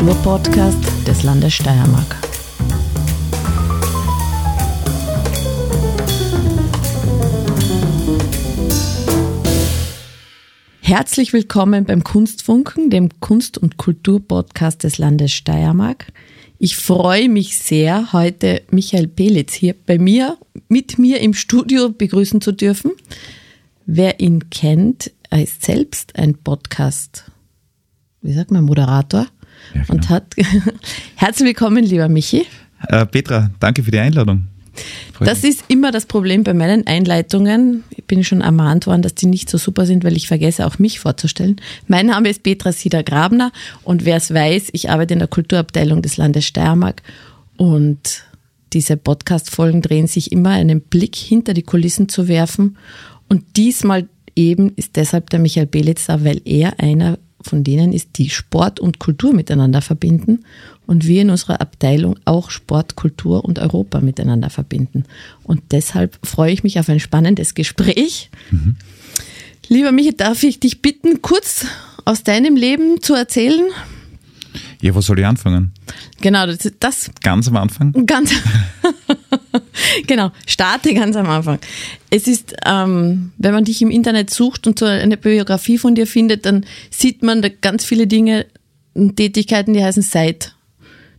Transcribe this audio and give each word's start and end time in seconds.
Kulturpodcast 0.00 1.06
des 1.06 1.22
Landes 1.24 1.52
Steiermark. 1.52 2.16
Herzlich 10.80 11.34
willkommen 11.34 11.84
beim 11.84 12.02
Kunstfunken, 12.02 12.88
dem 12.88 13.10
Kunst- 13.20 13.58
und 13.58 13.76
Kulturpodcast 13.76 14.84
des 14.84 14.96
Landes 14.96 15.32
Steiermark. 15.32 16.06
Ich 16.58 16.78
freue 16.78 17.28
mich 17.28 17.58
sehr, 17.58 18.14
heute 18.14 18.62
Michael 18.70 19.06
Pelitz 19.06 19.52
hier 19.52 19.74
bei 19.84 19.98
mir, 19.98 20.38
mit 20.68 20.98
mir 20.98 21.20
im 21.20 21.34
Studio 21.34 21.90
begrüßen 21.90 22.40
zu 22.40 22.52
dürfen. 22.52 22.92
Wer 23.84 24.18
ihn 24.20 24.48
kennt, 24.48 25.12
er 25.28 25.42
ist 25.42 25.62
selbst 25.62 26.16
ein 26.16 26.38
Podcast, 26.38 27.30
wie 28.22 28.32
sagt 28.32 28.50
man, 28.50 28.64
Moderator. 28.64 29.26
Ja, 29.74 29.82
genau. 29.82 29.94
Und 29.94 30.08
hat, 30.08 30.34
herzlich 31.16 31.48
willkommen, 31.48 31.84
lieber 31.84 32.08
Michi. 32.08 32.46
Äh, 32.88 33.06
Petra, 33.06 33.50
danke 33.60 33.82
für 33.82 33.90
die 33.90 33.98
Einladung. 33.98 34.46
Das 35.18 35.44
ist 35.44 35.64
immer 35.68 35.90
das 35.90 36.06
Problem 36.06 36.44
bei 36.44 36.54
meinen 36.54 36.86
Einleitungen. 36.86 37.84
Ich 37.90 38.04
bin 38.04 38.24
schon 38.24 38.40
ermahnt 38.40 38.86
worden, 38.86 39.02
dass 39.02 39.14
die 39.14 39.26
nicht 39.26 39.50
so 39.50 39.58
super 39.58 39.84
sind, 39.84 40.04
weil 40.04 40.16
ich 40.16 40.28
vergesse 40.28 40.66
auch 40.66 40.78
mich 40.78 41.00
vorzustellen. 41.00 41.60
Mein 41.88 42.06
Name 42.06 42.30
ist 42.30 42.42
Petra 42.42 42.72
Sieder-Grabner 42.72 43.52
und 43.82 44.04
wer 44.04 44.16
es 44.16 44.32
weiß, 44.32 44.68
ich 44.72 44.88
arbeite 44.88 45.12
in 45.12 45.18
der 45.18 45.28
Kulturabteilung 45.28 46.00
des 46.00 46.16
Landes 46.16 46.46
Steiermark 46.46 47.02
und 47.56 48.24
diese 48.72 48.96
Podcast-Folgen 48.96 49.82
drehen 49.82 50.06
sich 50.06 50.32
immer 50.32 50.50
einen 50.50 50.80
Blick 50.80 51.16
hinter 51.16 51.54
die 51.54 51.62
Kulissen 51.62 52.08
zu 52.08 52.28
werfen. 52.28 52.76
Und 53.28 53.56
diesmal 53.56 54.08
eben 54.36 54.72
ist 54.76 54.96
deshalb 54.96 55.30
der 55.30 55.40
Michael 55.40 55.66
Belitz 55.66 56.06
da, 56.06 56.24
weil 56.24 56.40
er 56.44 56.78
einer 56.78 57.18
von 57.42 57.64
denen 57.64 57.92
ist, 57.92 58.18
die 58.18 58.30
Sport 58.30 58.80
und 58.80 58.98
Kultur 58.98 59.32
miteinander 59.32 59.80
verbinden 59.82 60.44
und 60.86 61.06
wir 61.06 61.22
in 61.22 61.30
unserer 61.30 61.60
Abteilung 61.60 62.18
auch 62.24 62.50
Sport, 62.50 62.96
Kultur 62.96 63.44
und 63.44 63.58
Europa 63.58 64.00
miteinander 64.00 64.50
verbinden. 64.50 65.04
Und 65.42 65.62
deshalb 65.70 66.18
freue 66.24 66.52
ich 66.52 66.62
mich 66.62 66.78
auf 66.78 66.88
ein 66.88 67.00
spannendes 67.00 67.54
Gespräch. 67.54 68.30
Mhm. 68.50 68.76
Lieber 69.68 69.92
Michael, 69.92 70.14
darf 70.14 70.42
ich 70.42 70.60
dich 70.60 70.82
bitten, 70.82 71.22
kurz 71.22 71.64
aus 72.04 72.24
deinem 72.24 72.56
Leben 72.56 73.00
zu 73.00 73.14
erzählen? 73.14 73.68
Ja, 74.80 74.94
wo 74.94 75.00
soll 75.00 75.18
ich 75.20 75.26
anfangen? 75.26 75.72
Genau, 76.20 76.46
das, 76.46 76.70
das 76.80 77.10
ganz 77.22 77.48
am 77.48 77.56
Anfang. 77.56 78.06
Ganz. 78.06 78.32
genau, 80.06 80.30
starte 80.46 80.94
ganz 80.94 81.16
am 81.16 81.28
Anfang. 81.28 81.58
Es 82.10 82.26
ist, 82.26 82.54
ähm, 82.66 83.32
wenn 83.38 83.54
man 83.54 83.64
dich 83.64 83.82
im 83.82 83.90
Internet 83.90 84.30
sucht 84.30 84.66
und 84.66 84.78
so 84.78 84.84
eine 84.84 85.16
Biografie 85.16 85.78
von 85.78 85.94
dir 85.94 86.06
findet, 86.06 86.46
dann 86.46 86.66
sieht 86.90 87.22
man 87.22 87.42
da 87.42 87.48
ganz 87.48 87.84
viele 87.84 88.06
Dinge 88.06 88.46
und 88.94 89.16
Tätigkeiten, 89.16 89.74
die 89.74 89.84
heißen 89.84 90.02
seit. 90.02 90.54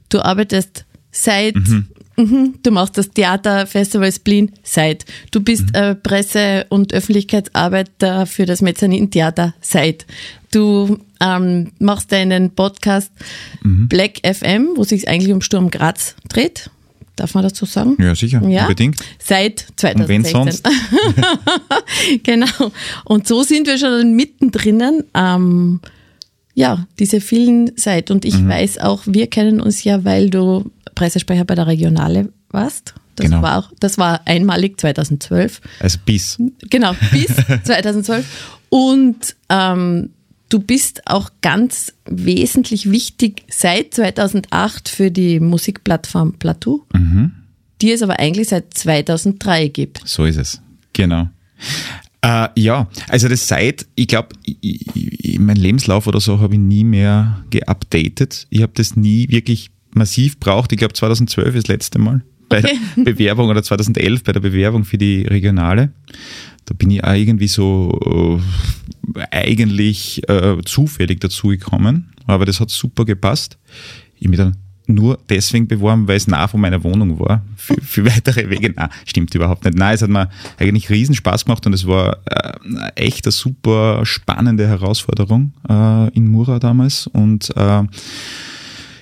Du 0.10 0.20
arbeitest 0.20 0.86
seit, 1.12 1.56
mhm. 1.56 1.88
Mhm, 2.18 2.56
du 2.62 2.72
machst 2.72 2.98
das 2.98 3.12
Theaterfestival 3.12 4.12
Spleen 4.12 4.52
seit. 4.64 5.06
Du 5.32 5.42
bist 5.42 5.68
mhm. 5.68 5.76
äh, 5.76 5.96
Presse- 5.96 6.66
und 6.70 6.94
Öffentlichkeitsarbeiter 6.94 8.26
für 8.26 8.46
das 8.46 8.62
Mezzanin-Theater 8.62 9.54
seit. 9.62 10.06
Du 10.52 11.00
ähm, 11.22 11.72
machst 11.80 12.12
deinen 12.12 12.52
Podcast 12.52 13.12
mhm. 13.64 13.88
Black 13.88 14.20
FM, 14.24 14.72
wo 14.76 14.84
sich 14.84 15.08
eigentlich 15.08 15.34
um 15.34 15.42
Sturm 15.42 15.72
Graz 15.72 16.16
dreht. 16.28 16.70
Darf 17.16 17.34
man 17.34 17.44
dazu 17.44 17.66
sagen? 17.66 17.98
Ja, 18.00 18.16
sicher, 18.16 18.42
ja? 18.48 18.64
unbedingt. 18.64 18.98
Seit 19.20 19.68
2016. 19.76 20.02
Und 20.02 20.08
wen 20.08 20.26
sonst? 20.26 20.70
genau. 22.24 22.72
Und 23.06 23.28
so 23.28 23.44
sind 23.44 23.68
wir 23.68 23.78
schon 23.78 24.16
mittendrin. 24.16 25.04
Ähm, 25.14 25.82
ja, 26.54 26.88
diese 27.00 27.22
vielen 27.22 27.72
Seit. 27.76 28.12
Und 28.12 28.26
ich 28.26 28.38
mhm. 28.38 28.50
weiß 28.50 28.80
auch, 28.80 29.04
wir 29.06 29.28
kennen 29.28 29.62
uns 29.62 29.84
ja, 29.84 30.04
weil 30.04 30.30
du 30.30 30.72
Pressesprecher 30.96 31.46
bei 31.46 31.56
der 31.56 31.68
Regionale 31.68 32.30
warst. 32.50 32.94
Das, 33.16 33.26
genau. 33.26 33.42
war, 33.42 33.60
auch, 33.60 33.72
das 33.80 33.98
war 33.98 34.22
einmalig 34.26 34.80
2012. 34.80 35.62
Also 35.80 36.00
bis. 36.06 36.38
Genau, 36.70 36.94
bis 37.12 37.36
2012. 37.64 38.26
Und 38.70 39.36
ähm, 39.50 40.12
Du 40.52 40.60
bist 40.60 41.08
auch 41.08 41.32
ganz 41.40 41.94
wesentlich 42.06 42.92
wichtig 42.92 43.44
seit 43.50 43.94
2008 43.94 44.90
für 44.90 45.10
die 45.10 45.40
Musikplattform 45.40 46.34
Plateau, 46.34 46.86
mhm. 46.94 47.32
die 47.82 47.94
es 47.94 48.02
aber 48.02 48.20
eigentlich 48.20 48.50
seit 48.50 48.74
2003 48.74 49.70
gibt. 49.70 50.02
So 50.04 50.26
ist 50.26 50.36
es, 50.36 50.62
genau. 50.92 51.30
Äh, 52.22 52.50
ja, 52.58 52.90
also 53.08 53.30
das 53.30 53.48
seit, 53.48 53.88
ich 53.96 54.10
glaube, 54.10 54.36
mein 55.40 55.56
Lebenslauf 55.56 56.06
oder 56.08 56.20
so 56.20 56.42
habe 56.42 56.56
ich 56.56 56.60
nie 56.60 56.84
mehr 56.84 57.46
geupdatet. 57.50 58.46
Ich 58.50 58.62
habe 58.62 58.74
das 58.76 58.98
nie 58.98 59.30
wirklich 59.30 59.72
massiv 59.94 60.38
braucht. 60.38 60.74
Ich 60.74 60.78
glaube 60.78 60.94
2012 60.94 61.56
ist 61.56 61.70
das 61.70 61.74
letzte 61.74 61.98
Mal 61.98 62.24
bei 62.52 62.62
der 62.62 62.72
Bewerbung 63.04 63.50
oder 63.50 63.64
2011 63.64 64.24
bei 64.24 64.34
der 64.34 64.40
Bewerbung 64.40 64.84
für 64.84 64.98
die 64.98 65.24
Regionale. 65.24 65.92
Da 66.66 66.74
bin 66.74 66.92
ich 66.92 67.04
auch 67.04 67.14
irgendwie 67.14 67.48
so 67.48 68.40
äh, 69.16 69.26
eigentlich 69.32 70.28
äh, 70.30 70.58
zufällig 70.64 71.20
dazugekommen, 71.20 72.14
aber 72.28 72.46
das 72.46 72.60
hat 72.60 72.70
super 72.70 73.06
gepasst. 73.06 73.58
Ich 74.20 74.28
mich 74.28 74.38
dann 74.38 74.56
nur 74.88 75.20
deswegen 75.30 75.68
beworben, 75.68 76.08
weil 76.08 76.18
es 76.18 76.28
nah 76.28 76.48
von 76.48 76.60
meiner 76.62 76.84
Wohnung 76.84 77.20
war. 77.20 77.44
Für, 77.56 77.80
für 77.82 78.06
weitere 78.16 78.50
Wege, 78.50 78.74
na, 78.76 78.90
stimmt 79.06 79.34
überhaupt 79.34 79.66
nicht. 79.66 79.78
Nein, 79.78 79.96
es 79.96 80.02
hat 80.02 80.10
mir 80.10 80.30
eigentlich 80.60 80.90
riesen 80.90 81.16
Spaß 81.16 81.46
gemacht 81.46 81.66
und 81.66 81.74
es 81.74 81.88
war 81.88 82.18
äh, 82.26 82.92
echt 82.96 83.26
eine 83.26 83.32
super 83.32 84.06
spannende 84.06 84.68
Herausforderung 84.68 85.54
äh, 85.68 86.10
in 86.10 86.28
Mura 86.28 86.60
damals. 86.60 87.08
Und 87.08 87.56
äh, 87.56 87.84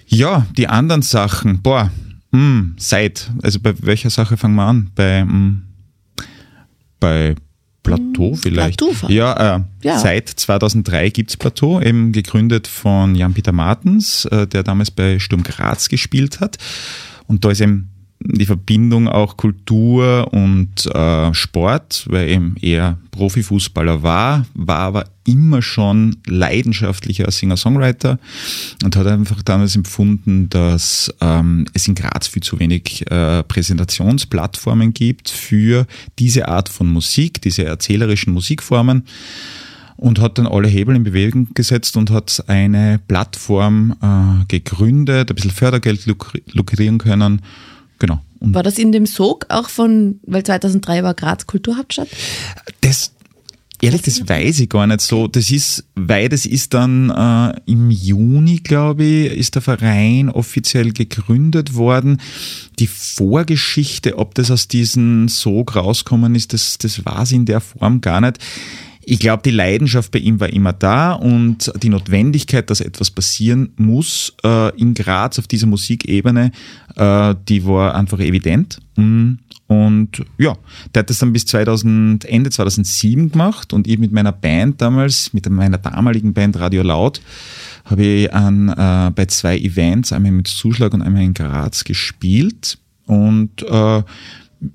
ja, 0.07 0.45
die 0.57 0.67
anderen 0.67 1.01
Sachen, 1.01 1.61
boah, 1.61 1.91
mh, 2.31 2.39
hm, 2.39 2.75
seit, 2.77 3.31
also 3.41 3.59
bei 3.59 3.73
welcher 3.81 4.09
Sache 4.09 4.37
fangen 4.37 4.55
wir 4.55 4.65
an? 4.65 4.91
Bei, 4.95 5.21
hm, 5.21 5.63
bei 6.99 7.35
Plateau 7.83 8.31
hm, 8.31 8.37
vielleicht. 8.37 8.79
Plateau. 8.79 9.07
Ja, 9.07 9.55
äh, 9.55 9.61
ja, 9.83 9.99
seit 9.99 10.29
2003 10.29 11.09
gibt's 11.09 11.37
Plateau, 11.37 11.81
eben 11.81 12.11
gegründet 12.11 12.67
von 12.67 13.15
Jan-Peter 13.15 13.51
Martens, 13.51 14.25
äh, 14.25 14.47
der 14.47 14.63
damals 14.63 14.91
bei 14.91 15.19
Sturm 15.19 15.43
Graz 15.43 15.89
gespielt 15.89 16.39
hat. 16.39 16.57
Und 17.27 17.45
da 17.45 17.51
ist 17.51 17.61
eben 17.61 17.89
die 18.21 18.45
Verbindung 18.45 19.07
auch 19.07 19.37
Kultur 19.37 20.27
und 20.33 20.85
äh, 20.87 21.33
Sport, 21.33 22.05
weil 22.09 22.27
er 22.27 22.35
eben 22.35 22.55
eher 22.61 22.97
Profifußballer 23.11 24.03
war, 24.03 24.45
war 24.53 24.79
aber 24.79 25.05
immer 25.25 25.61
schon 25.61 26.17
leidenschaftlicher 26.25 27.31
Singer-Songwriter 27.31 28.19
und 28.83 28.95
hat 28.95 29.07
einfach 29.07 29.41
damals 29.41 29.75
empfunden, 29.75 30.49
dass 30.49 31.13
ähm, 31.21 31.65
es 31.73 31.87
in 31.87 31.95
Graz 31.95 32.27
viel 32.27 32.43
zu 32.43 32.59
wenig 32.59 33.09
äh, 33.09 33.43
Präsentationsplattformen 33.43 34.93
gibt 34.93 35.29
für 35.29 35.85
diese 36.17 36.47
Art 36.49 36.67
von 36.67 36.91
Musik, 36.91 37.41
diese 37.41 37.63
erzählerischen 37.63 38.33
Musikformen 38.33 39.05
und 39.95 40.19
hat 40.19 40.37
dann 40.37 40.47
alle 40.47 40.67
Hebel 40.67 40.95
in 40.95 41.03
Bewegung 41.03 41.49
gesetzt 41.53 41.95
und 41.95 42.09
hat 42.11 42.43
eine 42.47 42.99
Plattform 43.07 43.95
äh, 44.01 44.45
gegründet, 44.47 45.29
ein 45.29 45.35
bisschen 45.35 45.51
Fördergeld 45.51 46.05
lukrieren 46.05 46.97
können 46.97 47.41
Genau. 47.99 48.19
Und 48.39 48.53
war 48.53 48.63
das 48.63 48.77
in 48.77 48.91
dem 48.91 49.05
Sog 49.05 49.45
auch 49.49 49.69
von, 49.69 50.19
weil 50.25 50.43
2003 50.43 51.03
war 51.03 51.13
Graz 51.13 51.45
Kulturhauptstadt? 51.45 52.07
Das, 52.81 53.11
ehrlich, 53.81 54.01
das 54.01 54.27
weiß 54.27 54.61
ich 54.61 54.69
gar 54.69 54.87
nicht 54.87 55.01
so. 55.01 55.27
Das 55.27 55.51
ist, 55.51 55.83
weil 55.95 56.29
das 56.29 56.45
ist 56.45 56.73
dann 56.73 57.09
äh, 57.09 57.59
im 57.69 57.91
Juni, 57.91 58.57
glaube 58.57 59.03
ich, 59.03 59.37
ist 59.37 59.55
der 59.55 59.61
Verein 59.61 60.29
offiziell 60.29 60.93
gegründet 60.93 61.75
worden. 61.75 62.21
Die 62.79 62.87
Vorgeschichte, 62.87 64.17
ob 64.17 64.35
das 64.35 64.51
aus 64.51 64.69
diesem 64.69 65.27
Sog 65.27 65.75
rauskommen 65.75 66.33
ist, 66.35 66.53
das, 66.53 66.77
das 66.77 67.05
war 67.05 67.23
es 67.23 67.33
in 67.33 67.45
der 67.45 67.59
Form 67.59 67.99
gar 67.99 68.21
nicht 68.21 68.39
ich 69.09 69.19
glaube, 69.19 69.41
die 69.43 69.49
Leidenschaft 69.49 70.11
bei 70.11 70.19
ihm 70.19 70.39
war 70.39 70.49
immer 70.53 70.71
da 70.71 71.13
und 71.13 71.71
die 71.81 71.89
Notwendigkeit, 71.89 72.69
dass 72.69 72.79
etwas 72.79 73.09
passieren 73.09 73.71
muss 73.75 74.35
äh, 74.43 74.75
in 74.79 74.93
Graz 74.93 75.39
auf 75.39 75.47
dieser 75.47 75.65
Musikebene, 75.65 76.51
äh, 76.95 77.35
die 77.47 77.65
war 77.65 77.95
einfach 77.95 78.19
evident. 78.19 78.79
Mm. 78.95 79.33
Und 79.65 80.23
ja, 80.37 80.55
der 80.93 81.01
hat 81.01 81.09
das 81.09 81.19
dann 81.19 81.33
bis 81.33 81.45
2000, 81.45 82.25
Ende 82.25 82.49
2007 82.49 83.31
gemacht 83.31 83.73
und 83.73 83.87
ich 83.87 83.99
mit 83.99 84.11
meiner 84.11 84.31
Band 84.31 84.81
damals, 84.81 85.33
mit 85.33 85.49
meiner 85.49 85.77
damaligen 85.77 86.33
Band 86.33 86.59
Radio 86.59 86.83
Laut, 86.83 87.21
habe 87.85 88.03
ich 88.03 88.33
an, 88.33 88.69
äh, 88.69 89.11
bei 89.13 89.25
zwei 89.25 89.57
Events, 89.57 90.13
einmal 90.13 90.31
mit 90.31 90.47
Zuschlag 90.47 90.93
und 90.93 91.01
einmal 91.01 91.23
in 91.23 91.33
Graz 91.33 91.83
gespielt. 91.83 92.77
Und 93.05 93.63
äh, 93.63 94.03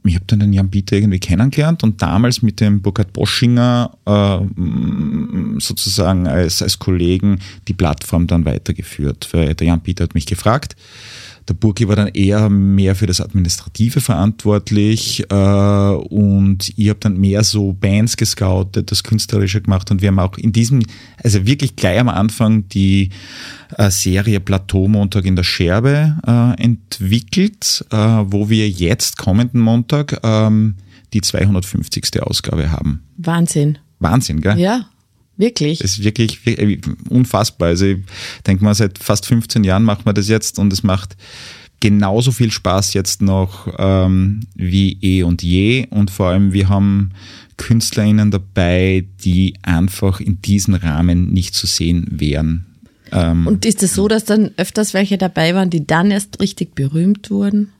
ich 0.05 0.15
habe 0.15 0.25
dann 0.27 0.41
den 0.41 0.53
Jan 0.53 0.71
Bieter 0.71 0.97
irgendwie 0.97 1.19
kennengelernt 1.19 1.83
und 1.83 2.01
damals 2.01 2.43
mit 2.43 2.61
dem 2.61 2.81
Burkhard 2.81 3.13
Boschinger 3.13 3.97
äh, 4.07 4.39
sozusagen 5.61 6.27
als, 6.27 6.63
als 6.63 6.79
Kollegen 6.79 7.39
die 7.69 7.75
Plattform 7.75 8.27
dann 8.27 8.45
weitergeführt. 8.45 9.29
Der 9.33 9.55
Jan 9.61 9.81
Bieter 9.81 10.05
hat 10.05 10.15
mich 10.15 10.27
gefragt, 10.27 10.77
der 11.49 11.55
Burki 11.55 11.89
war 11.89 11.97
dann 11.97 12.09
eher 12.09 12.49
mehr 12.49 12.95
für 12.95 13.07
das 13.07 13.21
Administrative 13.21 14.01
verantwortlich 14.01 15.25
äh, 15.29 15.35
und 15.35 16.73
ich 16.77 16.89
habe 16.89 17.01
dann 17.01 17.19
mehr 17.19 17.45
so 17.45 17.73
Bands 17.73 18.17
gescoutet, 18.17 18.91
das 18.91 19.03
Künstlerische 19.03 19.61
gemacht 19.61 19.91
und 19.91 20.01
wir 20.01 20.09
haben 20.09 20.19
auch 20.19 20.39
in 20.39 20.53
diesem, 20.53 20.83
also 21.23 21.47
wirklich 21.47 21.77
gleich 21.77 22.01
am 22.01 22.09
Anfang 22.09 22.69
die 22.69 23.11
äh, 23.77 23.91
Serie 23.91 24.41
Plateau 24.41 24.89
Montag 24.89 25.27
in 25.27 25.37
der 25.37 25.45
Scherbe 25.45 26.17
äh, 26.27 26.63
entwickelt, 26.63 27.85
äh, 27.91 27.97
wo 27.97 28.49
wir 28.49 28.69
jetzt 28.69 29.19
kommenden 29.19 29.61
Montag 29.61 30.21
ähm, 30.23 30.77
die 31.13 31.21
250. 31.21 32.23
Ausgabe 32.23 32.71
haben. 32.71 33.03
Wahnsinn. 33.17 33.79
Wahnsinn, 34.01 34.41
gell? 34.41 34.59
Ja. 34.59 34.87
Wirklich? 35.37 35.81
Das 35.81 35.93
ist 35.93 36.05
wirklich, 36.05 36.45
wirklich 36.47 36.81
unfassbar. 37.09 37.69
Also 37.69 37.87
ich 37.87 37.99
denke 38.47 38.65
mal, 38.65 38.75
seit 38.75 38.99
fast 38.99 39.27
15 39.27 39.65
Jahren 39.65 39.83
machen 39.83 40.07
wir 40.07 40.13
das 40.13 40.29
jetzt 40.29 40.59
und 40.59 40.73
es 40.73 40.83
macht 40.83 41.17
genauso 41.81 42.33
viel 42.33 42.51
Spaß 42.51 42.95
jetzt 42.95 43.21
noch 43.21 43.69
ähm, 43.79 44.41
wie 44.55 44.97
eh 45.03 45.23
und 45.23 45.43
je. 45.43 45.87
Und 45.91 46.11
vor 46.11 46.29
allem, 46.29 46.55
wir 46.55 46.71
haben 46.71 47.11
KünstlerInnen 47.59 48.31
dabei, 48.31 49.05
die 49.23 49.55
einfach 49.61 50.21
in 50.21 50.41
diesem 50.41 50.75
Rahmen 50.75 51.33
nicht 51.33 51.55
zu 51.55 51.67
sehen 51.67 52.07
wären. 52.11 52.65
Ähm, 53.13 53.47
und 53.47 53.67
ist 53.67 53.83
es 53.83 53.93
so, 53.95 54.09
dass 54.09 54.25
dann 54.25 54.53
öfters 54.57 54.95
welche 54.95 55.19
dabei 55.19 55.55
waren, 55.55 55.69
die 55.69 55.87
dann 55.87 56.11
erst 56.11 56.41
richtig 56.41 56.75
berühmt 56.75 57.31
wurden? 57.31 57.74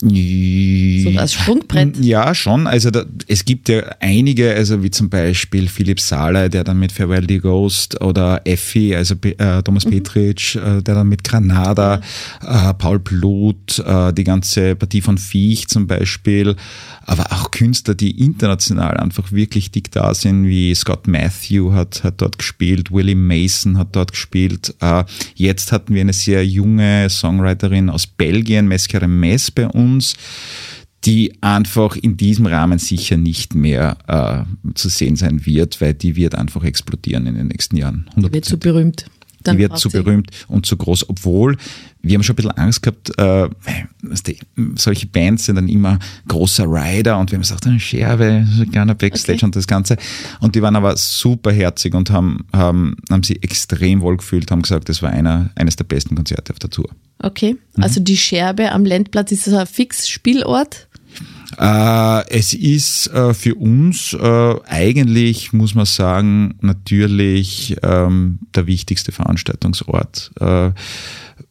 So 0.00 1.18
als 1.18 1.34
Sprungbrett? 1.34 2.04
Ja, 2.04 2.34
schon. 2.34 2.66
Also 2.66 2.90
da, 2.90 3.04
es 3.28 3.44
gibt 3.44 3.68
ja 3.68 3.80
einige, 4.00 4.52
also 4.52 4.82
wie 4.82 4.90
zum 4.90 5.08
Beispiel 5.08 5.68
Philipp 5.68 6.00
Sahler, 6.00 6.48
der 6.48 6.64
dann 6.64 6.80
mit 6.80 6.90
Farewell 6.90 7.26
the 7.28 7.38
Ghost 7.38 8.00
oder 8.00 8.40
Effi, 8.44 8.94
also 8.96 9.14
äh, 9.22 9.62
Thomas 9.62 9.86
mhm. 9.86 9.90
Petritsch, 9.90 10.56
äh, 10.56 10.82
der 10.82 10.96
dann 10.96 11.08
mit 11.08 11.22
Granada, 11.22 12.00
äh, 12.44 12.74
Paul 12.74 12.98
Blut, 12.98 13.78
äh, 13.78 14.12
die 14.12 14.24
ganze 14.24 14.74
Partie 14.74 15.00
von 15.00 15.16
Viech 15.16 15.68
zum 15.68 15.86
Beispiel, 15.86 16.56
aber 17.06 17.30
auch 17.30 17.52
Künstler, 17.52 17.94
die 17.94 18.18
international 18.18 18.96
einfach 18.96 19.30
wirklich 19.30 19.70
dick 19.70 19.92
da 19.92 20.12
sind, 20.12 20.48
wie 20.48 20.74
Scott 20.74 21.06
Matthew 21.06 21.72
hat, 21.72 22.02
hat 22.02 22.20
dort 22.20 22.38
gespielt, 22.38 22.90
Willie 22.90 23.14
Mason 23.14 23.78
hat 23.78 23.94
dort 23.94 24.10
gespielt. 24.10 24.74
Äh, 24.80 25.04
jetzt 25.36 25.70
hatten 25.70 25.94
wir 25.94 26.00
eine 26.00 26.12
sehr 26.12 26.44
junge 26.44 27.08
Songwriterin 27.08 27.90
aus 27.90 28.08
Belgien, 28.08 28.66
Meskere 28.66 29.06
Mess 29.06 29.52
bei 29.52 29.68
uns 29.68 29.83
uns, 29.84 30.14
die 31.04 31.34
einfach 31.42 31.96
in 31.96 32.16
diesem 32.16 32.46
Rahmen 32.46 32.78
sicher 32.78 33.16
nicht 33.16 33.54
mehr 33.54 33.98
äh, 34.06 34.74
zu 34.74 34.88
sehen 34.88 35.16
sein 35.16 35.44
wird, 35.44 35.80
weil 35.80 35.94
die 35.94 36.16
wird 36.16 36.34
einfach 36.34 36.64
explodieren 36.64 37.26
in 37.26 37.34
den 37.34 37.48
nächsten 37.48 37.76
Jahren. 37.76 38.06
100%. 38.16 38.22
Die 38.22 38.32
wird 38.32 38.44
zu 38.44 38.58
berühmt. 38.58 39.06
Dann 39.42 39.56
die 39.56 39.62
wird 39.62 39.78
zu 39.78 39.90
berühmt 39.90 40.30
und 40.48 40.64
zu 40.64 40.76
groß, 40.76 41.08
obwohl 41.10 41.58
wir 42.04 42.14
haben 42.14 42.22
schon 42.22 42.34
ein 42.34 42.36
bisschen 42.36 42.50
Angst 42.52 42.82
gehabt, 42.82 43.18
äh, 43.18 43.48
solche 44.76 45.06
Bands 45.06 45.46
sind 45.46 45.56
dann 45.56 45.68
immer 45.68 45.98
großer 46.28 46.64
Rider 46.64 47.18
und 47.18 47.30
wir 47.30 47.36
haben 47.36 47.42
gesagt, 47.42 47.66
eine 47.66 47.80
Scherbe, 47.80 48.46
so 48.54 48.62
ein 48.62 48.70
kleiner 48.70 48.94
Backstage 48.94 49.38
okay. 49.38 49.46
und 49.46 49.56
das 49.56 49.66
Ganze. 49.66 49.96
Und 50.40 50.54
die 50.54 50.62
waren 50.62 50.76
aber 50.76 50.96
super 50.96 51.52
herzig 51.52 51.94
und 51.94 52.10
haben, 52.10 52.46
haben, 52.52 52.96
haben 53.10 53.22
sie 53.22 53.42
extrem 53.42 54.02
wohl 54.02 54.18
gefühlt, 54.18 54.50
haben 54.50 54.62
gesagt, 54.62 54.88
das 54.88 55.02
war 55.02 55.10
einer, 55.10 55.50
eines 55.54 55.76
der 55.76 55.84
besten 55.84 56.14
Konzerte 56.14 56.52
auf 56.52 56.58
der 56.58 56.70
Tour. 56.70 56.90
Okay, 57.18 57.56
mhm. 57.76 57.82
also 57.82 58.00
die 58.00 58.16
Scherbe 58.16 58.70
am 58.72 58.84
Landplatz 58.84 59.32
ist 59.32 59.46
das 59.46 59.54
ein 59.54 59.66
Fix-Spielort? 59.66 60.88
Äh, 61.58 62.28
es 62.30 62.52
ist 62.54 63.08
äh, 63.08 63.34
für 63.34 63.54
uns 63.54 64.12
äh, 64.12 64.54
eigentlich, 64.66 65.52
muss 65.52 65.74
man 65.74 65.86
sagen, 65.86 66.54
natürlich 66.60 67.76
ähm, 67.82 68.40
der 68.54 68.66
wichtigste 68.66 69.12
Veranstaltungsort, 69.12 70.32
äh, 70.40 70.70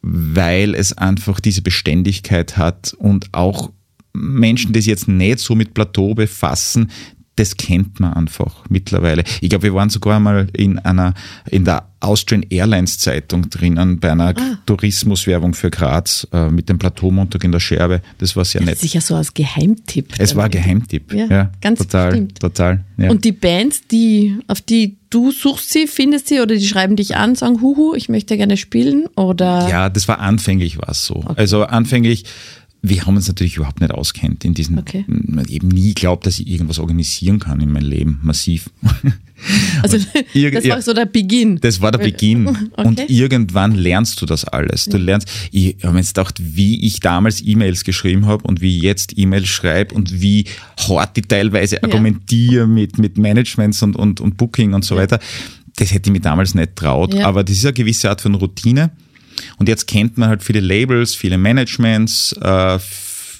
weil 0.02 0.74
es 0.74 0.96
einfach 0.96 1.40
diese 1.40 1.62
Beständigkeit 1.62 2.56
hat 2.56 2.94
und 2.98 3.28
auch 3.32 3.70
Menschen, 4.12 4.72
die 4.72 4.80
sich 4.80 4.90
jetzt 4.90 5.08
nicht 5.08 5.40
so 5.40 5.54
mit 5.54 5.74
Plateau 5.74 6.14
befassen, 6.14 6.90
das 7.36 7.56
kennt 7.56 7.98
man 7.98 8.12
einfach 8.12 8.64
mittlerweile. 8.68 9.24
Ich 9.40 9.48
glaube, 9.48 9.64
wir 9.64 9.74
waren 9.74 9.90
sogar 9.90 10.20
mal 10.20 10.46
in 10.52 10.78
einer, 10.78 11.14
in 11.50 11.64
der 11.64 11.88
Austrian 11.98 12.44
Airlines 12.48 12.98
Zeitung 12.98 13.50
drinnen 13.50 13.98
bei 13.98 14.12
einer 14.12 14.34
ah. 14.36 14.58
Tourismuswerbung 14.66 15.54
für 15.54 15.70
Graz 15.70 16.28
äh, 16.32 16.48
mit 16.50 16.68
dem 16.68 16.78
Plateaumontag 16.78 17.42
in 17.42 17.50
der 17.50 17.60
Scherbe. 17.60 18.02
Das 18.18 18.36
war 18.36 18.44
sehr 18.44 18.60
das 18.60 18.70
nett. 18.70 18.78
Sicher 18.78 19.00
so 19.00 19.16
als 19.16 19.34
Geheimtipp. 19.34 20.14
Es 20.18 20.36
war 20.36 20.48
Geheimtipp. 20.48 21.12
Ja, 21.12 21.26
ja 21.26 21.50
ganz 21.60 21.80
total, 21.80 22.10
bestimmt. 22.10 22.40
total. 22.40 22.84
Ja. 22.98 23.10
Und 23.10 23.24
die 23.24 23.32
Bands, 23.32 23.82
die, 23.88 24.38
auf 24.46 24.60
die 24.60 24.96
du 25.14 25.30
suchst 25.30 25.70
sie, 25.70 25.86
findest 25.86 26.28
sie 26.28 26.40
oder 26.40 26.56
die 26.56 26.66
schreiben 26.66 26.96
dich 26.96 27.16
an, 27.16 27.36
sagen, 27.36 27.60
huhu, 27.60 27.94
ich 27.94 28.08
möchte 28.08 28.36
gerne 28.36 28.56
spielen 28.56 29.06
oder? 29.16 29.68
Ja, 29.68 29.88
das 29.88 30.08
war 30.08 30.18
anfänglich 30.18 30.78
was 30.78 31.04
so. 31.04 31.16
Okay. 31.16 31.34
Also 31.36 31.64
anfänglich 31.64 32.24
wir 32.86 33.06
haben 33.06 33.16
uns 33.16 33.28
natürlich 33.28 33.56
überhaupt 33.56 33.80
nicht 33.80 33.92
auskennt 33.92 34.44
in 34.44 34.52
diesen, 34.52 34.78
okay. 34.78 35.06
eben 35.48 35.68
nie 35.68 35.94
glaubt, 35.94 36.26
dass 36.26 36.38
ich 36.38 36.46
irgendwas 36.46 36.78
organisieren 36.78 37.38
kann 37.38 37.60
in 37.60 37.72
meinem 37.72 37.88
Leben, 37.88 38.20
massiv. 38.22 38.70
Also 39.82 39.98
das 39.98 40.68
war 40.68 40.80
so 40.80 40.94
der 40.94 41.04
Beginn. 41.04 41.60
Das 41.60 41.82
war 41.82 41.92
der 41.92 41.98
Beginn. 41.98 42.48
Okay. 42.48 42.70
Und 42.76 43.10
irgendwann 43.10 43.74
lernst 43.74 44.22
du 44.22 44.26
das 44.26 44.46
alles. 44.46 44.86
Du 44.86 44.96
lernst, 44.96 45.28
ich 45.50 45.76
habe 45.82 45.98
jetzt 45.98 46.14
gedacht, 46.14 46.38
wie 46.40 46.86
ich 46.86 47.00
damals 47.00 47.44
E-Mails 47.44 47.84
geschrieben 47.84 48.24
habe 48.24 48.44
und 48.44 48.62
wie 48.62 48.78
ich 48.78 48.82
jetzt 48.82 49.18
E-Mails 49.18 49.48
schreibe 49.48 49.94
und 49.94 50.22
wie 50.22 50.46
hart 50.88 51.16
die 51.18 51.22
teilweise 51.22 51.82
argumentiere 51.82 52.60
ja. 52.60 52.66
mit, 52.66 52.96
mit 52.96 53.18
Managements 53.18 53.82
und, 53.82 53.96
und, 53.96 54.22
und 54.22 54.38
Booking 54.38 54.72
und 54.72 54.84
so 54.84 54.96
weiter. 54.96 55.18
Das 55.76 55.92
hätte 55.92 56.08
ich 56.08 56.12
mir 56.12 56.20
damals 56.20 56.54
nicht 56.54 56.76
traut. 56.76 57.12
Ja. 57.12 57.26
Aber 57.26 57.44
das 57.44 57.56
ist 57.56 57.66
eine 57.66 57.74
gewisse 57.74 58.08
Art 58.08 58.22
von 58.22 58.36
Routine. 58.36 58.92
Und 59.58 59.68
jetzt 59.68 59.86
kennt 59.86 60.18
man 60.18 60.28
halt 60.28 60.42
viele 60.42 60.60
Labels, 60.60 61.14
viele 61.14 61.38
Managements, 61.38 62.32
äh, 62.40 62.78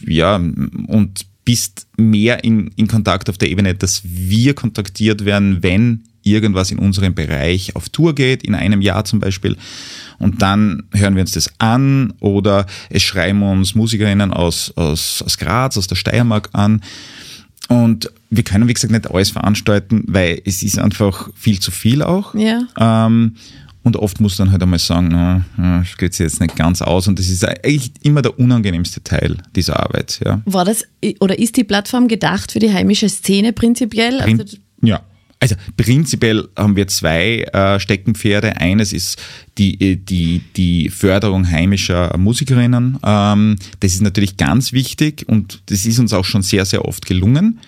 ja, 0.06 0.36
und 0.36 1.26
bist 1.44 1.86
mehr 1.96 2.42
in, 2.44 2.68
in 2.76 2.88
Kontakt 2.88 3.28
auf 3.28 3.38
der 3.38 3.50
Ebene, 3.50 3.74
dass 3.74 4.02
wir 4.04 4.54
kontaktiert 4.54 5.24
werden, 5.24 5.62
wenn 5.62 6.04
irgendwas 6.22 6.70
in 6.70 6.78
unserem 6.78 7.14
Bereich 7.14 7.76
auf 7.76 7.90
Tour 7.90 8.14
geht, 8.14 8.42
in 8.42 8.54
einem 8.54 8.80
Jahr 8.80 9.04
zum 9.04 9.20
Beispiel. 9.20 9.56
Und 10.18 10.40
dann 10.42 10.84
hören 10.92 11.14
wir 11.14 11.20
uns 11.20 11.32
das 11.32 11.50
an 11.58 12.14
oder 12.20 12.66
es 12.88 13.02
schreiben 13.02 13.42
uns 13.42 13.74
Musikerinnen 13.74 14.32
aus, 14.32 14.72
aus, 14.76 15.22
aus 15.22 15.36
Graz, 15.36 15.76
aus 15.76 15.86
der 15.86 15.96
Steiermark 15.96 16.48
an. 16.52 16.80
Und 17.68 18.10
wir 18.30 18.42
können, 18.42 18.68
wie 18.68 18.74
gesagt, 18.74 18.92
nicht 18.92 19.10
alles 19.10 19.30
veranstalten, 19.30 20.04
weil 20.06 20.40
es 20.44 20.62
ist 20.62 20.78
einfach 20.78 21.28
viel 21.34 21.60
zu 21.60 21.70
viel 21.70 22.02
auch. 22.02 22.34
Ja. 22.34 22.62
Ähm, 22.78 23.36
und 23.84 23.96
oft 23.96 24.20
muss 24.20 24.36
dann 24.36 24.50
halt 24.50 24.62
einmal 24.62 24.78
sagen, 24.78 25.08
na, 25.08 25.44
das 25.56 25.96
geht 25.98 26.14
sich 26.14 26.24
jetzt 26.24 26.40
nicht 26.40 26.56
ganz 26.56 26.82
aus. 26.82 27.06
Und 27.06 27.18
das 27.18 27.28
ist 27.28 27.44
eigentlich 27.44 27.92
immer 28.02 28.22
der 28.22 28.38
unangenehmste 28.38 29.04
Teil 29.04 29.36
dieser 29.54 29.78
Arbeit. 29.78 30.20
Ja. 30.24 30.40
War 30.46 30.64
das 30.64 30.84
oder 31.20 31.38
ist 31.38 31.56
die 31.56 31.64
Plattform 31.64 32.08
gedacht 32.08 32.50
für 32.50 32.58
die 32.58 32.72
heimische 32.72 33.08
Szene 33.08 33.52
prinzipiell? 33.52 34.18
Prin 34.18 34.40
also, 34.40 34.56
ja. 34.82 35.02
Also 35.38 35.56
prinzipiell 35.76 36.48
haben 36.56 36.74
wir 36.74 36.88
zwei 36.88 37.42
äh, 37.42 37.78
Steckenpferde. 37.78 38.56
Eines 38.56 38.94
ist 38.94 39.20
die, 39.58 39.78
äh, 39.92 39.96
die, 39.96 40.40
die 40.56 40.88
Förderung 40.88 41.50
heimischer 41.50 42.16
Musikerinnen. 42.16 42.98
Ähm, 43.04 43.56
das 43.80 43.92
ist 43.92 44.00
natürlich 44.00 44.38
ganz 44.38 44.72
wichtig 44.72 45.28
und 45.28 45.60
das 45.66 45.84
ist 45.84 45.98
uns 45.98 46.14
auch 46.14 46.24
schon 46.24 46.40
sehr, 46.40 46.64
sehr 46.64 46.86
oft 46.86 47.04
gelungen. 47.04 47.60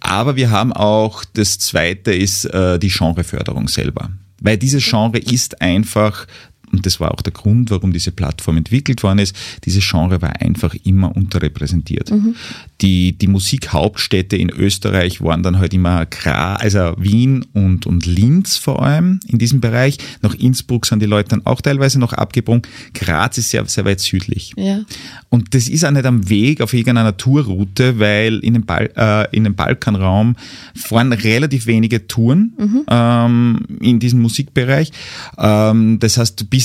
Aber 0.00 0.36
wir 0.36 0.50
haben 0.50 0.72
auch, 0.72 1.26
das 1.34 1.58
zweite 1.58 2.14
ist 2.14 2.46
äh, 2.46 2.78
die 2.78 2.88
Genreförderung 2.88 3.68
selber. 3.68 4.10
Weil 4.40 4.56
dieses 4.56 4.84
Genre 4.84 5.18
ist 5.18 5.60
einfach 5.60 6.26
und 6.72 6.86
das 6.86 7.00
war 7.00 7.12
auch 7.12 7.22
der 7.22 7.32
Grund, 7.32 7.70
warum 7.70 7.92
diese 7.92 8.12
Plattform 8.12 8.56
entwickelt 8.56 9.02
worden 9.02 9.18
ist, 9.20 9.34
dieses 9.64 9.88
Genre 9.88 10.20
war 10.22 10.40
einfach 10.40 10.74
immer 10.84 11.14
unterrepräsentiert. 11.14 12.10
Mhm. 12.10 12.34
Die, 12.80 13.12
die 13.12 13.26
Musikhauptstädte 13.26 14.36
in 14.36 14.50
Österreich 14.50 15.20
waren 15.20 15.42
dann 15.42 15.58
halt 15.58 15.74
immer 15.74 16.06
Gra, 16.06 16.56
also 16.56 16.94
Wien 16.98 17.44
und, 17.52 17.86
und 17.86 18.06
Linz 18.06 18.56
vor 18.56 18.82
allem 18.82 19.20
in 19.26 19.38
diesem 19.38 19.60
Bereich. 19.60 19.98
Nach 20.22 20.34
Innsbruck 20.34 20.86
sind 20.86 21.00
die 21.00 21.06
Leute 21.06 21.30
dann 21.30 21.46
auch 21.46 21.60
teilweise 21.60 21.98
noch 21.98 22.12
abgebrungen. 22.12 22.62
Graz 22.94 23.38
ist 23.38 23.50
sehr, 23.50 23.64
sehr 23.66 23.84
weit 23.84 24.00
südlich. 24.00 24.52
Ja. 24.56 24.80
Und 25.28 25.54
das 25.54 25.68
ist 25.68 25.84
auch 25.84 25.90
nicht 25.90 26.06
am 26.06 26.28
Weg 26.28 26.60
auf 26.60 26.74
irgendeiner 26.74 27.16
Tourroute, 27.16 27.98
weil 27.98 28.38
in 28.38 28.54
dem, 28.54 28.64
Bal 28.64 28.90
äh, 28.96 29.36
in 29.36 29.44
dem 29.44 29.54
Balkanraum 29.54 30.36
fahren 30.74 31.12
relativ 31.12 31.66
wenige 31.66 32.06
Touren 32.06 32.52
mhm. 32.58 32.84
ähm, 32.88 33.60
in 33.80 33.98
diesem 33.98 34.20
Musikbereich. 34.20 34.92
Ähm, 35.38 35.98
das 35.98 36.16
heißt, 36.16 36.40
du 36.40 36.44
bist 36.44 36.57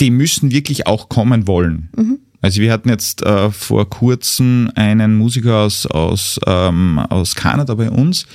die 0.00 0.10
müssen 0.10 0.50
wirklich 0.50 0.86
auch 0.86 1.08
kommen 1.08 1.46
wollen. 1.46 1.90
Mhm. 1.96 2.18
Also 2.42 2.60
wir 2.60 2.72
hatten 2.72 2.88
jetzt 2.88 3.22
äh, 3.22 3.50
vor 3.50 3.88
kurzem 3.88 4.70
einen 4.74 5.16
Musiker 5.16 5.62
aus, 5.62 5.86
aus, 5.86 6.38
ähm, 6.46 6.98
aus 6.98 7.34
Kanada 7.34 7.74
bei 7.74 7.90
uns, 7.90 8.26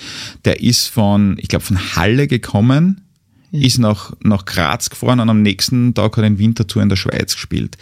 der 0.44 0.62
ist 0.62 0.88
von, 0.88 1.38
ich 1.40 1.48
glaube, 1.48 1.64
von 1.64 1.96
Halle 1.96 2.28
gekommen, 2.28 3.06
ist 3.52 3.80
nach, 3.80 4.14
nach 4.24 4.46
Graz 4.46 4.90
gefahren 4.90 5.20
und 5.20 5.30
am 5.30 5.42
nächsten 5.42 5.94
Tag 5.94 6.16
hat 6.16 6.24
er 6.24 6.28
in 6.28 6.40
Winterthur 6.40 6.82
in 6.82 6.90
der 6.90 6.96
Schweiz 6.96 7.34
gespielt. 7.34 7.78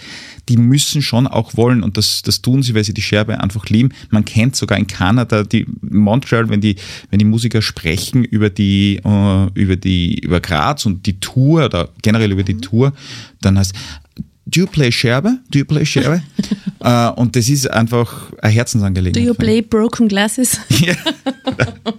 Die 0.47 0.57
müssen 0.57 1.01
schon 1.01 1.27
auch 1.27 1.55
wollen 1.57 1.83
und 1.83 1.97
das, 1.97 2.23
das 2.23 2.41
tun 2.41 2.63
sie, 2.63 2.73
weil 2.73 2.83
sie 2.83 2.93
die 2.93 3.03
Scherbe 3.03 3.39
einfach 3.39 3.67
lieben. 3.67 3.89
Man 4.09 4.25
kennt 4.25 4.55
sogar 4.55 4.79
in 4.79 4.88
Kanada 4.88 5.43
die 5.43 5.67
Montreal, 5.81 6.49
wenn 6.49 6.61
die, 6.61 6.75
wenn 7.11 7.19
die 7.19 7.25
Musiker 7.25 7.61
sprechen 7.61 8.23
über 8.23 8.49
die, 8.49 8.99
uh, 9.05 9.47
über 9.53 9.75
die, 9.75 10.19
über 10.19 10.39
Graz 10.39 10.88
und 10.88 11.05
die 11.05 11.19
Tour 11.19 11.65
oder 11.65 11.89
generell 12.01 12.31
über 12.31 12.43
die 12.43 12.55
mhm. 12.55 12.61
Tour, 12.61 12.93
dann 13.41 13.59
heißt 13.59 13.75
Do 14.49 14.61
you 14.61 14.67
play 14.67 14.91
Scherbe? 14.91 15.38
Do 15.51 15.59
you 15.59 15.65
play 15.65 15.85
Scherbe? 15.85 16.23
uh, 16.83 17.11
und 17.15 17.35
das 17.35 17.47
ist 17.49 17.69
einfach 17.69 18.33
eine 18.41 18.51
Herzensangelegenheit. 18.51 19.23
Do 19.23 19.27
you 19.27 19.35
play 19.35 19.61
Broken 19.61 20.07
Glasses? 20.07 20.59
ja. 20.79 20.95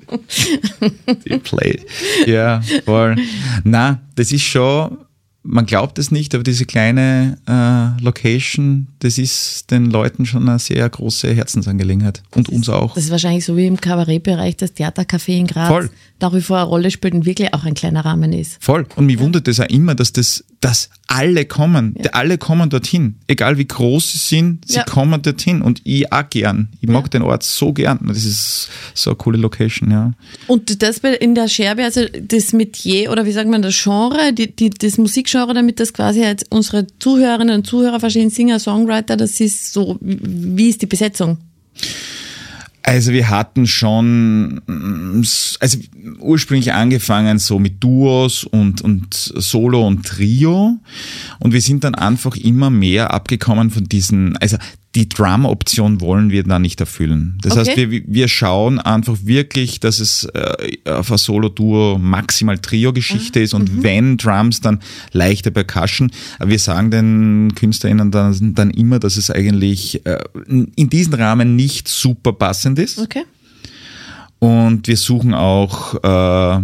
You 1.24 1.38
play? 1.38 1.80
Ja, 2.26 2.60
voll. 2.84 3.16
Na, 3.64 4.00
das 4.14 4.32
ist 4.32 4.42
schon 4.42 4.98
man 5.42 5.66
glaubt 5.66 5.98
es 5.98 6.10
nicht, 6.10 6.34
aber 6.34 6.44
diese 6.44 6.66
kleine 6.66 7.38
äh, 7.48 8.02
Location, 8.02 8.88
das 8.98 9.16
ist 9.16 9.70
den 9.70 9.86
Leuten 9.86 10.26
schon 10.26 10.48
eine 10.48 10.58
sehr 10.58 10.88
große 10.88 11.32
Herzensangelegenheit. 11.32 12.22
Und 12.34 12.48
das 12.48 12.54
uns 12.54 12.68
auch. 12.68 12.94
Das 12.94 13.04
ist 13.04 13.10
wahrscheinlich 13.10 13.44
so 13.44 13.56
wie 13.56 13.66
im 13.66 13.80
Kabarettbereich 13.80 14.56
das 14.56 14.74
Theatercafé 14.74 15.38
in 15.38 15.46
Graz. 15.46 15.68
Voll. 15.68 15.90
Darüber 16.18 16.58
eine 16.58 16.68
Rolle 16.68 16.90
spielt 16.90 17.14
und 17.14 17.24
wirklich 17.24 17.54
auch 17.54 17.64
ein 17.64 17.74
kleiner 17.74 18.04
Rahmen 18.04 18.32
ist. 18.32 18.62
Voll. 18.62 18.86
Und 18.96 19.06
mich 19.06 19.16
ja. 19.16 19.22
wundert 19.22 19.48
es 19.48 19.60
auch 19.60 19.68
immer, 19.68 19.94
dass 19.94 20.12
das, 20.12 20.44
dass 20.60 20.90
alle 21.06 21.46
kommen. 21.46 21.94
Ja. 21.98 22.10
Alle 22.12 22.36
kommen 22.36 22.68
dorthin. 22.68 23.16
Egal 23.26 23.56
wie 23.56 23.66
groß 23.66 24.12
sie 24.12 24.18
sind, 24.18 24.68
sie 24.68 24.76
ja. 24.76 24.84
kommen 24.84 25.22
dorthin. 25.22 25.62
Und 25.62 25.80
ich 25.84 26.12
auch 26.12 26.28
gern. 26.28 26.68
Ich 26.80 26.88
mag 26.88 27.10
den 27.10 27.22
Ort 27.22 27.42
so 27.42 27.72
gern. 27.72 27.98
Das 28.06 28.24
ist 28.24 28.68
so 28.94 29.10
eine 29.10 29.16
coole 29.16 29.38
Location, 29.38 29.90
ja. 29.90 30.12
Und 30.46 30.82
das 30.82 30.98
in 30.98 31.34
der 31.34 31.48
Scherbe, 31.48 31.84
also 31.84 32.02
das 32.20 32.52
Metier 32.52 33.10
oder 33.10 33.24
wie 33.24 33.32
sagt 33.32 33.48
man, 33.48 33.62
das 33.62 33.82
Genre, 33.82 34.32
die, 34.32 34.54
die, 34.54 34.70
das 34.70 34.98
Musik 34.98 35.20
Musikgenre, 35.20 35.54
damit 35.54 35.80
das 35.80 35.92
quasi 35.92 36.22
halt 36.22 36.44
unsere 36.50 36.86
Zuhörerinnen 36.98 37.56
und 37.56 37.66
Zuhörer 37.66 38.00
verstehen, 38.00 38.30
Singer, 38.30 38.58
Songwriter, 38.58 39.16
das 39.16 39.40
ist 39.40 39.72
so, 39.72 39.98
wie 40.00 40.68
ist 40.68 40.82
die 40.82 40.86
Besetzung? 40.86 41.38
Also 42.82 43.12
wir 43.12 43.28
hatten 43.28 43.66
schon, 43.66 44.62
also 45.60 45.78
ursprünglich 46.18 46.72
angefangen 46.72 47.38
so 47.38 47.58
mit 47.58 47.82
Duos 47.82 48.44
und, 48.44 48.80
und 48.80 49.14
Solo 49.14 49.86
und 49.86 50.06
Trio. 50.06 50.78
Und 51.38 51.52
wir 51.52 51.60
sind 51.60 51.84
dann 51.84 51.94
einfach 51.94 52.36
immer 52.36 52.70
mehr 52.70 53.12
abgekommen 53.12 53.70
von 53.70 53.84
diesen, 53.84 54.36
also 54.38 54.56
die 54.96 55.08
Drum-Option 55.08 56.00
wollen 56.00 56.30
wir 56.30 56.42
da 56.42 56.58
nicht 56.58 56.80
erfüllen. 56.80 57.38
Das 57.42 57.52
okay. 57.52 57.60
heißt, 57.60 57.76
wir, 57.76 58.02
wir 58.06 58.28
schauen 58.28 58.80
einfach 58.80 59.18
wirklich, 59.22 59.78
dass 59.78 60.00
es 60.00 60.24
äh, 60.24 60.78
auf 60.84 61.12
ein 61.12 61.18
Solo-Duo 61.18 61.96
maximal 61.98 62.58
Trio-Geschichte 62.58 63.38
mhm. 63.38 63.44
ist 63.44 63.54
und 63.54 63.72
mhm. 63.72 63.82
wenn 63.84 64.16
Drums, 64.16 64.60
dann 64.60 64.80
leichte 65.12 65.52
Percussion. 65.52 66.10
Aber 66.40 66.50
wir 66.50 66.58
sagen 66.58 66.90
den 66.90 67.52
KünstlerInnen 67.54 68.10
dann, 68.10 68.54
dann 68.54 68.70
immer, 68.70 68.98
dass 68.98 69.16
es 69.16 69.30
eigentlich 69.30 70.04
äh, 70.06 70.18
in 70.48 70.90
diesem 70.90 71.14
Rahmen 71.14 71.54
nicht 71.54 71.86
super 71.86 72.32
passend 72.32 72.80
ist. 72.80 72.98
Okay. 72.98 73.22
Und 74.40 74.88
wir 74.88 74.96
suchen 74.96 75.34
auch 75.34 75.94
äh, 76.02 76.62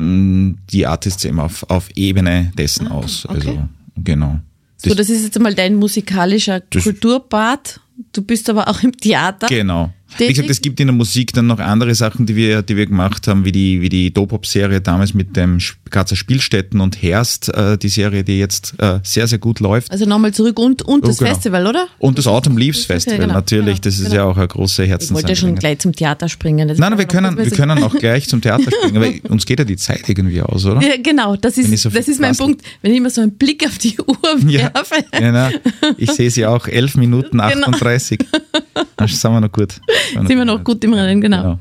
die 0.00 0.86
Artists 0.86 1.24
eben 1.24 1.40
auf, 1.40 1.68
auf 1.68 1.90
Ebene 1.96 2.50
dessen 2.56 2.88
ah, 2.88 2.92
aus. 2.92 3.26
Okay. 3.26 3.48
Also, 3.48 3.68
genau. 3.96 4.40
Das 4.82 4.90
so, 4.90 4.94
das 4.94 5.10
ist 5.10 5.24
jetzt 5.24 5.36
einmal 5.36 5.54
dein 5.54 5.74
musikalischer 5.74 6.60
Kulturpart. 6.60 7.80
Du 8.12 8.22
bist 8.22 8.48
aber 8.48 8.68
auch 8.68 8.82
im 8.82 8.96
Theater. 8.96 9.48
Genau. 9.48 9.92
Wie 10.16 10.28
gesagt, 10.28 10.48
es 10.50 10.60
gibt 10.60 10.80
in 10.80 10.86
der 10.86 10.94
Musik 10.94 11.32
dann 11.32 11.46
noch 11.46 11.58
andere 11.58 11.94
Sachen, 11.94 12.26
die 12.26 12.34
wir, 12.34 12.62
die 12.62 12.76
wir 12.76 12.86
gemacht 12.86 13.28
haben, 13.28 13.44
wie 13.44 13.52
die, 13.52 13.80
wie 13.80 13.88
die 13.88 14.12
Dopop-Serie 14.12 14.80
damals 14.80 15.14
mit 15.14 15.36
dem 15.36 15.58
Grazer 15.90 16.16
Spielstätten 16.16 16.80
und 16.80 17.02
Herst, 17.02 17.48
äh, 17.54 17.76
die 17.76 17.88
Serie, 17.88 18.24
die 18.24 18.38
jetzt 18.38 18.74
äh, 18.78 19.00
sehr, 19.02 19.26
sehr 19.26 19.38
gut 19.38 19.60
läuft. 19.60 19.90
Also 19.90 20.06
nochmal 20.06 20.32
zurück 20.32 20.58
und, 20.58 20.82
und 20.82 21.04
oh, 21.04 21.08
das 21.08 21.18
genau. 21.18 21.32
Festival, 21.32 21.66
oder? 21.66 21.88
Und 21.98 22.18
das 22.18 22.26
Autumn 22.26 22.56
Leaves 22.56 22.84
Festival, 22.84 23.18
genau, 23.18 23.34
natürlich. 23.34 23.80
Genau, 23.80 23.84
das 23.84 23.94
ist 23.98 24.04
genau. 24.04 24.14
ja 24.14 24.24
auch 24.24 24.36
eine 24.36 24.48
große 24.48 24.84
Herzensangelegenheit. 24.84 25.38
Ich 25.38 25.42
wollte 25.42 25.54
schon 25.54 25.58
gleich 25.58 25.78
zum 25.78 25.92
Theater 25.94 26.28
springen. 26.28 26.68
Das 26.68 26.78
nein, 26.78 26.90
nein, 26.90 26.98
wir 26.98 27.06
können, 27.06 27.36
wir 27.36 27.50
können 27.50 27.82
auch 27.82 27.94
gleich 27.94 28.28
zum 28.28 28.40
Theater 28.40 28.70
springen, 28.70 29.00
weil 29.00 29.20
uns 29.28 29.46
geht 29.46 29.58
ja 29.58 29.64
die 29.64 29.76
Zeit 29.76 30.08
irgendwie 30.08 30.40
aus, 30.42 30.64
oder? 30.64 30.80
Ja, 30.82 30.96
genau, 31.02 31.36
das 31.36 31.58
ist, 31.58 31.82
so 31.82 31.90
das 31.90 32.08
ist 32.08 32.20
mein 32.20 32.36
Punkt. 32.36 32.62
Wenn 32.82 32.92
ich 32.92 32.98
immer 32.98 33.10
so 33.10 33.20
einen 33.20 33.32
Blick 33.32 33.64
auf 33.66 33.78
die 33.78 33.98
Uhr 33.98 34.16
werfe. 34.22 35.04
Ja, 35.12 35.20
genau. 35.20 35.48
Ich 35.96 36.10
sehe 36.12 36.30
sie 36.30 36.46
auch, 36.46 36.66
11 36.66 36.96
Minuten 36.96 37.40
38. 37.40 38.18
Genau. 38.18 38.86
Dann 38.96 39.08
sind 39.08 39.32
wir 39.32 39.40
noch 39.40 39.52
gut. 39.52 39.80
Sind 40.14 40.28
wir 40.28 40.44
noch 40.44 40.64
gut 40.64 40.82
im 40.84 40.94
Rennen, 40.94 41.20
genau. 41.20 41.42
genau. 41.42 41.58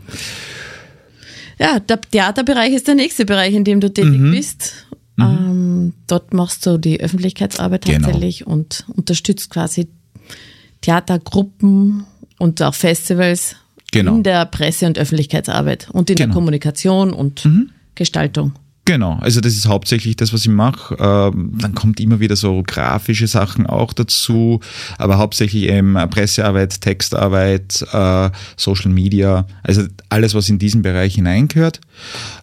Ja, 1.60 1.79
der 1.79 2.00
Theaterbereich 2.01 2.74
ist 2.74 2.88
der 2.88 2.96
nächste 2.96 3.25
Bereich, 3.25 3.53
in 3.53 3.63
dem 3.63 3.79
du 3.79 3.91
tätig 3.91 4.20
mhm. 4.20 4.32
bist. 4.32 4.88
Mhm. 5.15 5.24
Ähm, 5.24 5.94
dort 6.06 6.34
machst 6.34 6.65
du 6.65 6.77
die 6.77 7.00
Öffentlichkeitsarbeit 7.00 7.86
genau. 7.86 8.00
tatsächlich 8.00 8.46
und 8.46 8.86
unterstützt 8.96 9.50
quasi 9.50 9.88
Theatergruppen 10.82 12.06
und 12.38 12.62
auch 12.62 12.75
Festivals 12.75 13.56
genau. 13.91 14.15
in 14.15 14.24
der 14.24 14.46
Presse- 14.46 14.86
und 14.86 15.00
Öffentlichkeitsarbeit 15.00 15.89
und 15.91 16.10
in 16.10 16.15
genau. 16.15 16.27
der 16.27 16.34
Kommunikation 16.36 17.13
und 17.13 17.46
mhm. 17.46 17.72
Gestaltung. 17.96 18.53
Genau, 18.88 19.17
also 19.20 19.41
das 19.41 19.53
ist 19.53 19.67
hauptsächlich 19.67 20.15
das, 20.15 20.32
was 20.32 20.44
ich 20.44 20.50
mache. 20.50 20.96
Ähm, 20.98 21.51
dann 21.60 21.75
kommt 21.75 22.00
immer 22.00 22.22
wieder 22.22 22.38
so 22.38 22.63
grafische 22.65 23.27
Sachen 23.27 23.65
auch 23.67 23.91
dazu, 23.91 24.62
aber 24.98 25.17
hauptsächlich 25.17 25.63
eben 25.63 25.96
Pressearbeit, 26.10 26.79
Textarbeit, 26.79 27.86
äh, 27.91 28.29
Social 28.56 28.89
Media, 28.89 29.46
also 29.62 29.84
alles, 30.08 30.36
was 30.36 30.48
in 30.48 30.58
diesen 30.58 30.84
Bereich 30.84 31.15
hineingehört. 31.15 31.82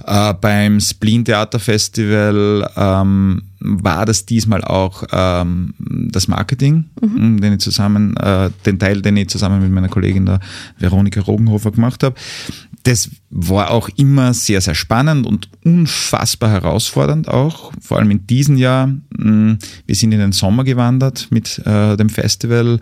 Äh, 0.06 0.34
beim 0.34 0.80
Spleen 0.80 1.24
Theater 1.24 1.58
Festival 1.58 2.70
ähm, 2.76 3.44
war 3.60 4.04
das 4.04 4.26
diesmal 4.26 4.62
auch 4.64 5.04
ähm, 5.12 5.72
das 5.78 6.28
Marketing, 6.28 6.84
mhm. 7.00 7.40
den 7.40 7.54
ich 7.54 7.60
zusammen, 7.60 8.18
äh, 8.18 8.50
den 8.66 8.78
Teil, 8.78 9.00
den 9.00 9.16
ich 9.16 9.28
zusammen 9.28 9.62
mit 9.62 9.72
meiner 9.72 9.88
Kollegin 9.88 10.26
der 10.26 10.40
Veronika 10.78 11.22
Rogenhofer 11.22 11.70
gemacht 11.70 12.02
habe 12.02 12.16
das 12.84 13.10
war 13.30 13.70
auch 13.70 13.88
immer 13.96 14.34
sehr, 14.34 14.60
sehr 14.60 14.74
spannend 14.74 15.26
und 15.26 15.48
unfassbar 15.64 16.50
herausfordernd 16.50 17.28
auch, 17.28 17.72
vor 17.80 17.98
allem 17.98 18.10
in 18.10 18.26
diesem 18.26 18.56
Jahr. 18.56 18.86
Mm, 19.16 19.54
wir 19.86 19.94
sind 19.94 20.12
in 20.12 20.20
den 20.20 20.32
Sommer 20.32 20.64
gewandert 20.64 21.28
mit 21.30 21.58
äh, 21.66 21.96
dem 21.96 22.10
Festival, 22.10 22.78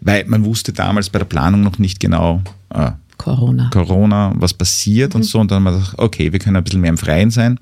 weil 0.00 0.24
man 0.26 0.44
wusste 0.44 0.72
damals 0.72 1.10
bei 1.10 1.18
der 1.18 1.26
Planung 1.26 1.62
noch 1.62 1.78
nicht 1.78 1.98
genau, 1.98 2.40
äh, 2.70 2.92
Corona. 3.18 3.70
Corona, 3.72 4.32
was 4.36 4.54
passiert 4.54 5.14
mhm. 5.14 5.20
und 5.20 5.22
so. 5.24 5.40
Und 5.40 5.50
dann 5.50 5.56
haben 5.56 5.64
wir 5.64 5.72
gedacht, 5.72 5.94
okay, 5.98 6.32
wir 6.32 6.38
können 6.38 6.56
ein 6.56 6.64
bisschen 6.64 6.80
mehr 6.80 6.90
im 6.90 6.98
Freien 6.98 7.30
sein. 7.30 7.58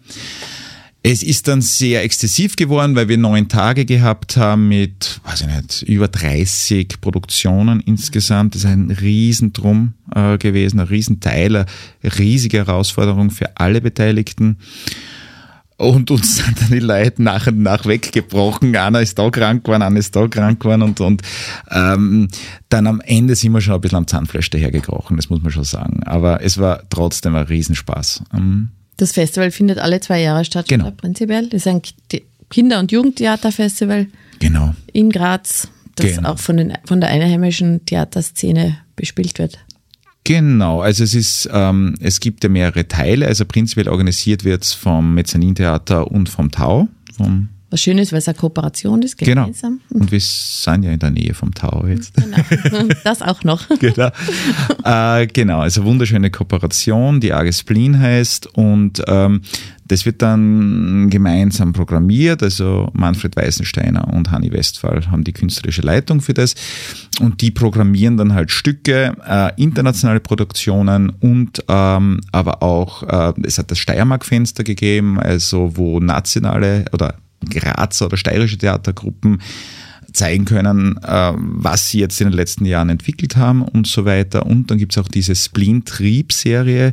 Es 1.02 1.22
ist 1.22 1.48
dann 1.48 1.62
sehr 1.62 2.02
exzessiv 2.02 2.56
geworden, 2.56 2.94
weil 2.94 3.08
wir 3.08 3.16
neun 3.16 3.48
Tage 3.48 3.86
gehabt 3.86 4.36
haben 4.36 4.68
mit, 4.68 5.20
weiß 5.24 5.40
ich 5.40 5.46
nicht, 5.46 5.82
über 5.82 6.08
30 6.08 7.00
Produktionen 7.00 7.80
insgesamt. 7.80 8.54
Das 8.54 8.64
ist 8.64 8.70
ein 8.70 8.90
Riesendrum 8.90 9.94
äh, 10.14 10.36
gewesen, 10.36 10.78
ein 10.78 10.88
Riesenteil, 10.88 11.56
eine 11.56 11.66
riesige 12.18 12.58
Herausforderung 12.58 13.30
für 13.30 13.56
alle 13.56 13.80
Beteiligten. 13.80 14.58
Und 15.78 16.10
uns 16.10 16.36
sind 16.44 16.60
dann 16.60 16.68
die 16.68 16.80
Leute 16.80 17.22
nach 17.22 17.46
und 17.46 17.62
nach 17.62 17.86
weggebrochen. 17.86 18.76
Einer 18.76 19.00
ist 19.00 19.18
da 19.18 19.30
krank 19.30 19.64
geworden, 19.64 19.80
einer 19.80 19.98
ist 19.98 20.14
da 20.14 20.28
krank 20.28 20.60
geworden 20.60 20.82
und, 20.82 21.00
und 21.00 21.22
ähm, 21.70 22.28
dann 22.68 22.86
am 22.86 23.00
Ende 23.00 23.36
sind 23.36 23.52
wir 23.52 23.62
schon 23.62 23.76
ein 23.76 23.80
bisschen 23.80 23.96
am 23.96 24.06
Zahnfleisch 24.06 24.50
dahergekrochen, 24.50 25.16
das 25.16 25.30
muss 25.30 25.40
man 25.40 25.50
schon 25.50 25.64
sagen. 25.64 26.02
Aber 26.04 26.42
es 26.42 26.58
war 26.58 26.82
trotzdem 26.90 27.36
ein 27.36 27.46
Riesenspaß. 27.46 28.24
Ähm, 28.34 28.68
das 29.00 29.12
Festival 29.12 29.50
findet 29.50 29.78
alle 29.78 30.00
zwei 30.00 30.20
Jahre 30.20 30.44
statt, 30.44 30.68
genau. 30.68 30.90
prinzipiell. 30.90 31.48
Das 31.48 31.62
ist 31.62 31.66
ein 31.66 31.82
Kinder- 32.50 32.78
und 32.78 32.92
Jugendtheaterfestival 32.92 34.06
genau. 34.38 34.74
in 34.92 35.10
Graz, 35.10 35.68
das 35.96 36.16
genau. 36.16 36.30
auch 36.30 36.38
von, 36.38 36.56
den, 36.56 36.72
von 36.84 37.00
der 37.00 37.10
einheimischen 37.10 37.84
Theaterszene 37.86 38.76
bespielt 38.96 39.38
wird. 39.38 39.58
Genau, 40.24 40.80
also 40.80 41.02
es 41.02 41.14
ist, 41.14 41.48
ähm, 41.52 41.94
es 42.00 42.20
gibt 42.20 42.44
ja 42.44 42.50
mehrere 42.50 42.86
Teile, 42.86 43.26
also 43.26 43.44
prinzipiell 43.46 43.88
organisiert 43.88 44.44
wird 44.44 44.64
es 44.64 44.74
vom 44.74 45.14
Mezzanintheater 45.14 46.10
und 46.10 46.28
vom 46.28 46.50
Tau, 46.50 46.88
vom 47.16 47.48
was 47.70 47.80
schön 47.80 47.98
ist, 47.98 48.12
weil 48.12 48.18
es 48.18 48.28
eine 48.28 48.36
Kooperation 48.36 49.02
ist, 49.02 49.16
genau. 49.16 49.42
gemeinsam. 49.42 49.80
Genau. 49.88 50.02
Und 50.02 50.12
wir 50.12 50.20
sind 50.20 50.82
ja 50.82 50.90
in 50.90 50.98
der 50.98 51.10
Nähe 51.10 51.34
vom 51.34 51.54
Tower 51.54 51.88
jetzt. 51.88 52.14
Genau, 52.14 52.88
das 53.04 53.22
auch 53.22 53.44
noch. 53.44 53.68
genau. 53.80 54.10
Äh, 54.84 55.26
genau, 55.28 55.60
also 55.60 55.84
wunderschöne 55.84 56.30
Kooperation, 56.30 57.20
die 57.20 57.32
AG 57.32 57.52
Spleen 57.52 57.98
heißt 57.98 58.48
und 58.56 59.02
ähm, 59.06 59.42
das 59.86 60.06
wird 60.06 60.22
dann 60.22 61.10
gemeinsam 61.10 61.72
programmiert, 61.72 62.44
also 62.44 62.90
Manfred 62.92 63.34
Weißensteiner 63.36 64.12
und 64.12 64.30
Hanni 64.30 64.52
Westphal 64.52 65.10
haben 65.10 65.24
die 65.24 65.32
künstlerische 65.32 65.82
Leitung 65.82 66.20
für 66.20 66.32
das 66.32 66.54
und 67.20 67.40
die 67.40 67.50
programmieren 67.50 68.16
dann 68.16 68.32
halt 68.32 68.52
Stücke, 68.52 69.16
äh, 69.26 69.50
internationale 69.60 70.20
Produktionen 70.20 71.10
und 71.10 71.64
ähm, 71.68 72.20
aber 72.30 72.62
auch, 72.62 73.02
äh, 73.02 73.32
es 73.42 73.58
hat 73.58 73.70
das 73.72 73.78
Steiermark-Fenster 73.78 74.62
gegeben, 74.62 75.18
also 75.18 75.76
wo 75.76 75.98
nationale 75.98 76.84
oder 76.92 77.16
Grazer 77.48 78.06
oder 78.06 78.16
steirische 78.16 78.58
Theatergruppen 78.58 79.40
zeigen 80.12 80.44
können, 80.44 80.98
äh, 81.02 81.32
was 81.36 81.88
sie 81.88 82.00
jetzt 82.00 82.20
in 82.20 82.28
den 82.28 82.34
letzten 82.34 82.64
Jahren 82.64 82.88
entwickelt 82.88 83.36
haben 83.36 83.62
und 83.62 83.86
so 83.86 84.04
weiter. 84.04 84.46
Und 84.46 84.70
dann 84.70 84.78
gibt 84.78 84.92
es 84.92 84.98
auch 84.98 85.08
diese 85.08 85.34
Spleen-Trieb-Serie, 85.34 86.92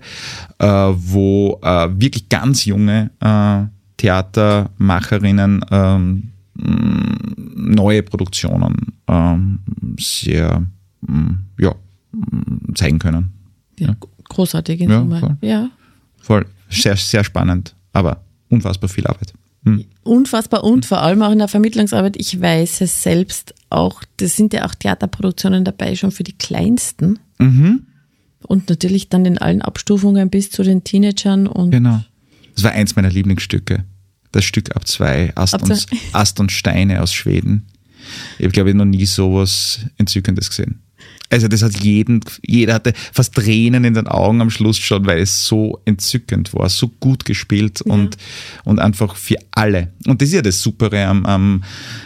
äh, 0.59 0.65
wo 0.67 1.59
äh, 1.63 1.89
wirklich 1.99 2.29
ganz 2.29 2.65
junge 2.65 3.09
Theatermacherinnen 3.97 5.65
ähm, 5.71 6.31
neue 6.55 8.03
Produktionen 8.03 8.93
ähm, 9.07 9.59
sehr 9.99 10.65
ja, 11.59 11.75
zeigen 12.75 12.99
können. 12.99 13.33
Ja, 13.79 13.95
großartig 14.29 14.81
in 14.81 14.89
ja. 14.89 15.05
Voll. 15.05 15.37
Ja. 15.41 15.69
Voll. 16.21 16.45
Sehr, 16.69 16.95
sehr 16.95 17.23
spannend, 17.23 17.75
aber 17.93 18.21
unfassbar 18.49 18.89
viel 18.89 19.07
Arbeit. 19.07 19.33
Hm. 19.63 19.85
Unfassbar 20.07 20.63
und 20.63 20.85
vor 20.85 21.01
allem 21.01 21.21
auch 21.21 21.31
in 21.31 21.39
der 21.39 21.47
Vermittlungsarbeit. 21.47 22.15
Ich 22.17 22.39
weiß 22.39 22.81
es 22.81 23.03
selbst 23.03 23.53
auch, 23.69 24.03
das 24.17 24.35
sind 24.35 24.53
ja 24.53 24.65
auch 24.65 24.73
Theaterproduktionen 24.73 25.65
dabei, 25.65 25.95
schon 25.95 26.11
für 26.11 26.23
die 26.23 26.37
Kleinsten. 26.37 27.19
Mhm. 27.37 27.87
Und 28.43 28.69
natürlich 28.69 29.09
dann 29.09 29.25
in 29.25 29.37
allen 29.37 29.61
Abstufungen 29.61 30.29
bis 30.29 30.51
zu 30.51 30.63
den 30.63 30.83
Teenagern. 30.83 31.47
Und 31.47 31.71
genau. 31.71 32.03
Das 32.55 32.63
war 32.63 32.71
eins 32.71 32.95
meiner 32.95 33.09
Lieblingsstücke. 33.09 33.83
Das 34.31 34.45
Stück 34.45 34.75
ab 34.75 34.87
zwei, 34.87 35.31
Ast, 35.35 35.53
ab 35.53 35.63
und, 35.63 35.85
Ast 36.13 36.39
und 36.39 36.51
Steine 36.51 37.01
aus 37.01 37.13
Schweden. 37.13 37.67
Ich 38.37 38.45
habe, 38.45 38.53
glaube 38.53 38.69
ich, 38.69 38.75
noch 38.75 38.85
nie 38.85 39.05
sowas 39.05 39.79
Entzückendes 39.97 40.49
gesehen. 40.49 40.81
Also 41.29 41.47
das 41.47 41.61
hat 41.61 41.83
jeden, 41.83 42.21
jeder 42.45 42.75
hatte 42.75 42.93
fast 43.11 43.33
Tränen 43.33 43.83
in 43.83 43.93
den 43.93 44.07
Augen 44.07 44.41
am 44.41 44.49
Schluss 44.49 44.77
schon, 44.77 45.05
weil 45.05 45.19
es 45.19 45.45
so 45.45 45.81
entzückend 45.85 46.53
war, 46.53 46.69
so 46.69 46.87
gut 46.99 47.25
gespielt 47.25 47.81
ja. 47.85 47.93
und, 47.93 48.17
und 48.63 48.79
einfach 48.79 49.15
für 49.15 49.37
alle. 49.51 49.91
Und 50.05 50.21
das 50.21 50.29
ist 50.29 50.35
ja 50.35 50.41
das 50.41 50.61
Supere 50.61 51.05
am, 51.05 51.25
am, 51.25 51.63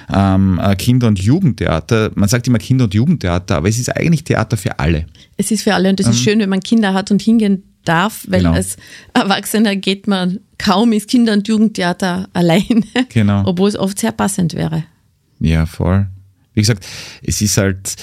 am 0.07 0.59
äh, 0.59 0.75
Kinder- 0.75 1.07
und 1.07 1.19
Jugendtheater. 1.19 2.11
Man 2.15 2.29
sagt 2.29 2.47
immer 2.47 2.57
Kinder- 2.57 2.85
und 2.85 2.93
Jugendtheater, 2.93 3.57
aber 3.57 3.69
es 3.69 3.77
ist 3.77 3.95
eigentlich 3.95 4.23
Theater 4.23 4.57
für 4.57 4.79
alle. 4.79 5.05
Es 5.37 5.51
ist 5.51 5.63
für 5.63 5.75
alle 5.75 5.89
und 5.89 5.99
das 5.99 6.07
ähm, 6.07 6.13
ist 6.13 6.19
schön, 6.23 6.39
wenn 6.39 6.49
man 6.49 6.61
Kinder 6.61 6.93
hat 6.93 7.11
und 7.11 7.21
hingehen 7.21 7.63
darf, 7.85 8.25
weil 8.27 8.41
genau. 8.41 8.53
als 8.53 8.77
Erwachsener 9.13 9.75
geht 9.75 10.07
man 10.07 10.39
kaum 10.57 10.93
ins 10.93 11.07
Kinder- 11.07 11.33
und 11.33 11.47
Jugendtheater 11.47 12.27
allein. 12.33 12.85
Genau. 13.09 13.43
Obwohl 13.45 13.69
es 13.69 13.75
oft 13.75 13.99
sehr 13.99 14.11
passend 14.11 14.53
wäre. 14.53 14.83
Ja, 15.39 15.65
voll. 15.65 16.07
Wie 16.53 16.61
gesagt, 16.61 16.85
es 17.23 17.41
ist 17.41 17.57
halt, 17.57 17.95